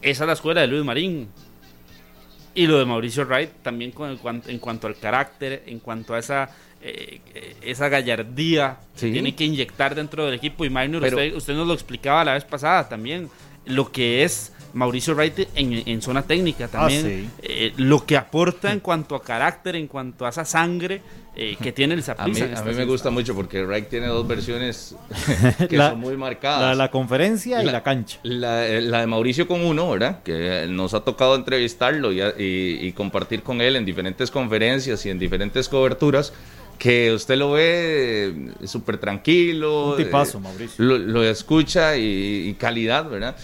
[0.03, 1.27] Esa es la escuela de Luis Marín.
[2.57, 6.19] Y lo de Mauricio Wright también con el en cuanto al carácter, en cuanto a
[6.19, 6.49] esa
[6.81, 9.07] eh, eh, esa gallardía Sí.
[9.07, 10.65] que tiene que inyectar dentro del equipo.
[10.65, 13.29] Y Minor, Pero- usted, usted nos lo explicaba la vez pasada también,
[13.65, 17.29] lo que es Mauricio Wright en, en zona técnica también, sí.
[17.41, 21.01] eh, lo que aporta en cuanto a carácter, en cuanto a esa sangre
[21.35, 22.45] eh, que tiene el A mí, Saprissa.
[22.45, 24.95] en a mí me gusta mucho porque Wright tiene dos versiones
[25.69, 26.61] que La- son muy marcadas.
[26.61, 28.19] La, la conferencia y La- la cancha.
[28.23, 30.23] La, eh, la de Mauricio con uno, ¿verdad?
[30.23, 35.09] Que nos ha tocado entrevistarlo y, y- y compartir con él en diferentes conferencias y
[35.09, 36.33] en diferentes coberturas.
[36.79, 39.91] Que usted lo ve súper tranquilo.
[39.91, 40.85] Un tipazo, eh, Mauricio.
[40.85, 43.35] Lo, lo escucha y, y calidad, ¿verdad?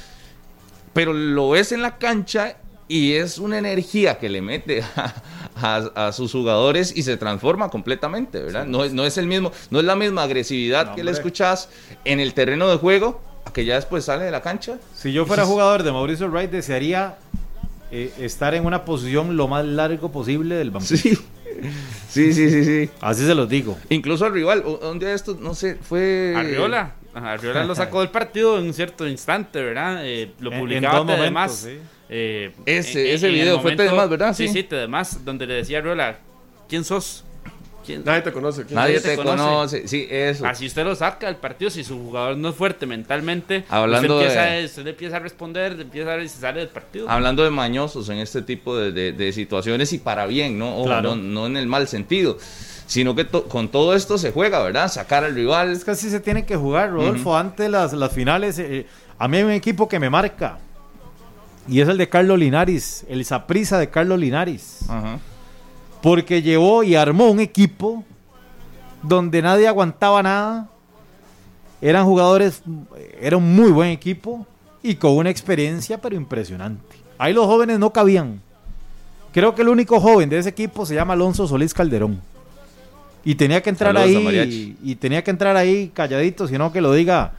[0.93, 2.57] Pero lo ves en la cancha
[2.87, 5.13] y es una energía que le mete a,
[5.95, 8.65] a- a sus jugadores y se transforma completamente, ¿verdad?
[8.65, 11.69] No, es- no es el mismo, no es la misma agresividad que le escuchás
[12.05, 14.77] en el terreno de juego a que ya después sale de la cancha.
[14.95, 17.17] Si yo fuera jugador de Mauricio Wright, desearía
[17.91, 20.97] eh, estar en una posición lo más largo posible del banquillo.
[20.97, 21.17] Sí.
[22.09, 22.89] Sí, sí, sí, sí.
[23.01, 23.77] Así se los digo.
[23.89, 26.33] Incluso al rival, un día de estos, no sé, fue...
[26.35, 26.93] Arriola.
[27.13, 29.99] Ajá, Arriola lo sacó del partido en un cierto instante, ¿verdad?
[30.05, 31.51] Eh, lo En- en publicaba dos momentos, además.
[31.67, 31.77] sí.
[32.65, 34.33] Ese- ese video fue Tedemás, ¿verdad?
[34.33, 34.53] Sí, Sí.
[34.53, 36.19] sí, Tedemás, donde le decía a Arriola,
[36.67, 37.23] ¿quién sos?
[37.85, 38.01] ¿Quién?
[38.05, 38.63] Nadie te conoce.
[38.63, 40.45] ¿quién Nadie te conoce, sí, eso.
[40.45, 44.27] Así usted lo saca del partido, si su jugador no es fuerte mentalmente, Hablando usted,
[44.29, 46.69] empieza, de- usted le empieza a responder, le empieza a ver y se sale del
[46.69, 47.09] partido.
[47.09, 50.77] Hablando de mañosos en este tipo de, de- de situaciones y para bien, ¿no?
[50.77, 51.15] Ojo, Claro.
[51.15, 52.37] no, no en el mal sentido,
[52.85, 54.91] sino que to- con todo esto se juega, ¿verdad?
[54.91, 55.71] Sacar al rival.
[55.71, 57.35] Es que así se tiene que jugar, Rodolfo.
[57.37, 58.85] Antes las, las finales, eh,
[59.17, 60.57] a mí hay un equipo que me marca.
[61.67, 64.79] Y es el de Carlos Linares, el Saprisa de Carlos Linares.
[66.01, 68.03] Porque llevó y armó un equipo
[69.01, 70.67] donde nadie aguantaba nada.
[71.81, 72.61] Eran jugadores,
[73.19, 74.45] era un muy buen equipo
[74.81, 76.97] y con una experiencia pero impresionante.
[77.17, 78.41] Ahí los jóvenes no cabían.
[79.31, 82.21] Creo que el único joven de ese equipo se llama Alonso Solís Calderón.
[83.25, 86.91] Y tenía que entrar Saludos ahí y tenía que entrar ahí calladito, sino que lo
[86.93, 87.31] diga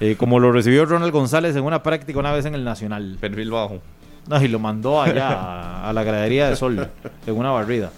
[0.00, 3.16] eh, como lo recibió Ronald González en una práctica una vez en el Nacional.
[3.20, 3.80] Perfil bajo.
[4.28, 6.88] No, y lo mandó allá a, a la gradería de Sol
[7.26, 7.90] en una barrida.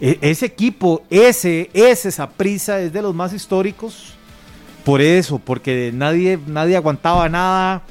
[0.00, 4.14] E- ese equipo, ese, ese Saprissa es de los más históricos.
[4.84, 7.82] Por eso, porque nadie, nadie aguantaba nada.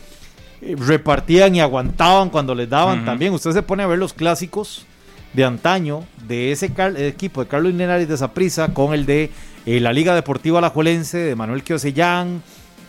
[0.62, 3.34] eh, Repartían y aguantaban cuando les daban también.
[3.34, 4.86] Usted se pone a ver los clásicos
[5.34, 9.32] de antaño de ese equipo de Carlos Linares de Saprissa con el de
[9.66, 12.42] eh, la Liga Deportiva Alajuelense de Manuel Kiosellán.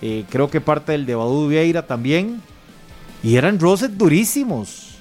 [0.03, 2.41] eh, creo que parte del de Badú Vieira también.
[3.23, 4.97] Y eran roces durísimos.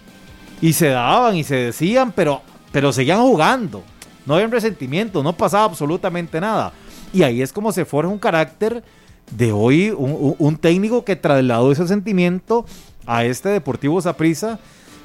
[0.61, 2.41] Y se daban y se decían, pero,
[2.73, 3.81] pero seguían jugando.
[4.25, 6.73] No había resentimiento, no pasaba absolutamente nada.
[7.13, 8.83] Y ahí es como se forja un carácter
[9.31, 12.65] de hoy, un, un- un técnico que trasladó ese sentimiento
[13.05, 14.59] a este Deportivo Saprissa,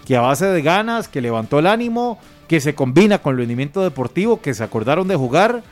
[0.04, 2.18] que a base de ganas, que levantó el ánimo,
[2.48, 5.62] que se combina con el rendimiento deportivo, que se acordaron de jugar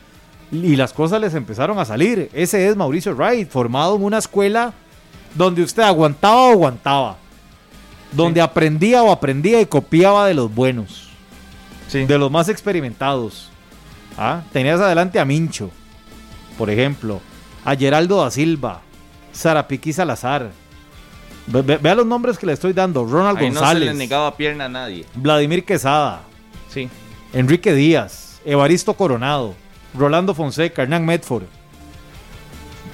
[0.51, 2.29] y las cosas les empezaron a salir.
[2.33, 4.73] Ese es Mauricio Wright, formado en una escuela
[5.35, 7.17] donde usted aguantaba o aguantaba,
[8.11, 11.09] donde aprendía o aprendía y copiaba de los buenos,
[11.91, 13.49] de los más experimentados.
[14.17, 14.43] ¿Ah?
[14.51, 15.71] Tenías adelante a Mincho,
[16.57, 17.19] por ejemplo,
[17.65, 18.81] a Geraldo da Silva,
[19.31, 20.51] Sarapiqui Salazar.
[21.47, 23.93] Ve- ve- vea los nombres que le estoy dando: Ronald Ahí no se González, le
[23.95, 25.05] negaba pierna a nadie.
[25.15, 26.21] Vladimir Quesada,
[26.69, 26.89] Sí.
[27.33, 29.53] Enrique Díaz, Evaristo Coronado,
[29.93, 31.43] Rolando Fonseca, Hernán Medford.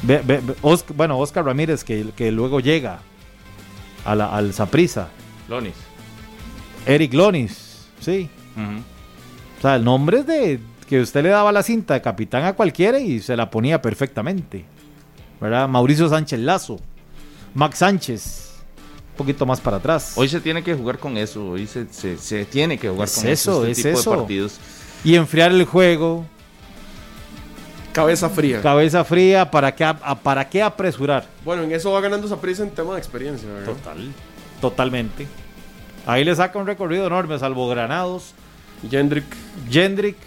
[0.02, 3.00] Ve- ve- ve- Osc- bueno, Oscar Ramírez, que, que luego llega
[4.06, 5.10] a la- al Saprisa.
[5.48, 5.74] Lonis.
[6.86, 8.30] Eric Lonis, sí.
[9.58, 12.54] O sea, el nombre es de que usted le daba la cinta de capitán a
[12.54, 14.66] cualquiera y se la ponía perfectamente.
[15.40, 15.68] ¿Verdad?
[15.70, 16.80] Mauricio Sánchez Lazo,
[17.54, 18.52] Max Sánchez,
[19.12, 20.14] un poquito más para atrás.
[20.16, 23.16] Hoy se tiene que jugar con eso, hoy se, se- se tiene que jugar Es
[23.16, 24.12] con eso, este es tipo eso.
[24.12, 24.60] de partidos.
[25.04, 26.26] Y enfriar el juego.
[27.92, 28.62] Cabeza fría.
[28.62, 31.28] Cabeza fría, ¿para qué, a- para qué apresurar?
[31.44, 33.74] Bueno, en eso va ganando esa prisa en tema de experiencia, ¿verdad?
[33.74, 34.14] Total.
[34.62, 35.28] Totalmente.
[36.06, 38.34] Ahí le saca un recorrido enorme, salvo Granados.
[38.90, 39.26] Jendrick.
[39.70, 40.18] Jendrick.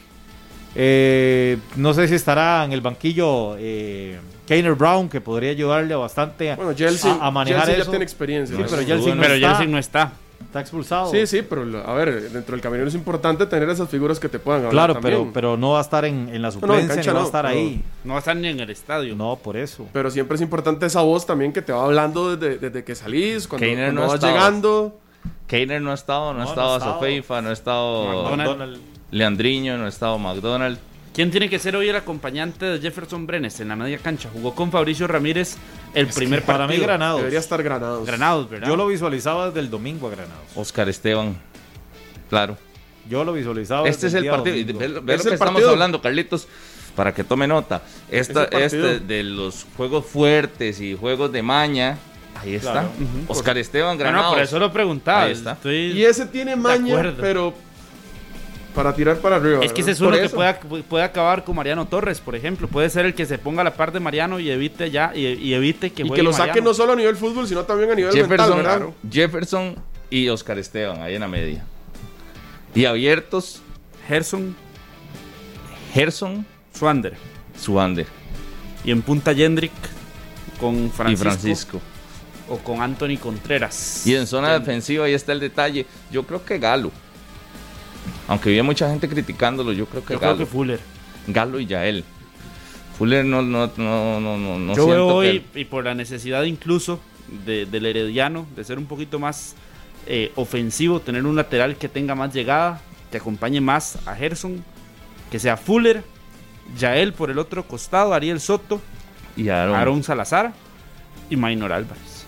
[0.75, 4.19] Eh, no sé si estará en el banquillo eh,
[4.55, 7.91] Keiner Brown, que podría ayudarle bastante a, Bueno, Jelsin, a, a manejar Jelsin ya eso.
[7.91, 8.57] tiene experiencia.
[8.57, 8.69] Sí, ¿no?
[8.69, 10.13] pero Jelsin no, Pero está, Jelsin no está.
[10.43, 11.11] Está expulsado.
[11.11, 14.39] Sí, sí, pero a ver, dentro del camino es importante tener esas figuras que te
[14.39, 15.19] puedan hablar Claro, también.
[15.19, 17.21] pero, pero no va a estar en, en la no, en suplencia, cancha ni va
[17.21, 17.83] a no, estar ahí.
[18.05, 19.15] No va a estar ni en el estadio.
[19.17, 19.87] No, por eso.
[19.93, 23.49] Pero siempre es importante esa voz también que te va hablando desde, desde que salís,
[23.49, 24.35] cuando, Keiner cuando no ha vas estado.
[24.35, 24.99] llegando.
[25.47, 26.95] Keiner no ha estado, no, ha No, estado no ha estado.
[26.95, 28.79] Sofeifa, no ha estado McDonald.
[29.11, 30.79] Leandriño, no ha estado McDonald.
[31.15, 34.31] ¿Quién tiene que ser hoy el acompañante de Jefferson Brenes en la media cancha?
[34.33, 35.57] Jugó con Fabricio Ramírez
[35.93, 36.81] el primer para partido.
[36.81, 37.19] mí Granados.
[37.21, 38.07] Debería estar Granados.
[38.07, 38.67] Granados, ¿verdad?
[38.67, 40.45] Yo lo visualizaba desde el domingo a Granados.
[40.55, 41.37] Oscar Esteban,
[42.31, 42.57] claro.
[43.11, 44.79] Yo lo visualizaba Este es desde el partido.
[44.79, 45.71] Ve, ve lo Es que el estamos partido.
[45.71, 46.49] hablando, Carlitos,
[46.97, 47.83] para que tome nota.
[48.11, 51.99] Esta, Es este de los juegos fuertes y juegos de maña.
[52.41, 52.73] Ahí está.
[52.73, 52.91] Claro.
[53.29, 54.33] Oscar Esteban No, no, Granados.
[54.35, 55.25] por eso lo preguntaba.
[55.25, 55.53] Ahí está.
[55.53, 57.53] Estoy Y ese tiene maña, pero
[58.75, 59.65] para tirar para arriba.
[59.65, 60.55] Es que ese es uno que puede,
[60.85, 62.69] puede acabar con Mariano Torres, por ejemplo.
[62.69, 65.27] Puede ser el que se ponga a la par de Mariano y evite ya y,
[65.27, 66.71] y evite que Y juegue que lo saque Mariano.
[66.71, 68.95] no solo a nivel fútbol, sino también a nivel Jefferson, mental, ¿verdad?
[69.11, 69.77] Jefferson
[70.11, 71.65] y Oscar Esteban, ahí en la media.
[72.75, 73.61] Y abiertos,
[74.09, 74.57] Gerson,
[75.95, 77.15] Gerson, Swander.
[77.61, 78.07] Suander
[78.85, 79.73] Y en punta Jendrick
[80.59, 81.13] con Francisco.
[81.13, 81.81] y Francisco.
[82.49, 84.07] o con Anthony Contreras.
[84.07, 85.87] Y en zona defensiva ahí está el detalle.
[86.11, 86.91] Yo creo que Galo.
[88.29, 90.39] Aunque había mucha gente criticándolo, yo creo que Yo creo Galo.
[90.45, 90.81] que Fuller.
[91.27, 92.05] Galo y Yael.
[92.99, 96.43] Fuller no, no, no, no, no, no Yo veo que- hoy, y por la necesidad
[96.45, 97.01] incluso
[97.47, 99.55] de- del Herediano, de ser un poquito más
[100.07, 102.81] eh, ofensivo, tener un lateral que tenga más llegada,
[103.13, 104.65] que acompañe más a Gerson,
[105.31, 106.03] que sea Fuller,
[106.77, 108.81] Yael por el otro costado, Ariel Soto,
[109.37, 109.77] y Aaron.
[109.77, 110.53] Aaron Salazar
[111.31, 112.27] y Maynor Álvarez.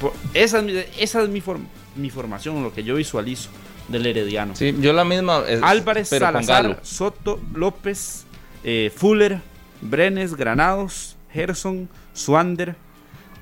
[0.00, 1.66] Por- esa es, mi, esa es mi, form-
[1.96, 3.50] mi formación, lo que yo visualizo
[3.92, 4.56] del Herediano.
[4.56, 5.42] Sí, yo la misma.
[5.48, 6.80] es- Álvarez, pero con Salazar.
[6.82, 8.24] Soto, López,
[8.64, 9.40] eh, Fuller,
[9.80, 12.74] Brenes, Granados, Gerson, Swander,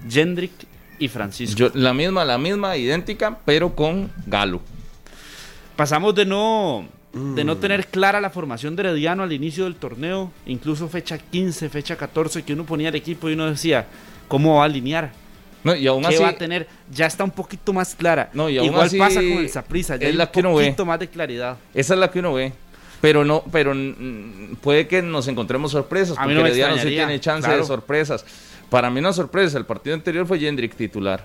[0.08, 0.52] Jendrick
[0.98, 1.56] y Francisco.
[1.58, 4.60] Yo, la misma, la misma, idéntica, pero con Galo.
[5.76, 7.46] Pasamos de no, de Mm.
[7.46, 11.96] no tener clara la formación de Herediano al inicio del torneo, incluso fecha 15, fecha
[11.96, 13.86] 14, que uno ponía el equipo y uno decía,
[14.28, 15.12] ¿cómo va a alinear?
[15.64, 16.22] No, y aún ¿Qué así.
[16.22, 16.66] va a tener?
[16.90, 18.30] Ya está un poquito más clara.
[18.32, 20.40] No, y aún Igual así pasa con el Saprissa, ya es hay la un que
[20.40, 20.64] uno ve.
[20.64, 21.56] poquito más de claridad.
[21.74, 22.52] Esa es la que uno ve.
[23.00, 26.16] Pero no, pero mm, puede que nos encontremos sorpresas.
[26.18, 27.60] A mí porque no me Herediano sí extrañaría, tiene chance claro.
[27.62, 28.24] de sorpresas.
[28.68, 31.24] Para mí una sorpresa, el partido anterior fue Jendrick titular.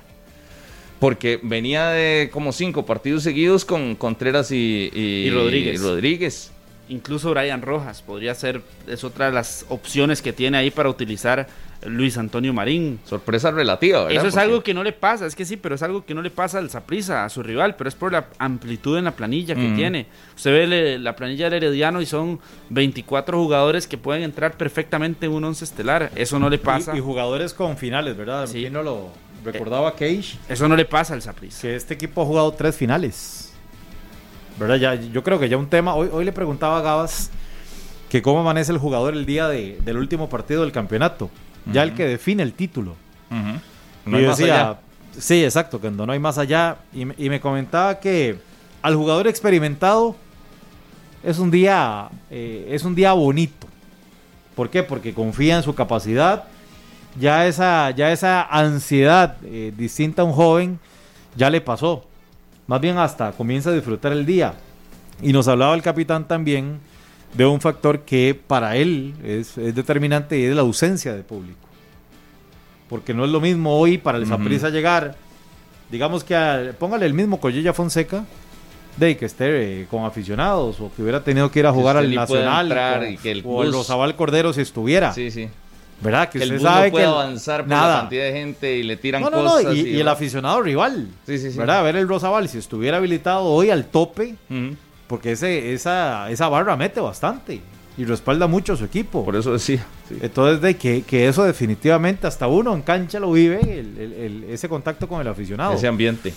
[1.00, 5.76] Porque venía de como cinco partidos seguidos con Contreras y, y- Y Rodríguez.
[5.76, 6.52] y Rodríguez.
[6.88, 11.48] Incluso Brian Rojas podría ser, es otra de las opciones que tiene ahí para utilizar
[11.86, 13.00] Luis Antonio Marín.
[13.06, 14.18] Sorpresa relativa, ¿verdad?
[14.18, 16.14] Eso es Porque- algo que no le pasa, es que sí, pero es algo que
[16.14, 19.12] no le pasa al Saprissa, a su rival, pero es por la amplitud en la
[19.16, 19.76] planilla que Ujú.
[19.76, 20.06] tiene.
[20.36, 22.40] Usted ve le- la planilla del Herediano y son
[22.70, 26.12] 24 jugadores que pueden entrar perfectamente en un once estelar.
[26.16, 26.94] Eso no le pasa.
[26.96, 28.48] Y, y jugadores con finales, ¿verdad?
[28.48, 28.60] Sí.
[28.62, 29.10] ¿Quién no lo
[29.44, 30.38] recordaba Cage?
[30.50, 31.62] Eso no le pasa al Saprissa.
[31.62, 33.45] Que este equipo ha jugado tres finales.
[34.60, 34.76] ¿Verdad?
[34.78, 35.96] Ya, yo creo que ya un tema.
[35.96, 37.30] Hoy, hoy le preguntaba a Gabas
[38.10, 41.30] que cómo amanece el jugador el día de- del último partido del campeonato.
[41.72, 42.96] Ya el que define el título.
[43.32, 44.80] Y No yo más decía, allá.
[45.18, 46.78] sí, exacto, cuando no hay más allá.
[46.94, 48.38] Y, me- y me comentaba que
[48.84, 50.16] al jugador experimentado
[51.24, 53.68] es un día, eh, es un día bonito.
[54.56, 54.84] ¿Por qué?
[54.84, 56.44] Porque confía en su capacidad.
[57.20, 60.80] Ya esa, ya esa ansiedad eh, distinta a un joven
[61.36, 62.06] ya le pasó.
[62.68, 64.54] Más bien hasta comienza a disfrutar el día.
[65.22, 66.80] Y nos hablaba el capitán también
[67.34, 71.60] de un factor que para él es, es determinante y es la ausencia de público.
[72.90, 74.26] Porque no es lo mismo hoy para el.
[74.28, 75.16] Saprissa llegar,
[75.90, 78.26] digamos que al- póngale el mismo Collella Fonseca,
[78.98, 82.14] de que esté eh, con aficionados o que hubiera tenido que ir a jugar al
[82.14, 85.14] Nacional entrar o, y que el o al bus- Rosabal Cordero si estuviera.
[85.14, 85.50] Sí, sí.
[86.02, 86.30] ¿Verdad?
[86.30, 87.94] Que, Que el bus sabe no puede que el- avanzar por nada.
[87.96, 89.76] la cantidad de gente y le tiran No, no, no, cosas.
[89.76, 91.08] y, y el aficionado rival.
[91.26, 91.58] Sí, sí, sí.
[91.58, 91.80] ¿Verdad?
[91.80, 94.36] A ver el Rosabal, si estuviera habilitado hoy al tope,
[95.08, 97.62] porque ese, esa, esa barra mete bastante
[97.98, 99.24] y respalda mucho a su equipo.
[99.24, 99.86] Por eso decía.
[100.22, 104.44] Entonces, de que, que eso definitivamente hasta uno en cancha lo vive, el- el- el-
[104.46, 105.74] ese contacto con el aficionado.
[105.74, 106.34] Ese ambiente.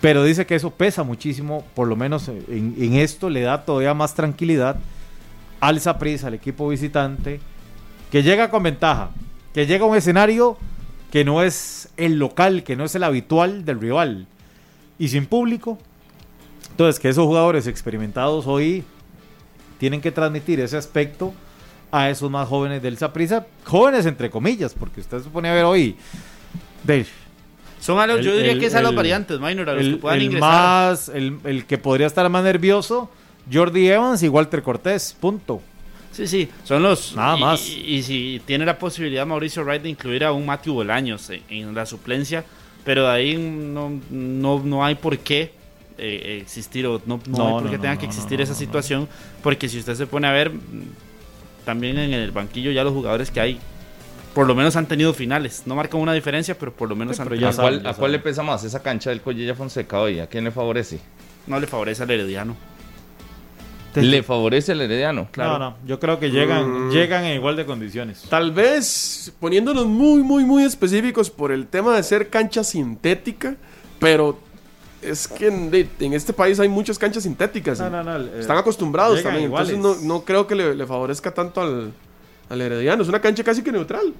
[0.00, 3.94] Pero dice que eso pesa muchísimo, por lo menos en, en esto le da todavía
[3.94, 4.76] más tranquilidad
[5.60, 7.40] al Saprissa, al equipo visitante,
[8.12, 9.10] que llega con ventaja,
[9.54, 10.56] que llega a un escenario
[11.10, 14.26] que no es el local, que no es el habitual del rival,
[14.98, 15.78] y sin público.
[16.70, 18.84] Entonces, que esos jugadores experimentados hoy
[19.78, 21.34] tienen que transmitir ese aspecto
[21.90, 25.64] a esos más jóvenes del Saprissa, jóvenes entre comillas, porque usted se pone a ver
[25.64, 25.96] hoy,
[26.84, 27.04] de,
[27.80, 29.74] Son a los, el- yo diría el- que es a las el- variantes, minor, a
[29.74, 30.40] los el, que puedan ingresar.
[30.50, 33.10] más, el, el que podría estar más nervioso,
[33.52, 35.60] Jordi Evans y Walter Cortés, punto.
[36.12, 37.16] Sí, sí, son los.
[37.16, 37.68] Nada y- más.
[37.68, 41.42] Y, y si tiene la posibilidad Mauricio Wright de incluir a un Matthew Bolaños en,
[41.48, 42.44] en la suplencia,
[42.84, 45.52] pero de ahí no, no, no hay por qué
[45.98, 49.08] eh, existir o no, no, No, hay por qué tenga que existir esa situación,
[49.42, 50.52] porque si usted se pone a ver,
[51.64, 53.58] también en el banquillo ya los jugadores que hay,
[54.34, 55.62] por lo menos han tenido finales.
[55.66, 57.52] No marcan una diferencia, pero por lo menos han ¿A tenido.
[57.54, 60.18] cuál, a cuál le pesa más esa cancha del Collella Fonseca hoy?
[60.20, 60.98] ¿A quién le favorece?
[61.46, 62.56] No le favorece al Herediano.
[63.94, 65.28] Le favorece el Herediano.
[65.36, 66.90] No, no, yo creo que llegan, Mm.
[66.92, 68.22] llegan en igual de condiciones.
[68.28, 73.56] Tal vez poniéndonos muy, muy, muy específicos por el tema de ser cancha sintética,
[73.98, 74.38] pero
[75.02, 77.80] es que en, este país hay muchas canchas sintéticas.
[77.80, 81.60] No, no, no, eh, Están acostumbrados también, entonces no creo que le, le favorezca tanto
[81.60, 81.92] al,
[82.48, 83.02] al Herediano.
[83.02, 84.14] Es una cancha casi que neutral.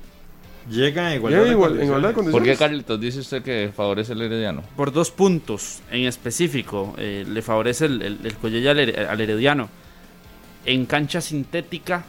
[0.71, 1.81] Llegan en igualdad, de, igual- condiciones.
[1.83, 2.59] en igualdad de ¿Por qué, condiciones.
[2.59, 4.63] Carlitos, dice usted que favorece el Herediano?
[4.77, 9.69] por dos puntos en específico eh, le favorece el, el, el al, Her- al Herediano.
[10.65, 12.05] En cancha sintética,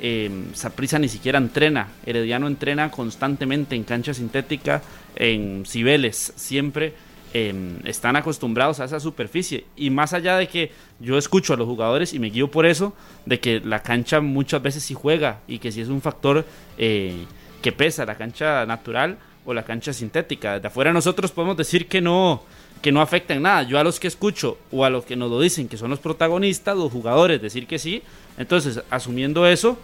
[0.00, 1.88] eh, Saprissa ni siquiera entrena.
[2.06, 4.80] Herediano entrena constantemente en cancha sintética,
[5.16, 6.94] en Cibeles, siempre
[7.34, 7.52] eh,
[7.84, 9.66] están acostumbrados a esa superficie.
[9.76, 12.94] Y más allá de que yo escucho a los jugadores y me guío por eso,
[13.26, 16.46] de que la cancha muchas veces sí juega y que si es un factor
[16.78, 17.26] eh,
[17.62, 20.54] que pesa, la cancha natural o la cancha sintética.
[20.54, 22.42] Desde afuera nosotros podemos decir que no,
[22.82, 23.62] que no afecta en nada.
[23.62, 25.98] Yo a los que escucho o a los que nos lo dicen, que son los
[25.98, 28.02] protagonistas, los jugadores, decir que sí.
[28.36, 29.78] Entonces, asumiendo eso,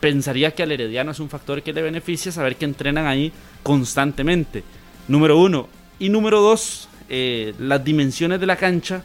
[0.00, 4.62] pensaría que al Herediano es un factor que le beneficia saber que entrenan ahí constantemente.
[5.08, 5.68] Número uno.
[5.98, 9.02] Y número dos, eh, las dimensiones de la cancha.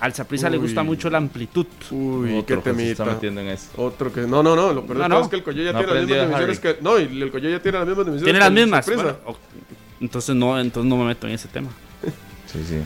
[0.00, 1.66] Al Saprissa le gusta mucho la amplitud.
[1.90, 3.04] Uy, qué que se está temita.
[3.04, 3.82] metiendo en esto.
[3.82, 4.20] Otro que.
[4.22, 4.72] No, no, no.
[4.72, 5.20] Lo peor No, no.
[5.22, 6.76] es que el Coyo ya No tiene las mismas dimensiones que.
[6.82, 8.24] No, y el Coyo ya tiene las mismas dimensiones.
[8.24, 8.84] Tiene que las mismas.
[8.84, 9.02] Saprissa.
[9.02, 9.36] bueno, o-
[10.00, 11.68] entonces no, entonces no me meto en ese tema.
[12.46, 12.76] Sí, sí.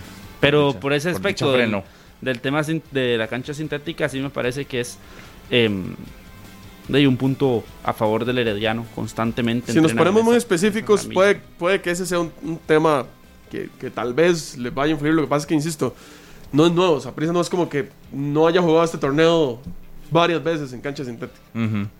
[0.40, 4.64] Pero dicha- por ese aspecto del, tema sin- de la cancha sintética, sí me parece
[4.64, 4.96] que es
[5.50, 5.94] em,
[6.88, 9.72] de un punto a favor del Herediano constantemente.
[9.72, 13.04] Si nos ponemos muy específicos, puede, puede que ese sea un, un tema
[13.50, 15.12] que, que tal vez les vaya a influir.
[15.14, 15.94] Lo que pasa es que, insisto,
[16.52, 17.00] no es nuevo.
[17.00, 19.58] Saprissa no es como que no haya jugado este torneo
[20.10, 21.40] varias veces en cancha sintética.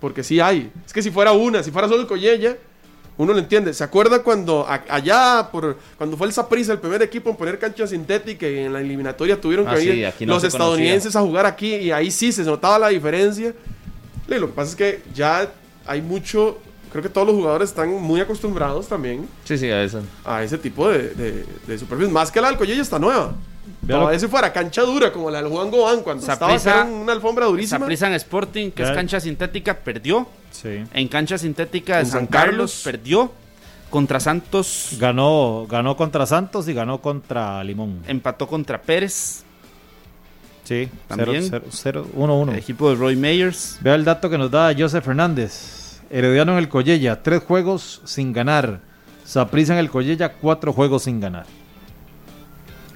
[0.00, 0.70] Porque sí hay.
[0.86, 2.56] Es que si fuera una, si fuera solo el Collella,
[3.16, 3.72] uno lo entiende.
[3.74, 7.58] ¿Se acuerda cuando a- allá, por cuando fue el Saprissa el primer equipo en poner
[7.58, 9.72] cancha sintética y en la eliminatoria tuvieron que
[10.06, 12.88] Ah, sí, no los se estadounidenses a jugar aquí y ahí sí se notaba la
[12.88, 13.54] diferencia?
[14.28, 15.50] Y lo que pasa es que ya
[15.86, 16.58] hay mucho,
[16.90, 20.00] creo que todos los jugadores están muy acostumbrados también Sí, sí, a eso.
[20.24, 22.08] a ese tipo de, de.
[22.10, 23.34] Más que la del Collella está nueva.
[23.82, 26.68] Vea lo- Todavía si fuera cancha dura como la del Juan Gobán cuando estaba que
[26.68, 27.80] era una alfambra durísima.
[27.80, 30.26] Saprissa en Sporting, que es cancha sintética, perdió.
[30.50, 30.84] Sí.
[30.92, 32.82] En cancha sintética de San, San Carlos, Carlos.
[32.84, 33.32] perdió.
[33.90, 38.00] Contra Santos Ganó, ganó contra Santos y ganó contra Limón.
[38.06, 39.44] empató contra Pérez,
[40.64, 41.42] Sí, También.
[41.50, 42.52] 0-1-1.
[42.52, 43.78] el equipo de Roy Meyers.
[43.80, 46.00] Vea el dato que nos da Joseph Fernández.
[46.08, 48.80] Herediano en el Collella, tres juegos sin ganar.
[49.24, 51.46] Saprissa en el Collella, cuatro juegos sin ganar.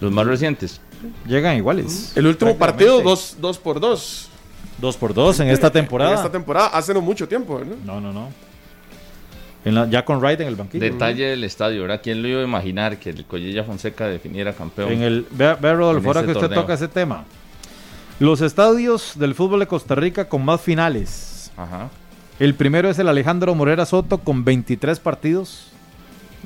[0.01, 0.81] Los más recientes.
[1.27, 2.13] Llegan iguales.
[2.17, 4.29] El último partido, 2 dos, por 2.
[4.79, 6.11] Dos por dos en esta temporada.
[6.13, 7.77] En esta temporada, hace no mucho tiempo, ¿no?
[7.85, 8.29] No, no, no.
[9.65, 10.85] En la- ya con Wright en el banquillo.
[10.85, 12.01] Detalle del estadio, ¿verdad?
[12.03, 14.93] ¿Quién lo iba a imaginar que el Collella Fonseca definiera campeón?
[14.93, 16.61] En el, vea, vea, Rodolfo, ahora que usted torneo.
[16.61, 17.25] toca ese tema.
[18.21, 21.51] Los estadios del fútbol de Costa Rica con más finales.
[21.57, 21.89] Ajá.
[22.39, 25.69] El primero es el Alejandro Morera Soto con 23 partidos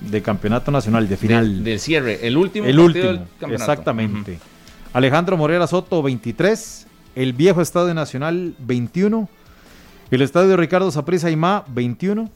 [0.00, 1.64] de campeonato nacional, de final.
[1.64, 3.72] Del cierre, el último el último, del campeonato.
[3.72, 4.38] exactamente.
[4.92, 9.28] Alejandro Morera Soto 23, el viejo Estadio Nacional 21,
[10.10, 12.28] el Estadio Ricardo Saprissa Aymá 21,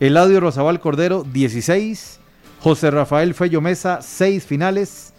[0.00, 2.20] Eladio Rosabal Cordero 16,
[2.60, 5.12] José Rafael Fello Mesa 6 finales,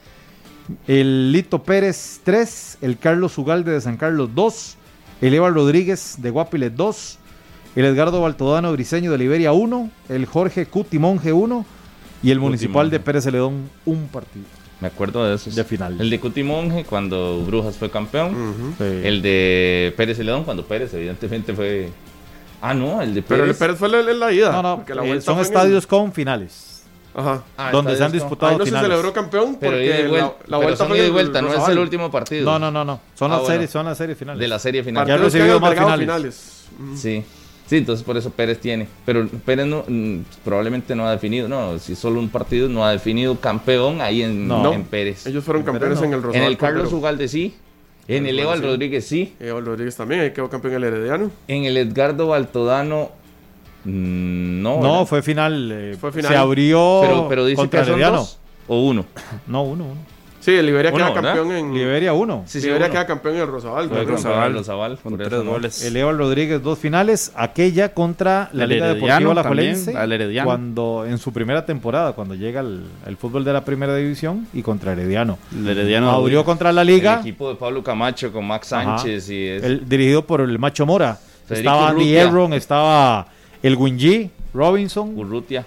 [0.87, 4.77] el Lito Pérez 3, el Carlos Ugalde de San Carlos 2,
[5.21, 7.19] el Eva Rodríguez de Guapiles 2,
[7.75, 11.65] el Edgardo Baltodano Briseño de Liberia 1, el Jorge Cuti Monje 1
[12.23, 14.45] y el Municipal de Pérez Celedón un partido.
[14.81, 15.55] Me acuerdo de esos.
[15.55, 15.99] De final.
[15.99, 18.75] El de Cutimonje cuando Brujas fue campeón.
[18.77, 18.83] Sí.
[19.03, 21.89] El de Pérez Celedón cuando Pérez evidentemente fue...
[22.61, 23.55] Ah, no, el de Pero Pérez.
[23.55, 24.51] el Pérez fue la, la ida.
[24.51, 26.83] No, no, la eh, son el- estadios con finales,
[27.13, 27.43] Ajá.
[27.57, 28.89] Ah, donde se han disputado Ahí no se finales.
[28.89, 31.53] celebró campeón Pero porque y la, vuelta, pero son fue ida y el vuelta, no
[31.53, 32.45] es el último partido.
[32.45, 33.01] No, no, no, no.
[33.15, 33.53] Son Ah, las bueno.
[33.55, 34.39] series, son las series finales.
[34.39, 35.05] De la serie final.
[35.07, 35.99] Ya han recibido más finales.
[35.99, 36.65] finales.
[36.95, 37.23] Sí.
[37.69, 38.87] Sí, entonces por eso Pérez tiene.
[39.05, 41.47] Pero Pérez no, mm, probablemente no ha definido.
[41.47, 44.73] No, si solo un partido no ha definido campeón ahí en, No.
[44.73, 45.27] en Pérez.
[45.27, 46.05] Ellos fueron campeones no.
[46.05, 46.47] en el En Rosabal.
[46.51, 46.97] el Carlos Cordero.
[46.97, 47.53] Ugalde sí.
[48.07, 48.63] En el Eval.
[48.63, 49.35] Rodríguez sí.
[49.39, 51.29] Eval Rodríguez también, ahí quedó campeón el Herediano.
[51.47, 53.11] En el Edgardo Baltodano
[53.85, 54.81] mm, no.
[54.81, 55.69] No, fue final.
[55.71, 56.31] eh, Fue final.
[56.31, 58.17] Se abrió pero, pero dice contra que son Herediano.
[58.17, 59.05] dos o uno.
[59.47, 60.18] No, uno, uno.
[60.39, 61.35] Sí, el Liberia Uno, queda ¿verdad?
[61.35, 61.73] campeón en.
[61.73, 62.43] Liberia, uno.
[62.45, 62.93] Sí, sí, Liberia uno.
[62.93, 63.89] queda campeón en el Rosabal.
[63.89, 64.05] ¿verdad?
[64.07, 65.83] Rosabal, Rosabal, con tres eso goles.
[65.83, 67.31] El Eval Rodríguez, dos finales.
[67.35, 68.95] Aquella contra la El Liga Herediano
[69.29, 69.97] Deportiva también, Alajuelense.
[69.97, 70.45] al Herediano.
[70.47, 74.61] Cuando, en su primera temporada, cuando llega el, el fútbol de la primera división y
[74.61, 75.37] contra Herediano.
[75.53, 77.19] El Herediano Abrió contra la El Liga.
[77.19, 78.97] equipo de Pablo Camacho con Max Ajá.
[78.99, 81.19] Sánchez y es- el- dirigido por el Macho Mora.
[81.47, 82.15] Federico estaba Andy.
[82.15, 83.27] Erron, estaba
[83.61, 85.65] el Wingy, Robinson, Urrutia,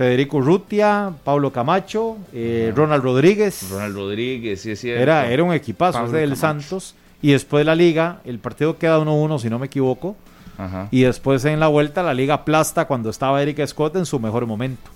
[0.00, 3.68] Federico Urrutia, Pablo Camacho, eh, Ronald Rodríguez.
[3.70, 5.02] Ronald Rodríguez, sí es cierto.
[5.02, 6.40] Era, era un equipazo ese del Camacho.
[6.40, 6.94] Santos.
[7.20, 10.16] Y después de la liga, el partido queda 1-1, si no me equivoco.
[10.56, 14.18] Ajá, Y después en la vuelta, la liga aplasta cuando estaba Eric Scott en su
[14.18, 14.90] mejor momento.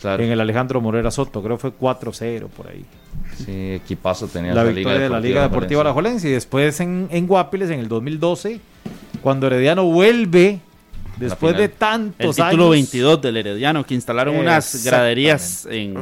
[0.00, 0.24] claro.
[0.24, 2.84] En el Alejandro Morera Soto, creo que fue 4-0 por ahí.
[3.36, 5.82] Sí, equipazo tenía La victoria de la Liga Deportiva.
[5.82, 6.28] Alajuelense.
[6.28, 8.58] Y después en, en Guapiles, en el 2012,
[9.22, 10.58] cuando Herediano vuelve,
[11.28, 12.70] después de tantos el título años.
[12.70, 15.96] 22 del Herediano, que instalaron unas graderías en,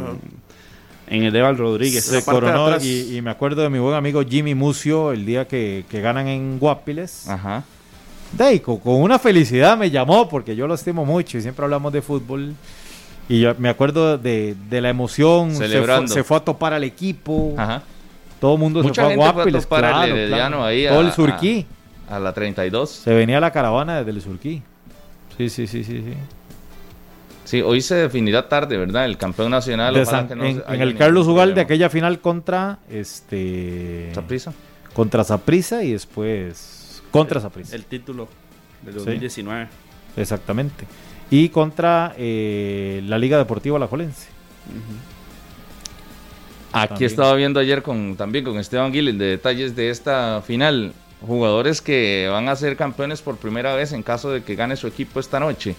[1.09, 2.05] en el Eval Rodríguez.
[2.05, 5.85] Se coronó y, y me acuerdo de mi buen amigo Jimmy Mucio el día que,
[5.89, 7.29] que ganan en Guapiles.
[7.29, 7.65] Ajá.
[8.33, 11.93] De ahí, con, una felicidad me llamó porque yo lo estimo mucho y siempre hablamos
[11.93, 12.55] de fútbol.
[13.29, 16.13] Y yo me acuerdo de, de la emoción, se fue, Celebrando.
[16.15, 17.83] se fue a topar al equipo, Ajá.
[18.41, 20.49] todo el mundo Mucha se fue a gente fue a Guapiles, topar al claro, Herediano
[20.57, 20.65] claro.
[20.65, 21.67] ahí a- Todo el a- Surquí,
[22.09, 22.91] A la 32.
[22.91, 24.63] se venía la caravana desde el Surquí.
[25.49, 26.15] Sí, sí, sí, sí, sí.
[27.45, 29.07] Sí, hoy se definirá tarde, ¿verdad?
[29.07, 29.95] El campeón nacional.
[29.95, 31.65] De ojalá San- que no en, el Carlos Ugalde, problema.
[31.65, 34.53] aquella final contra este Saprissa.
[34.93, 37.75] Contra Saprissa y después contra Saprissa.
[37.75, 38.29] El título
[38.83, 38.99] del Sí.
[39.01, 39.69] 2019.
[40.19, 40.85] Exactamente.
[41.31, 44.29] Y contra eh, la Liga Deportiva Alajuelense.
[46.73, 47.11] Aquí También.
[47.11, 50.93] estaba viendo ayer con también con Esteban Giles de detalles de esta final.
[51.27, 54.87] Jugadores que van a ser campeones por primera vez en caso de que gane su
[54.87, 55.75] equipo esta noche.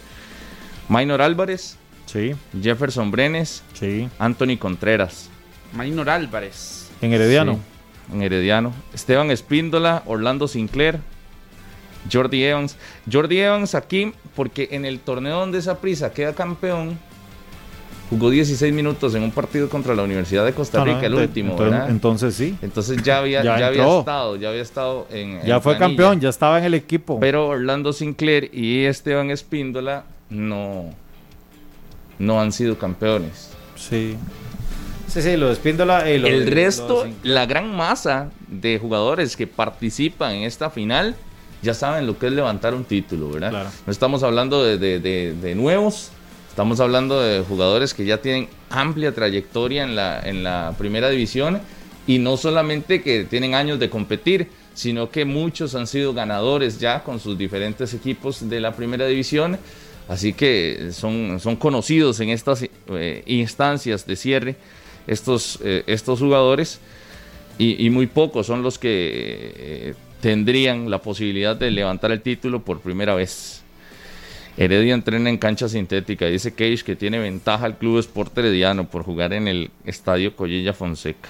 [0.88, 2.34] Minor Álvarez, Sí.
[2.62, 4.10] Jefferson Brenes, Sí.
[4.20, 5.30] Anthony Contreras.
[5.74, 6.90] Maynor Álvarez.
[7.02, 7.54] En Herediano.
[7.54, 8.74] Sí, en Herediano.
[8.94, 11.00] Esteban Espíndola, Orlando Sinclair,
[12.12, 12.76] Jordi Evans.
[13.12, 17.00] Jordi Evans aquí, porque en el torneo donde esa prisa queda campeón,
[18.12, 21.14] jugó 16 minutos en un partido contra la Universidad de Costa No, no, Rica, el
[21.14, 21.90] ente- último, entonces, ¿verdad?
[21.90, 22.56] entonces sí.
[22.62, 25.42] Entonces ya había, Ya ya había estado, ya había estado en.
[25.44, 25.80] Ya en fue planilla.
[25.98, 27.20] campeón, ya estaba en el equipo.
[27.20, 30.94] Pero Orlando Sinclair y Esteban Espíndola no,
[32.20, 33.50] no han sido campeones.
[33.76, 34.16] Sí.
[35.08, 36.08] Sí, sí, lo de Espíndola.
[36.10, 40.70] eh, lo El de- resto, lo la gran masa de jugadores que participan en esta
[40.70, 41.16] final
[41.62, 43.68] ya saben lo que es levantar un título, ¿verdad?
[43.86, 46.10] No estamos hablando de, de- de- de nuevos,
[46.52, 51.62] estamos hablando de jugadores que ya tienen amplia trayectoria en la, en la primera división
[52.06, 57.04] y no solamente que tienen años de competir, sino que muchos han sido ganadores ya
[57.04, 59.58] con sus diferentes equipos de la primera división.
[60.10, 64.56] Así que son, son conocidos en estas eh, instancias de cierre
[65.08, 66.82] estos, eh, estos jugadores
[67.58, 72.82] y, muy pocos son los que eh, tendrían la posibilidad de levantar el título por
[72.82, 73.61] primera vez.
[74.58, 76.26] Heredia entrena en cancha sintética.
[76.26, 80.74] Dice Cage que tiene ventaja al Club Sport Herediano por jugar en el Estadio Collella
[80.74, 81.30] Fonseca.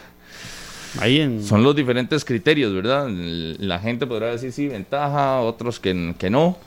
[0.99, 1.43] Ahí en...
[1.43, 3.07] Son los diferentes criterios, ¿verdad?
[3.09, 6.57] La gente podrá decir sí, ventaja, otros que, que no.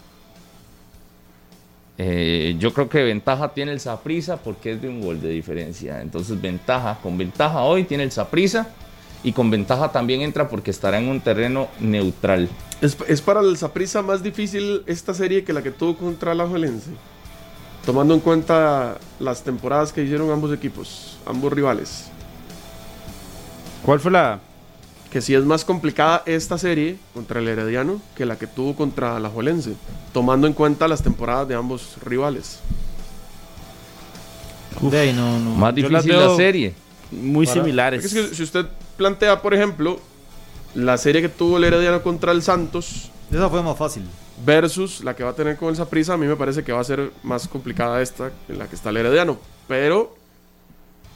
[1.96, 6.00] Eh, yo creo que ventaja tiene el Saprisa porque es de un gol de diferencia.
[6.00, 8.68] Entonces, ventaja, con ventaja hoy tiene el Saprisa
[9.22, 12.48] y con ventaja también entra porque estará en un terreno neutral.
[12.84, 16.46] ¿Es, es para el Saprissa más difícil esta serie que la que tuvo contra la
[16.46, 16.90] Juelense?
[17.86, 22.04] Tomando en cuenta las temporadas que hicieron ambos equipos, ambos rivales.
[23.86, 24.38] ¿Cuál fue la...?
[25.10, 29.18] Que si es más complicada esta serie contra el Herediano que la que tuvo contra
[29.18, 29.74] la Juelense,
[30.12, 32.58] tomando en cuenta las temporadas de ambos rivales.
[34.82, 35.50] No, no.
[35.54, 36.74] Más difícil la serie.
[37.10, 38.02] Muy Para- similares.
[38.02, 38.66] porque es que si usted
[38.98, 40.00] plantea, por ejemplo,
[40.74, 44.04] la serie que tuvo el Herediano contra el Santos Esa fue más fácil.
[44.44, 46.80] versus la que va a tener con el Saprissa, a mí me parece que va
[46.80, 49.38] a ser más complicada esta en la que está el Herediano.
[49.68, 50.14] Pero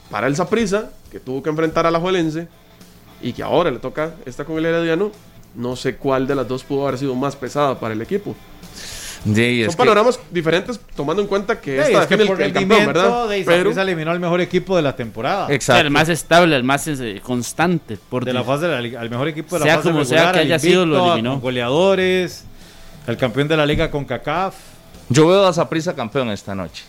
[0.09, 2.47] para el Saprissa, que tuvo que enfrentar a la Juelense
[3.21, 5.11] y que ahora le toca esta con el Herediano,
[5.55, 8.35] no sé cuál de las dos pudo haber sido más pesada para el equipo.
[9.25, 12.41] Sí, Son es que- panoramas diferentes tomando en cuenta que Sí, esta es que por
[12.41, 13.27] el, el campeón, ¿verdad?
[13.27, 15.47] de Pero Saprissa eliminó al mejor equipo de la temporada.
[15.49, 17.97] El más estable, el más eh, constante.
[18.09, 20.05] Por de la fase de la liga, al mejor equipo de la Sea fase como
[20.05, 21.39] sea regular, que al haya sido, lo invicto, eliminó.
[21.41, 22.45] goleadores,
[23.07, 24.55] el campeón de la liga con CACAF.
[25.09, 26.83] Yo veo a Saprissa campeón esta noche.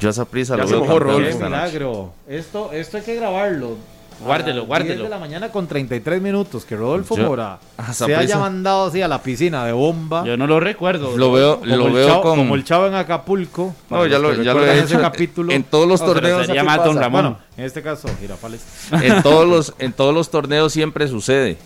[0.00, 1.62] Yo a Saprissa Ya lo se veo campeón esta noche.
[1.62, 2.12] milagro.
[2.28, 3.76] Esto, esto hay que grabarlo.
[4.20, 4.94] Guárdelo, guárdelo.
[4.94, 6.64] 10 de la mañana con 33 minutos.
[6.64, 10.24] Que Rodolfo Yo- Mora a se Saprissa- haya mandado así a la piscina de bomba.
[10.24, 11.16] Yo no lo recuerdo.
[11.16, 12.36] Lo veo, como, lo veo chavo, con.
[12.38, 13.74] como el chavo en Acapulco.
[13.90, 15.52] No, ya lo, ya lo he hecho ese capítulo.
[15.52, 16.48] en todos los No, torneos.
[16.48, 16.96] así más Don.
[16.96, 17.22] Ramón.
[17.22, 18.64] Bueno, en este caso, Girafales.
[18.90, 21.56] en todos los en todos los torneos siempre sucede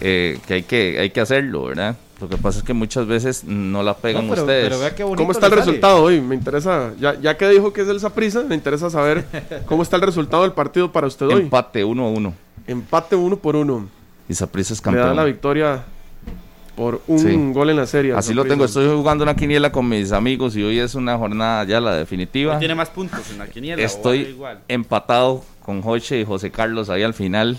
[0.00, 3.44] eh, que hay que hay que hacerlo verdad lo que pasa es que muchas veces
[3.44, 5.62] no la pegan No, pero- ustedes pero vea qué bonito ¿Cómo está el sale.
[5.62, 6.20] resultado hoy?
[6.20, 9.24] Me interesa, ya, ya que dijo que es el Saprissa, me interesa saber
[9.66, 11.42] cómo está el resultado del partido para usted hoy.
[11.42, 12.34] empate uno a uno
[12.66, 13.88] Empate uno por uno.
[14.28, 15.82] y Saprissa es Le da la campeón victoria
[16.76, 17.52] por un Sí.
[17.52, 18.12] gol en la serie.
[18.14, 21.64] así lo tengo estoy jugando una quiniela con mis amigos y hoy es una jornada
[21.64, 23.82] ya la definitiva Tiene más puntos en la quiniela.
[23.82, 24.60] estoy igual.
[24.68, 27.58] empatado con Joche y José Carlos ahí al final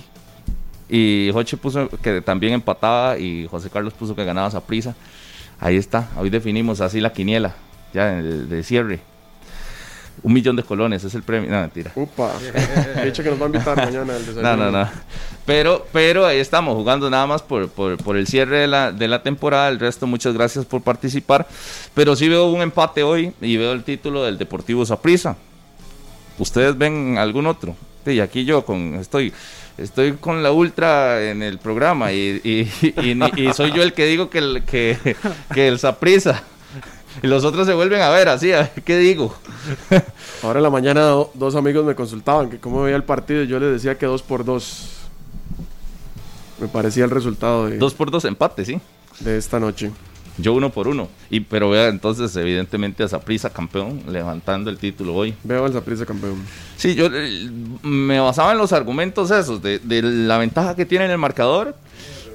[0.92, 4.94] y Joche puso que también empataba y José Carlos puso que ganaba Saprissa
[5.60, 7.56] ahí está hoy definimos así la quiniela
[7.94, 9.00] ya de, de cierre
[10.22, 12.34] un millón de colones es el premio no mentira Upa.
[12.96, 14.56] De hecho que nos va a invitar mañana al desayuno.
[14.56, 14.90] No, no, no.
[15.46, 19.08] Pero, pero ahí estamos jugando nada más por, por, por el cierre de la, de
[19.08, 19.70] la temporada.
[19.70, 21.48] El resto, muchas gracias por participar.
[21.96, 25.36] Pero sí veo un empate hoy y veo el título del Deportivo Saprissa.
[26.38, 27.76] ¿Ustedes ven algún otro?
[28.06, 29.34] Sí, aquí yo con estoy
[29.82, 34.06] estoy con la ultra en el programa y, y, y- y soy yo el que
[34.06, 34.98] digo que el, que,
[35.54, 36.44] que el Saprissa.
[37.22, 39.36] Y los otros se vuelven a ver así, a ver qué digo.
[40.44, 43.48] Ahora en la mañana do- dos amigos me consultaban que cómo veía el partido y
[43.48, 44.88] yo les decía que dos por dos
[46.60, 48.80] me parecía el resultado de, Dos por dos empate, sí.
[49.20, 49.92] de esta noche.
[50.38, 51.10] Yo uno por uno.
[51.30, 55.34] Y, pero vea, entonces, evidentemente, a Zaprisa campeón, levantando el título hoy.
[55.44, 56.44] Veo al Zaprisa campeón.
[56.78, 57.50] Sí, yo eh,
[57.84, 61.76] me basaba en los argumentos esos, de, de la ventaja que tiene en el marcador.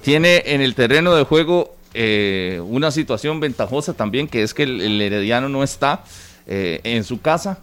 [0.02, 4.80] Tiene en el terreno de juego eh, una situación ventajosa también, que es que el,
[4.80, 6.04] el Herediano no está
[6.46, 7.58] eh, en su casa.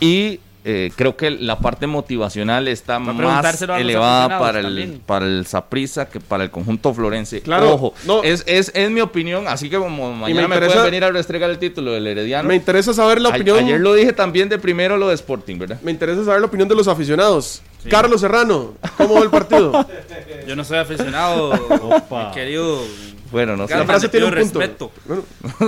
[0.00, 6.08] Y eh, creo que la parte motivacional está más elevada para el, para el Saprissa
[6.08, 7.40] que para el conjunto florense.
[7.42, 8.22] Claro, Ojo, no.
[8.22, 11.50] es, es, es mi opinión, así que como mañana me, interesa- pueden venir a restregar
[11.50, 12.48] el título del Herediano.
[12.48, 13.58] Me interesa saber la A- opinión.
[13.58, 15.80] ayer lo dije también de primero lo de Sporting, ¿verdad?
[15.82, 17.62] Me interesa saber la opinión de los aficionados.
[17.90, 19.84] Carlos Serrano, ¿cómo va el partido?
[20.46, 21.52] Yo no soy aficionado,
[22.10, 22.80] mi querido.
[23.32, 23.74] Bueno, no sé.
[23.76, 24.58] La frase le tiene pido un punto.
[24.60, 24.92] respeto.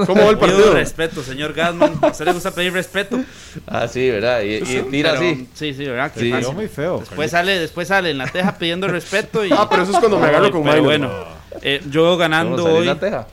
[0.07, 0.75] ¿cómo va el Le pido partido?
[0.75, 1.99] respeto, señor Gasman.
[2.03, 3.21] A usted le gusta pedir respeto.
[3.67, 4.43] Ah, sí, ¿verdad?
[4.43, 5.49] Y, y tira Pero, así.
[5.55, 6.13] Sí, sí, ¿verdad?
[6.13, 6.31] Qué Sí.
[6.31, 6.55] fácil.
[6.55, 6.99] Muy feo.
[7.01, 9.51] Después sale, después sale en la teja pidiendo respeto y.
[9.53, 10.85] Ah, pero eso es cuando me agarro con Pero Minor.
[10.85, 11.11] bueno,
[11.63, 12.87] eh, yo ganando ¿Cómo salió hoy.
[12.87, 13.27] la teja?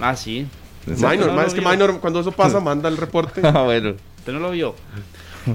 [0.00, 0.46] Ah, sí.
[0.86, 1.60] Minor, No es que.
[1.62, 3.40] Minor, cuando eso pasa, manda el reporte.
[3.44, 3.94] Ah, bueno.
[4.18, 4.74] Usted no lo vio.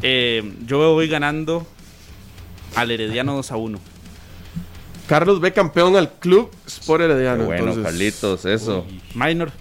[0.02, 1.68] Eh, yo voy ganando
[2.76, 3.80] al Herediano 2 a 1.
[5.07, 7.45] Carlos ve campeón al club Sport Qué Herediano.
[7.45, 7.84] bueno, entonces.
[7.84, 8.86] Carlitos, eso.
[9.14, 9.52] Minor.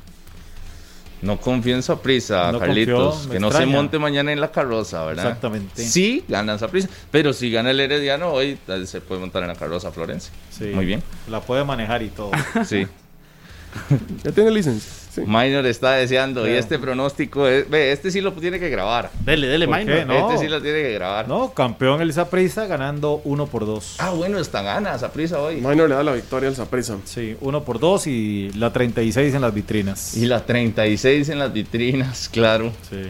[1.23, 3.15] No confío en Saprisa, No Carlitos.
[3.15, 5.25] confió, que no se monte mañana en la carroza, ¿verdad?
[5.27, 5.83] Exactamente.
[5.83, 6.89] Sí, gana Saprisa.
[7.11, 10.33] Pero si gana el Herediano, hoy se puede montar en la carroza Florencia.
[10.51, 10.67] Sí.
[10.75, 11.03] Muy bien.
[11.31, 12.31] La puede manejar y todo.
[12.67, 12.87] Sí.
[14.25, 14.91] Ya tiene licencia.
[15.15, 15.21] Sí.
[15.27, 16.49] Minor está deseando.
[16.49, 19.11] Y este pronóstico, es, ve, este sí lo tiene que grabar.
[19.21, 20.07] Dele, dele, ¿Por Minor.
[20.07, 20.31] No.
[20.31, 21.29] Este sí lo tiene que grabar.
[21.29, 23.97] No, campeón el Prisa ganando 1 por 2.
[23.99, 25.57] Ah, bueno, está gana Saprisa hoy.
[25.57, 26.97] Minor le da la victoria al Zaprisa.
[27.05, 30.17] Sí, 1 por 2 y la 36 en las vitrinas.
[30.17, 32.73] Y la 36 en las vitrinas, claro.
[32.91, 33.03] Sí.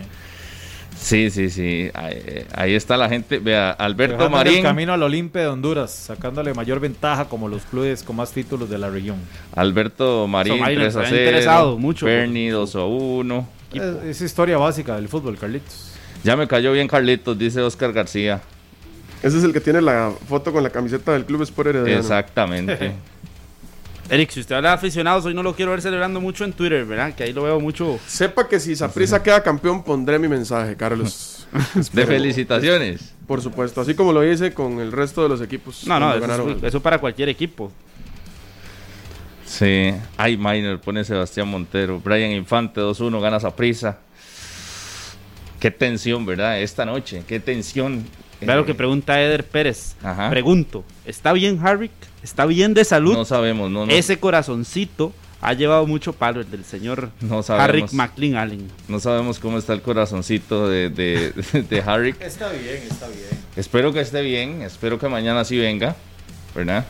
[1.05, 1.91] Sí, sí, sí.
[1.93, 3.39] Ahí, ahí está la gente.
[3.39, 4.63] Vea, Alberto Dejándole el Marín.
[4.63, 8.79] camino al Olimpia de Honduras, sacándole mayor ventaja como los clubes con más títulos de
[8.79, 9.17] la región.
[9.55, 11.21] Alberto Marín, Marín 3 a está 0.
[11.23, 12.07] interesado mucho.
[12.07, 13.49] Bernie 2 a 1.
[13.75, 15.93] Es, es historia básica del fútbol, Carlitos.
[16.23, 18.41] Ya me cayó bien Carlitos, dice Oscar García.
[19.23, 22.01] Ese es el que tiene la foto con la camiseta del club Sport Herediano.
[22.01, 22.93] Exactamente.
[24.11, 26.85] Eric, si usted habla de aficionados, hoy no lo quiero ver celebrando mucho en Twitter,
[26.85, 27.15] ¿verdad?
[27.15, 27.99] Que ahí lo veo mucho.
[28.07, 31.47] Sepa que si Zaprisa queda campeón, pondré mi mensaje, Carlos.
[31.93, 33.15] De felicitaciones.
[33.27, 35.87] Por supuesto, así como lo hice con el resto de los equipos.
[35.87, 37.73] No, no, eso, es- eso para cualquier equipo.
[39.47, 39.95] Sí.
[40.17, 42.01] Ay, Minor, pone Sebastián Montero.
[42.01, 43.99] Brian Infante 2-1, gana a prisa.
[45.61, 46.61] Qué tensión, ¿verdad?
[46.61, 48.05] Esta noche, qué tensión.
[48.43, 49.97] Lo Eh, que pregunta Eder Pérez.
[50.03, 50.29] Ajá.
[50.29, 51.93] Pregunto, ¿está bien Harvick?
[52.25, 53.13] ¿Está bien de salud?
[53.13, 53.93] No sabemos, no, no.
[53.93, 57.45] Ese corazoncito ha llevado mucho palo, el del señor No.
[57.47, 58.67] Harrick McLean Allen.
[58.89, 61.33] No sabemos cómo está el corazoncito de, de,
[61.69, 62.15] de Harry.
[62.19, 63.29] Está bien, está bien.
[63.57, 65.97] Espero que esté bien, espero que mañana sí venga,
[66.55, 66.87] ¿verdad?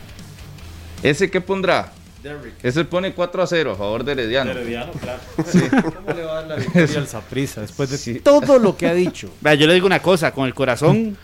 [1.03, 1.91] ¿Ese qué pondrá?
[2.23, 2.53] Derrick.
[2.63, 4.51] Ese pone 4 a 0 a favor de Herediano.
[4.51, 5.19] Herediano, claro.
[5.93, 8.93] ¿Cómo le va a dar la victoria al Saprissa después de todo lo que ha
[8.93, 9.29] dicho?
[9.41, 11.17] Vea, yo le digo una cosa, con el corazón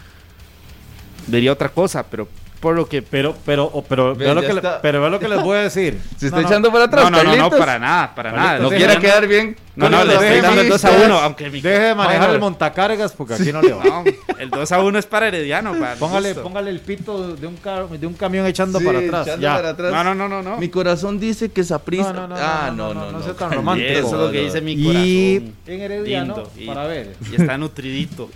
[1.27, 2.27] diría otra cosa, pero
[2.61, 3.01] por lo que...
[3.01, 5.61] Pero, pero, pero, Ve, vea lo que, le- pero vea lo que les voy a
[5.63, 5.99] decir.
[6.17, 6.47] Se está No, no.
[6.47, 7.59] echando para atrás, No, no, no, no, Carlitos.
[7.59, 8.43] para nada, para nada.
[8.43, 9.57] Carlitos, No deje- quiere quedar bien.
[9.73, 11.09] No, no, le estoy dando el 2 a demistas.
[11.11, 11.61] 1, aunque mi...
[11.61, 13.83] Deje de manejar el montacargas porque aquí no le va.
[13.83, 14.03] No,
[14.39, 15.73] el 2 a 1 es para Herediano.
[15.79, 19.27] Para Póngale, póngale el pito de un, car- de un camión echando Sí, para atrás.
[19.27, 19.55] echando ya.
[19.55, 19.91] para atrás.
[19.93, 20.57] No, no, no, no, no.
[20.57, 22.11] Mi corazón dice que Saprissa.
[22.11, 23.23] No, no, no, ah, no, no, no, no no.
[23.23, 23.89] sea tan romántico.
[23.91, 25.55] Eso es lo que No, dice mi Y corazón.
[25.67, 27.15] en Herediano, Lindo, y- para ver.
[27.31, 28.29] Y está nutridito.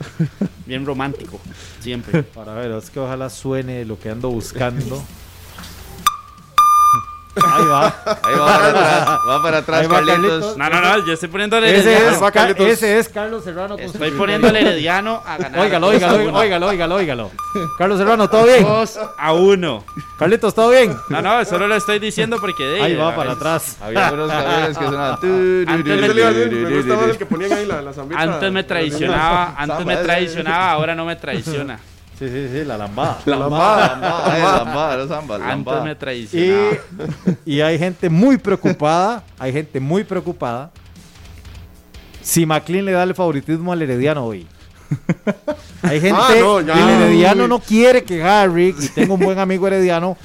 [0.66, 1.40] Bien romántico.
[1.82, 2.24] Siempre.
[2.24, 5.04] Para ver, es que ojalá suene lo que ando buscando.
[7.36, 7.86] Ahí va.
[8.24, 10.58] Ahí va para atrás, va para atrás, va Carlitos.
[10.58, 12.16] No, no, no, yo estoy poniendo al Ese Herediano.
[12.28, 12.68] es, Carlitos.
[12.68, 13.76] ese es Carlos Serrano.
[13.76, 14.12] con Estoy
[14.48, 15.60] al Herediano a ganar.
[15.60, 16.40] Óigalo, 2 a óigalo, 1.
[16.40, 17.32] óigalo, óigalo, óigalo.
[17.78, 18.64] Carlos Serrano, ¿todo bien?
[18.64, 19.84] 2 a 1.
[20.18, 20.96] Carlitos, ¿todo bien?
[21.10, 22.64] No, no, solo lo estoy diciendo porque.
[22.64, 23.78] de- Ahí va para atrás.
[23.82, 25.18] Había unos camiones que sonaban.
[25.68, 28.22] Antes me gustaba el que ponían ahí la, la zambita.
[28.22, 30.04] Antes me traicionaba, antes me ese.
[30.04, 31.80] traicionaba, ahora no me traiciona.
[32.18, 33.20] Sí, sí, sí, la lambada.
[33.26, 34.42] La lambada, lambada, eh,
[35.08, 35.84] lambada, no lambada.
[35.84, 36.72] me Y, traicionaba.
[37.46, 40.72] y hay gente muy preocupada, hay gente muy preocupada
[42.22, 44.48] si McLean le da el favoritismo al Herediano hoy.
[45.82, 46.74] Hay gente, Ah, no, ya.
[46.74, 50.16] el Herediano no quiere que Harrick, y tengo un buen amigo herediano,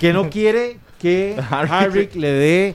[0.00, 2.74] que no quiere que Harrick le dé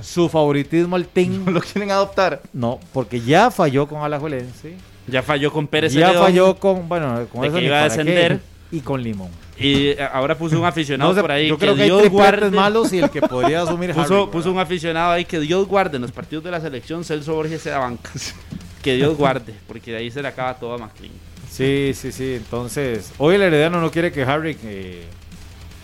[0.00, 1.44] su favoritismo al team.
[1.48, 2.40] Lo quieren adoptar.
[2.52, 4.74] No, porque ya falló con Alajuelense,
[5.06, 7.88] Ya falló con Pérez ya Celedón, falló con, bueno, con de eso que iba a
[7.88, 8.40] para qué, descender.
[8.70, 9.30] y con Limón.
[9.58, 12.00] Y eh, ahora puso un aficionado No por ahí yo que creo que hay Dios
[12.02, 12.50] tripletes guarde.
[12.56, 15.96] malos y el que podría asumir Puso, Harrick, puso un aficionado ahí que Dios guarde
[15.96, 17.04] en los partidos de la selección.
[17.04, 18.10] Celso Borges se da banca.
[18.82, 21.12] Que Dios guarde, porque de ahí se le acaba todo a McLean.
[21.48, 22.34] Sí, sí, sí.
[22.34, 25.04] Entonces, hoy el Herediano no quiere que Harry eh,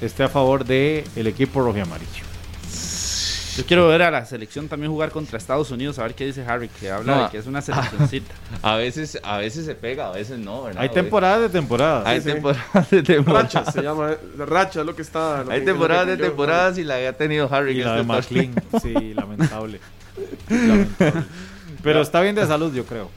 [0.01, 2.25] esté a favor del el equipo rojo y amarillo.
[3.59, 6.45] Yo quiero ver a la selección también jugar contra Estados Unidos, a ver qué dice
[6.47, 8.33] Harry, que habla No, de que es una seleccioncita.
[8.63, 10.83] A veces, a veces se pega, a veces no, ¿verdad?
[10.83, 12.07] Hay temporadas de temporadas.
[12.07, 12.33] Hay Sí, sí.
[12.35, 13.55] temporadas de temporadas.
[13.55, 15.43] Racha se llama, eh, racha es lo que está.
[15.45, 17.73] lo Hay que- temporadas de yo- temporadas y la que ha tenido Harry.
[17.81, 18.81] Y la de este McLean, torneo.
[19.01, 19.81] sí, lamentable.
[20.49, 21.25] Lamentable.
[21.83, 23.11] Pero está bien de salud, yo creo.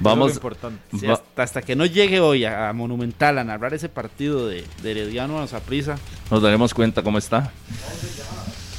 [0.00, 0.34] Vamos.
[0.34, 0.80] Importante.
[0.98, 4.64] Sí, hasta, hasta que no llegue hoy a, a Monumental a narrar ese partido de,
[4.82, 5.96] de Herediano a Zaprisa.
[6.30, 7.50] Nos daremos cuenta cómo está.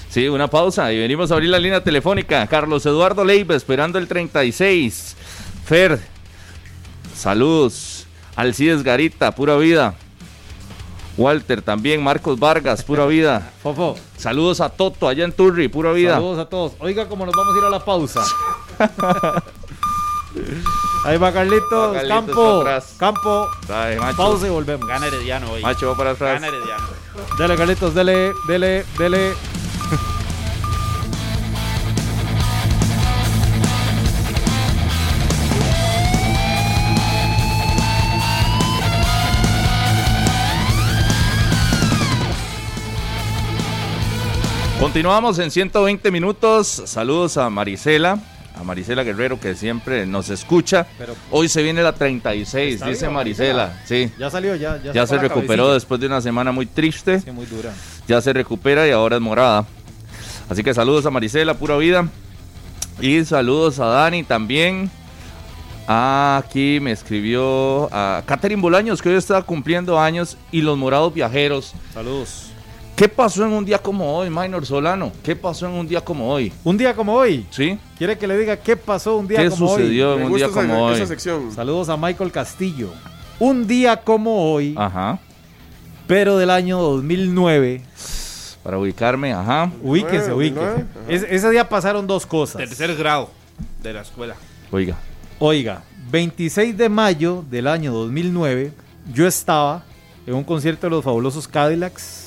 [0.10, 2.48] Sí, una pausa y venimos a abrir la línea telefónica.
[2.48, 5.16] Carlos Eduardo Leiva esperando el 36.
[5.66, 6.00] Fer,
[7.16, 8.08] saludos.
[8.36, 9.94] Alcides Garita, pura vida.
[11.18, 13.52] Walter también, Marcos Vargas, pura vida.
[13.64, 13.98] Fofo.
[14.18, 16.14] Saludos a Toto allá en Turri, pura vida.
[16.16, 16.74] Saludos a todos.
[16.80, 18.24] Oiga, como nos vamos a ir a la pausa.
[21.06, 22.64] Ahí va Carlitos, Va Carlitos campo,
[22.98, 24.18] campo, Dale, macho.
[24.18, 24.88] pausa y volvemos.
[24.88, 25.62] Gana Herediano hoy.
[25.62, 26.42] Macho, va para atrás.
[26.42, 26.88] Gana Herediano.
[27.38, 29.34] Dele Carlitos, dele, dele, dele.
[44.80, 46.68] Continuamos en 120 minutos.
[46.86, 48.18] Saludos a Marisela,
[48.56, 50.88] a Marisela Guerrero que siempre nos escucha.
[50.98, 53.82] Pero- Hoy se viene la 36, Está dice Marisela.
[53.86, 54.10] Sí.
[54.18, 54.78] Ya salió, ya.
[54.82, 55.74] Ya, Ya sacó se recuperó cabecilla.
[55.74, 57.20] después de una semana muy triste.
[57.20, 57.74] Sí, muy dura.
[58.08, 59.66] Ya se recupera y ahora es morada.
[60.50, 62.08] Así que saludos a Marisela, pura vida.
[63.00, 64.90] Y saludos a Dani también.
[65.88, 71.14] Ah, aquí me escribió a Catherine Bolaños, que hoy está cumpliendo años, y los morados
[71.14, 71.74] viajeros.
[71.94, 72.52] Saludos.
[72.96, 75.12] ¿Qué pasó en un día como hoy, Minor Solano?
[75.24, 76.52] ¿Qué pasó en un día como hoy?
[76.66, 77.46] Un día como hoy.
[77.50, 77.80] ¿Sí?
[77.98, 80.22] ¿Quiere que le diga qué pasó un día ¿Qué como sucedió hoy?
[80.22, 81.02] en un día como hoy?
[81.56, 82.90] Saludos a Michael Castillo.
[83.40, 85.18] Un día como hoy, Ajá.
[86.08, 87.82] pero del año 2009.
[88.64, 89.72] Para ubicarme, ajá.
[89.82, 90.86] Ubíquese, ubíquese.
[91.08, 92.58] Es- ese día pasaron dos cosas.
[92.58, 93.30] Tercer grado
[93.82, 94.36] de la escuela.
[94.72, 94.98] Oiga.
[95.40, 95.82] Oiga,
[96.12, 98.74] 26 de mayo del año 2009,
[99.14, 99.84] yo estaba
[100.28, 102.26] en un concierto de los fabulosos Cadillacs.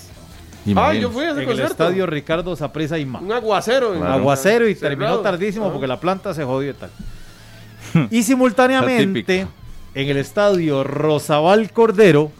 [0.76, 1.72] Ah, yo fui a ese en el concierto.
[1.72, 3.18] estadio Ricardo Sapresa y Ma.
[3.18, 3.94] Un aguacero.
[3.94, 4.96] en- Aguacero y Cerrado.
[4.96, 5.72] terminó tardísimo Ajá.
[5.74, 6.90] porque la planta se jodió y tal.
[8.10, 9.46] y simultáneamente,
[9.94, 12.30] en el estadio Rosabal Cordero,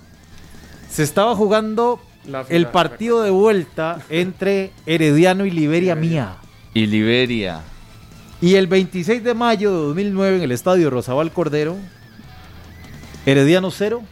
[0.89, 6.37] se estaba jugando La el partido de vuelta entre Herediano y Liberia Mía.
[6.75, 7.61] Y Liberia.
[8.41, 11.77] Y el 26 de mayo de 2009 en el estadio Rosabal Cordero,
[13.27, 14.03] Herediano 0,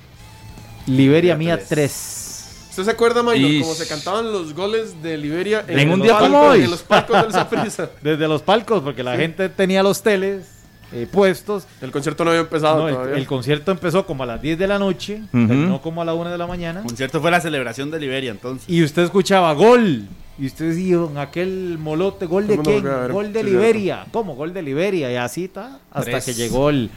[0.86, 2.66] Liberia Mía 3.
[2.70, 3.62] ¿Usted se acuerda, Maynor, Ish.
[3.62, 6.62] cómo se cantaban los goles de Liberia En un los día como hoy.
[6.64, 7.90] En los palcos del?
[8.02, 9.22] Desde los palcos, porque la Sí.
[9.22, 10.46] gente tenía los teles
[10.92, 11.66] eh, puestos.
[11.80, 13.16] El concierto no había empezado No, el, todavía.
[13.16, 15.46] el concierto empezó como a las 10 de la noche, Ujú.
[15.46, 16.80] terminó como a la 1 de la mañana.
[16.80, 18.68] El concierto fue la celebración de Liberia entonces.
[18.68, 20.06] Y usted escuchaba gol.
[20.38, 23.12] Y usted decía, en aquel molote, ¿gol de ¿Cómo no quién?
[23.12, 24.06] Gol de Sí, Liberia.
[24.10, 24.34] ¿Cómo?
[24.34, 25.12] Gol de Liberia.
[25.12, 25.78] Y así está.
[25.92, 26.24] Hasta Tres.
[26.24, 26.90] que llegó el,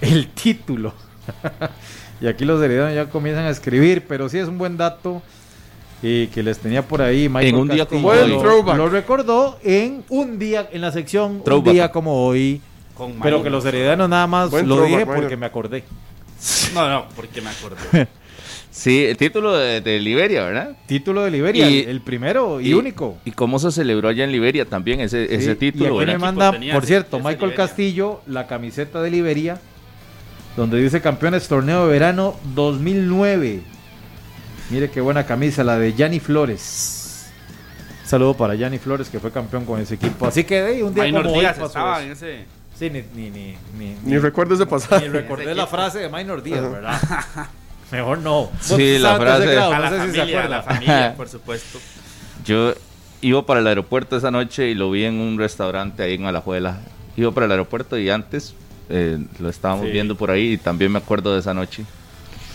[0.00, 0.94] el título.
[2.20, 5.22] y aquí los herederos ya comienzan a escribir, pero sí es un buen dato
[6.04, 7.28] eh, que les tenía por ahí.
[7.28, 8.02] Michael En un día Castillo.
[8.02, 8.28] como hoy.
[8.28, 8.76] Lo-.
[8.76, 11.66] Lo recordó en un día, en la sección Throwback.
[11.66, 12.60] Un día como hoy.
[12.94, 15.16] Con pero que los herederos nada más Buen lo dije Minor.
[15.16, 15.84] porque me acordé.
[16.74, 18.08] No, no, porque me acordé.
[18.70, 20.76] Sí, el título de, de Liberia, ¿verdad?
[20.86, 23.18] Título de Liberia, el- el primero y único.
[23.24, 26.00] ¿Y cómo se celebró allá en Liberia también ese, Sí, ese y título?
[26.00, 29.60] aquí me manda, por cierto, Michael Castillo, la camiseta de Liberia,
[30.56, 33.60] donde dice campeones torneo de verano 2009.
[34.70, 37.30] Mire qué buena camisa, la de Yanni Flores.
[38.04, 40.26] Saludo para Yanni Flores, que fue campeón con ese equipo.
[40.26, 42.06] Así que de un día Minor como hoy Díaz pasó estaba eso.
[42.06, 42.44] en ese.
[42.78, 45.00] Sí, ni, ni, ni, ni, Ni recuerdo ese pasado.
[45.00, 46.62] Ni recordé la frase de Minor Díaz.
[46.70, 47.00] ¿verdad?
[47.92, 48.50] Mejor no.
[48.60, 50.48] Sí, la de frase- A no la sé si se familia, a acuerda.
[50.56, 51.78] la familia, por supuesto.
[52.44, 52.74] Yo
[53.20, 56.80] iba para el aeropuerto esa noche y lo vi en un restaurante ahí en Alajuela.
[57.16, 58.54] Iba para el aeropuerto y antes
[58.90, 59.92] eh, lo estábamos Sí.
[59.92, 61.84] viendo por ahí y también me acuerdo de esa noche.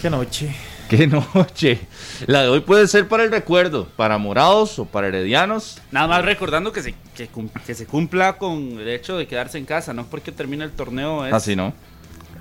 [0.01, 0.53] Qué noche.
[0.89, 1.05] Qué
[1.35, 1.79] noche.
[2.25, 5.79] La de hoy puede ser para el recuerdo, para morados o para heredianos.
[5.91, 9.93] Nada más recordando que se, que, se cumpla con el hecho de quedarse en casa,
[9.93, 11.25] no porque termine el torneo.
[11.25, 11.73] Es, Así no.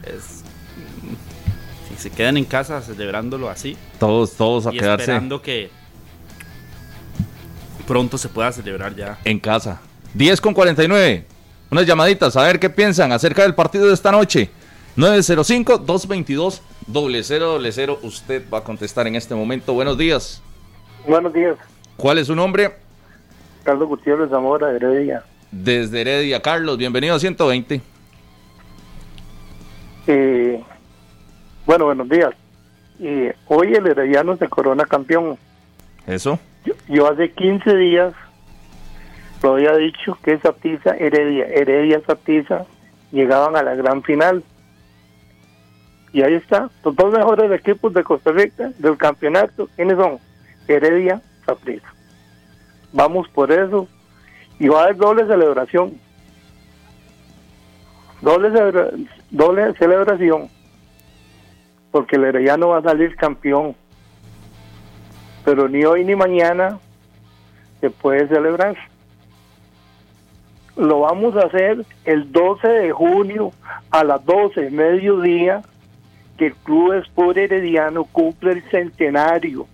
[0.03, 0.43] es-
[1.91, 3.77] si se quedan en casa celebrándolo así.
[3.99, 5.71] Todos, todos a y quedarse esperando que
[7.87, 9.19] pronto se pueda celebrar ya.
[9.25, 9.81] en casa.
[10.15, 11.27] 10 con 49.
[11.71, 14.51] Unas llamaditas a ver qué piensan acerca del partido de esta noche.
[14.99, 17.99] 905-222-0000.
[18.03, 19.73] Usted va a contestar en este momento.
[19.73, 20.43] Buenos días.
[21.07, 21.57] Buenos días,
[21.97, 22.73] ¿Cuál es su nombre?
[23.63, 25.23] Carlos Gutiérrez Zamora, Heredia.
[25.53, 26.77] Desde Heredia, Carlos.
[26.77, 27.81] Bienvenido a 120.
[30.09, 30.61] Eh,
[31.65, 32.31] bueno, buenos días.
[33.01, 35.39] Eh, hoy el Herediano se corona campeón.
[36.09, 36.41] Eso.
[36.65, 38.15] Yo, yo hace 15 días
[39.43, 42.67] lo había dicho que Saprissa, Heredia, Heredia, Saprissa
[43.13, 44.43] llegaban a la gran final.
[46.13, 50.19] Y ahí está, los dos mejores equipos de Costa Rica del campeonato, ¿quiénes son?
[50.67, 51.93] Heredia, Saprissa.
[52.93, 53.87] Vamos por eso.
[54.59, 55.95] Y va a haber doble celebración.
[58.21, 58.91] Doble, celebra-
[59.31, 60.49] doble celebración.
[61.91, 63.77] Porque el Herediano va a salir campeón.
[65.45, 66.79] Pero ni hoy ni mañana
[67.81, 68.77] se puede celebrar.
[70.77, 73.53] Lo vamos a hacer el 12 de junio
[73.91, 75.63] a las 12, mediodía,
[76.39, 79.67] que el Club Sport Herediano cumple el centenario.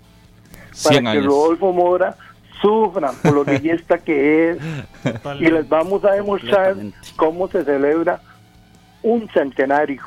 [0.82, 1.26] Para 100 que años.
[1.26, 2.16] Rodolfo Mora
[2.60, 4.58] sufra por lo bellesta que es.
[5.38, 6.74] Y les vamos a demostrar
[7.16, 8.20] cómo se celebra
[9.02, 10.02] un centenario.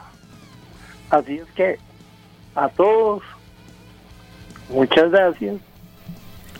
[1.09, 1.77] Así es que
[2.55, 3.21] a todos,
[4.69, 5.55] muchas gracias.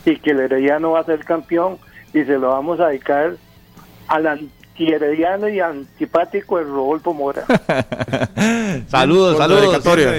[0.06, 1.80] Y que el Herediano va a ser campeón
[2.14, 3.36] y se lo vamos a dedicar
[4.08, 7.46] al antiherediano y antipático de Rodolfo Mora.
[8.88, 9.62] Saludos, saludos.
[9.62, 10.14] dedicatoria.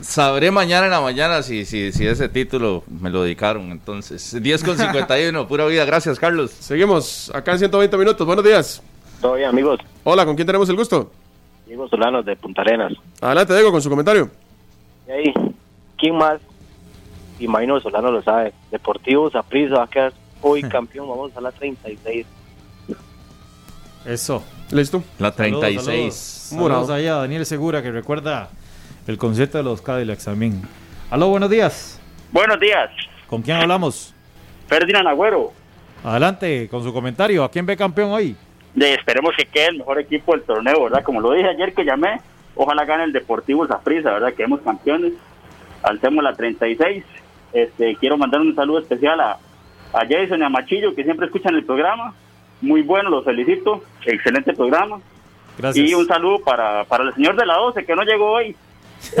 [0.00, 3.70] Sabré mañana en la mañana si, si, si ese título me lo dedicaron.
[3.70, 5.84] Entonces, 10 con 51, pura vida.
[5.84, 6.50] Gracias, Carlos.
[6.50, 8.26] Seguimos acá en 120 minutos.
[8.26, 8.82] Buenos días.
[9.20, 9.78] Todo bien, amigos.
[10.02, 11.12] Hola, ¿con quién tenemos el gusto?
[11.66, 12.92] Diego Solano de Punta Arenas.
[13.20, 14.28] Adelante, Diego, con su comentario.
[15.06, 15.34] Y ahí,
[15.96, 16.40] ¿quién más?
[17.38, 18.52] Imagino Solano lo sabe.
[18.72, 21.08] Deportivo Saprissa va a quedar hoy campeón.
[21.08, 22.26] Vamos a la 36.
[24.04, 24.44] Eso.
[24.70, 25.02] ¿Listo?
[25.18, 26.14] La Saludos, 36.
[26.14, 28.48] Saludos, Saludos ahí a Daniel Segura que recuerda
[29.06, 30.62] el concierto de los Cadillacs también.
[31.10, 32.00] Aló, buenos días.
[32.32, 32.88] Buenos días,
[33.26, 34.14] ¿Con quién hablamos?
[34.66, 35.52] Ferdinand Agüero.
[36.02, 37.44] Adelante con su comentario.
[37.44, 38.36] ¿A quién ve campeón hoy?
[38.74, 41.02] De, esperemos que quede el mejor equipo del torneo, ¿verdad?
[41.02, 42.20] Como lo dije ayer que llamé,
[42.54, 44.32] ojalá gane el Deportivo Saprissa, ¿verdad?
[44.34, 45.12] Quedemos campeones,
[45.82, 47.04] alcemos la 36.
[47.52, 49.32] Este, quiero mandar un saludo especial a,
[49.92, 52.14] a Jason y a Machillo, que siempre escuchan el programa.
[52.62, 53.82] Muy bueno, los felicito.
[54.06, 55.00] Excelente programa.
[55.58, 55.90] Gracias.
[55.90, 58.56] Y un saludo para, para el señor de la 12, que no llegó hoy.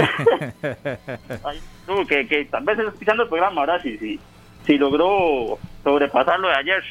[1.44, 3.82] Ay, tú, que, que tal vez está escuchando el programa, ¿verdad?
[3.82, 4.18] Si, si,
[4.64, 6.82] si logró sobrepasar lo de ayer.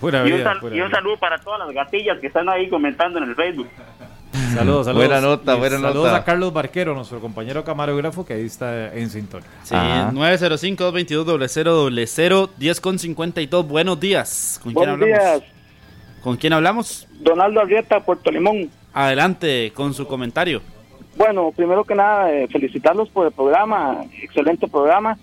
[0.00, 0.96] Pura y, un vida, pura y un vida.
[0.98, 3.68] saludo para todas las gatillas que están ahí comentando en el Facebook.
[4.54, 5.06] Saludos, saludos.
[5.08, 6.16] Buena nota, buena saludos nota.
[6.16, 9.48] a Carlos Barquero, nuestro compañero camarógrafo, que ahí está en sintonía.
[9.64, 13.68] Sí, 905-222-0000, 10 con 52.
[13.68, 14.58] Buenos días.
[14.62, 15.40] ¿Con quién Buenos hablamos?
[15.42, 15.53] días,
[16.24, 17.06] ¿Con quién hablamos?
[17.20, 18.70] Donaldo Arrieta, Puerto Limón.
[18.94, 20.62] Adelante con su comentario.
[21.16, 25.18] Bueno, primero que nada, eh, felicitarlos por el programa, excelente programa.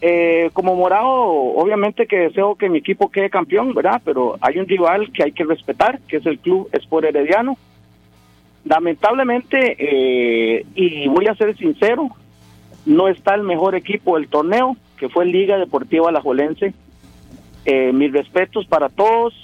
[0.00, 4.00] Eh, como morado, obviamente que deseo que mi equipo quede campeón, ¿verdad?
[4.02, 7.58] Pero hay un rival que hay que respetar, que es el Club Sport Herediano.
[8.64, 12.08] Lamentablemente, eh, y voy a ser sincero,
[12.86, 16.72] no está el mejor equipo del torneo, que fue Liga Deportiva Alajuelense.
[17.66, 19.34] Eh, mis respetos para todos,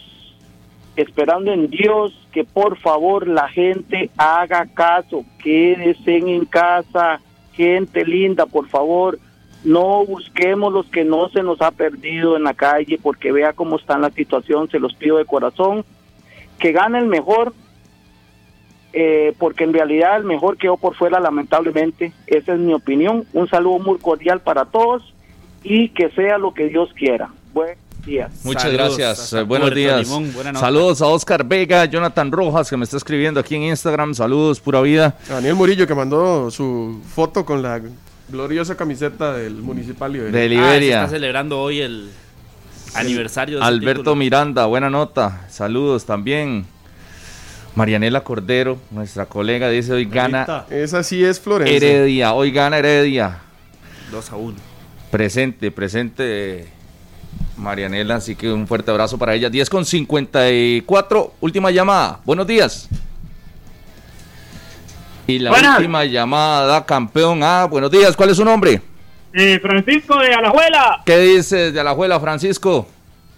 [0.96, 7.20] esperando en Dios que por favor la gente haga caso, quédense en casa,
[7.52, 9.18] gente linda, por favor,
[9.64, 13.76] no busquemos los que no se nos ha perdido en la calle, porque vea cómo
[13.76, 15.84] está la situación, se los pido de corazón,
[16.58, 17.52] que gane el mejor,
[18.92, 23.48] eh, porque en realidad el mejor quedó por fuera lamentablemente, esa es mi opinión, un
[23.48, 25.14] saludo muy cordial para todos
[25.62, 27.30] y que sea lo que Dios quiera.
[27.52, 28.30] Buenos días.
[28.44, 29.32] Muchas Saludos gracias.
[29.32, 30.08] eh, Buenos Puerto días.
[30.08, 30.32] Limón.
[30.56, 34.14] Saludos a Oscar Vega, Jonathan Rojas, que me está escribiendo aquí en Instagram.
[34.14, 35.16] Saludos, pura vida.
[35.28, 37.80] Daniel Murillo, que mandó su foto con la
[38.28, 40.98] gloriosa camiseta del municipal De Ah, se Liberia.
[41.04, 42.10] está celebrando hoy el
[42.94, 44.16] aniversario de Alberto título.
[44.16, 45.46] Miranda, buena nota.
[45.48, 46.66] Saludos también.
[47.76, 51.76] Marianela Cordero, nuestra colega, dice hoy gana Esa sí es Florencia.
[51.76, 52.32] Heredia.
[52.34, 53.38] Hoy gana Heredia.
[54.10, 54.56] 2 a 1.
[55.12, 56.66] Presente, presente
[57.56, 59.50] Marianela, así que un fuerte abrazo para ella.
[59.50, 62.20] 10 con 54, última llamada.
[62.24, 62.88] Buenos días.
[65.26, 65.76] Y la Buenas.
[65.78, 67.40] última llamada da campeón.
[67.42, 68.16] Ah, buenos días.
[68.16, 68.80] ¿Cuál es su nombre?
[69.32, 71.02] Eh, Francisco de Alajuela.
[71.04, 72.88] ¿Qué dices de la abuela Francisco?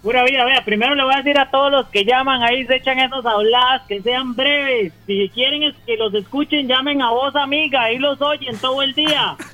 [0.02, 2.76] Pura vida, vea, primero le voy a decir a todos los que llaman ahí, se
[2.76, 4.92] echan esos habladas, que sean breves.
[5.06, 8.94] Si quieren es que los escuchen, llamen a voz amiga, ahí los oyen todo el
[8.94, 9.36] día.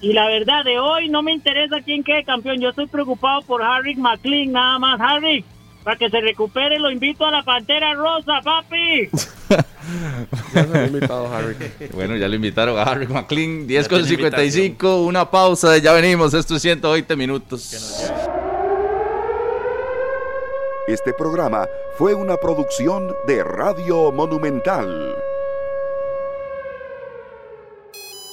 [0.00, 3.62] Y la verdad, de hoy no me interesa quién quede campeón, yo estoy preocupado por
[3.62, 5.00] Harry McLean, nada más.
[5.00, 5.44] Harry,
[5.82, 9.08] para que se recupere, lo invito a la Pantera Rosa, papi.
[10.52, 11.56] Ya se lo he invitado, Harry.
[11.94, 13.66] Bueno, ya lo invitaron a Harry McLean.
[13.66, 15.78] 10 con tiene 55, una pausa.
[15.78, 16.34] Ya venimos.
[16.34, 17.72] Esto es 120 minutos.
[20.86, 21.66] Este programa
[21.96, 25.14] fue una producción de Radio Monumental.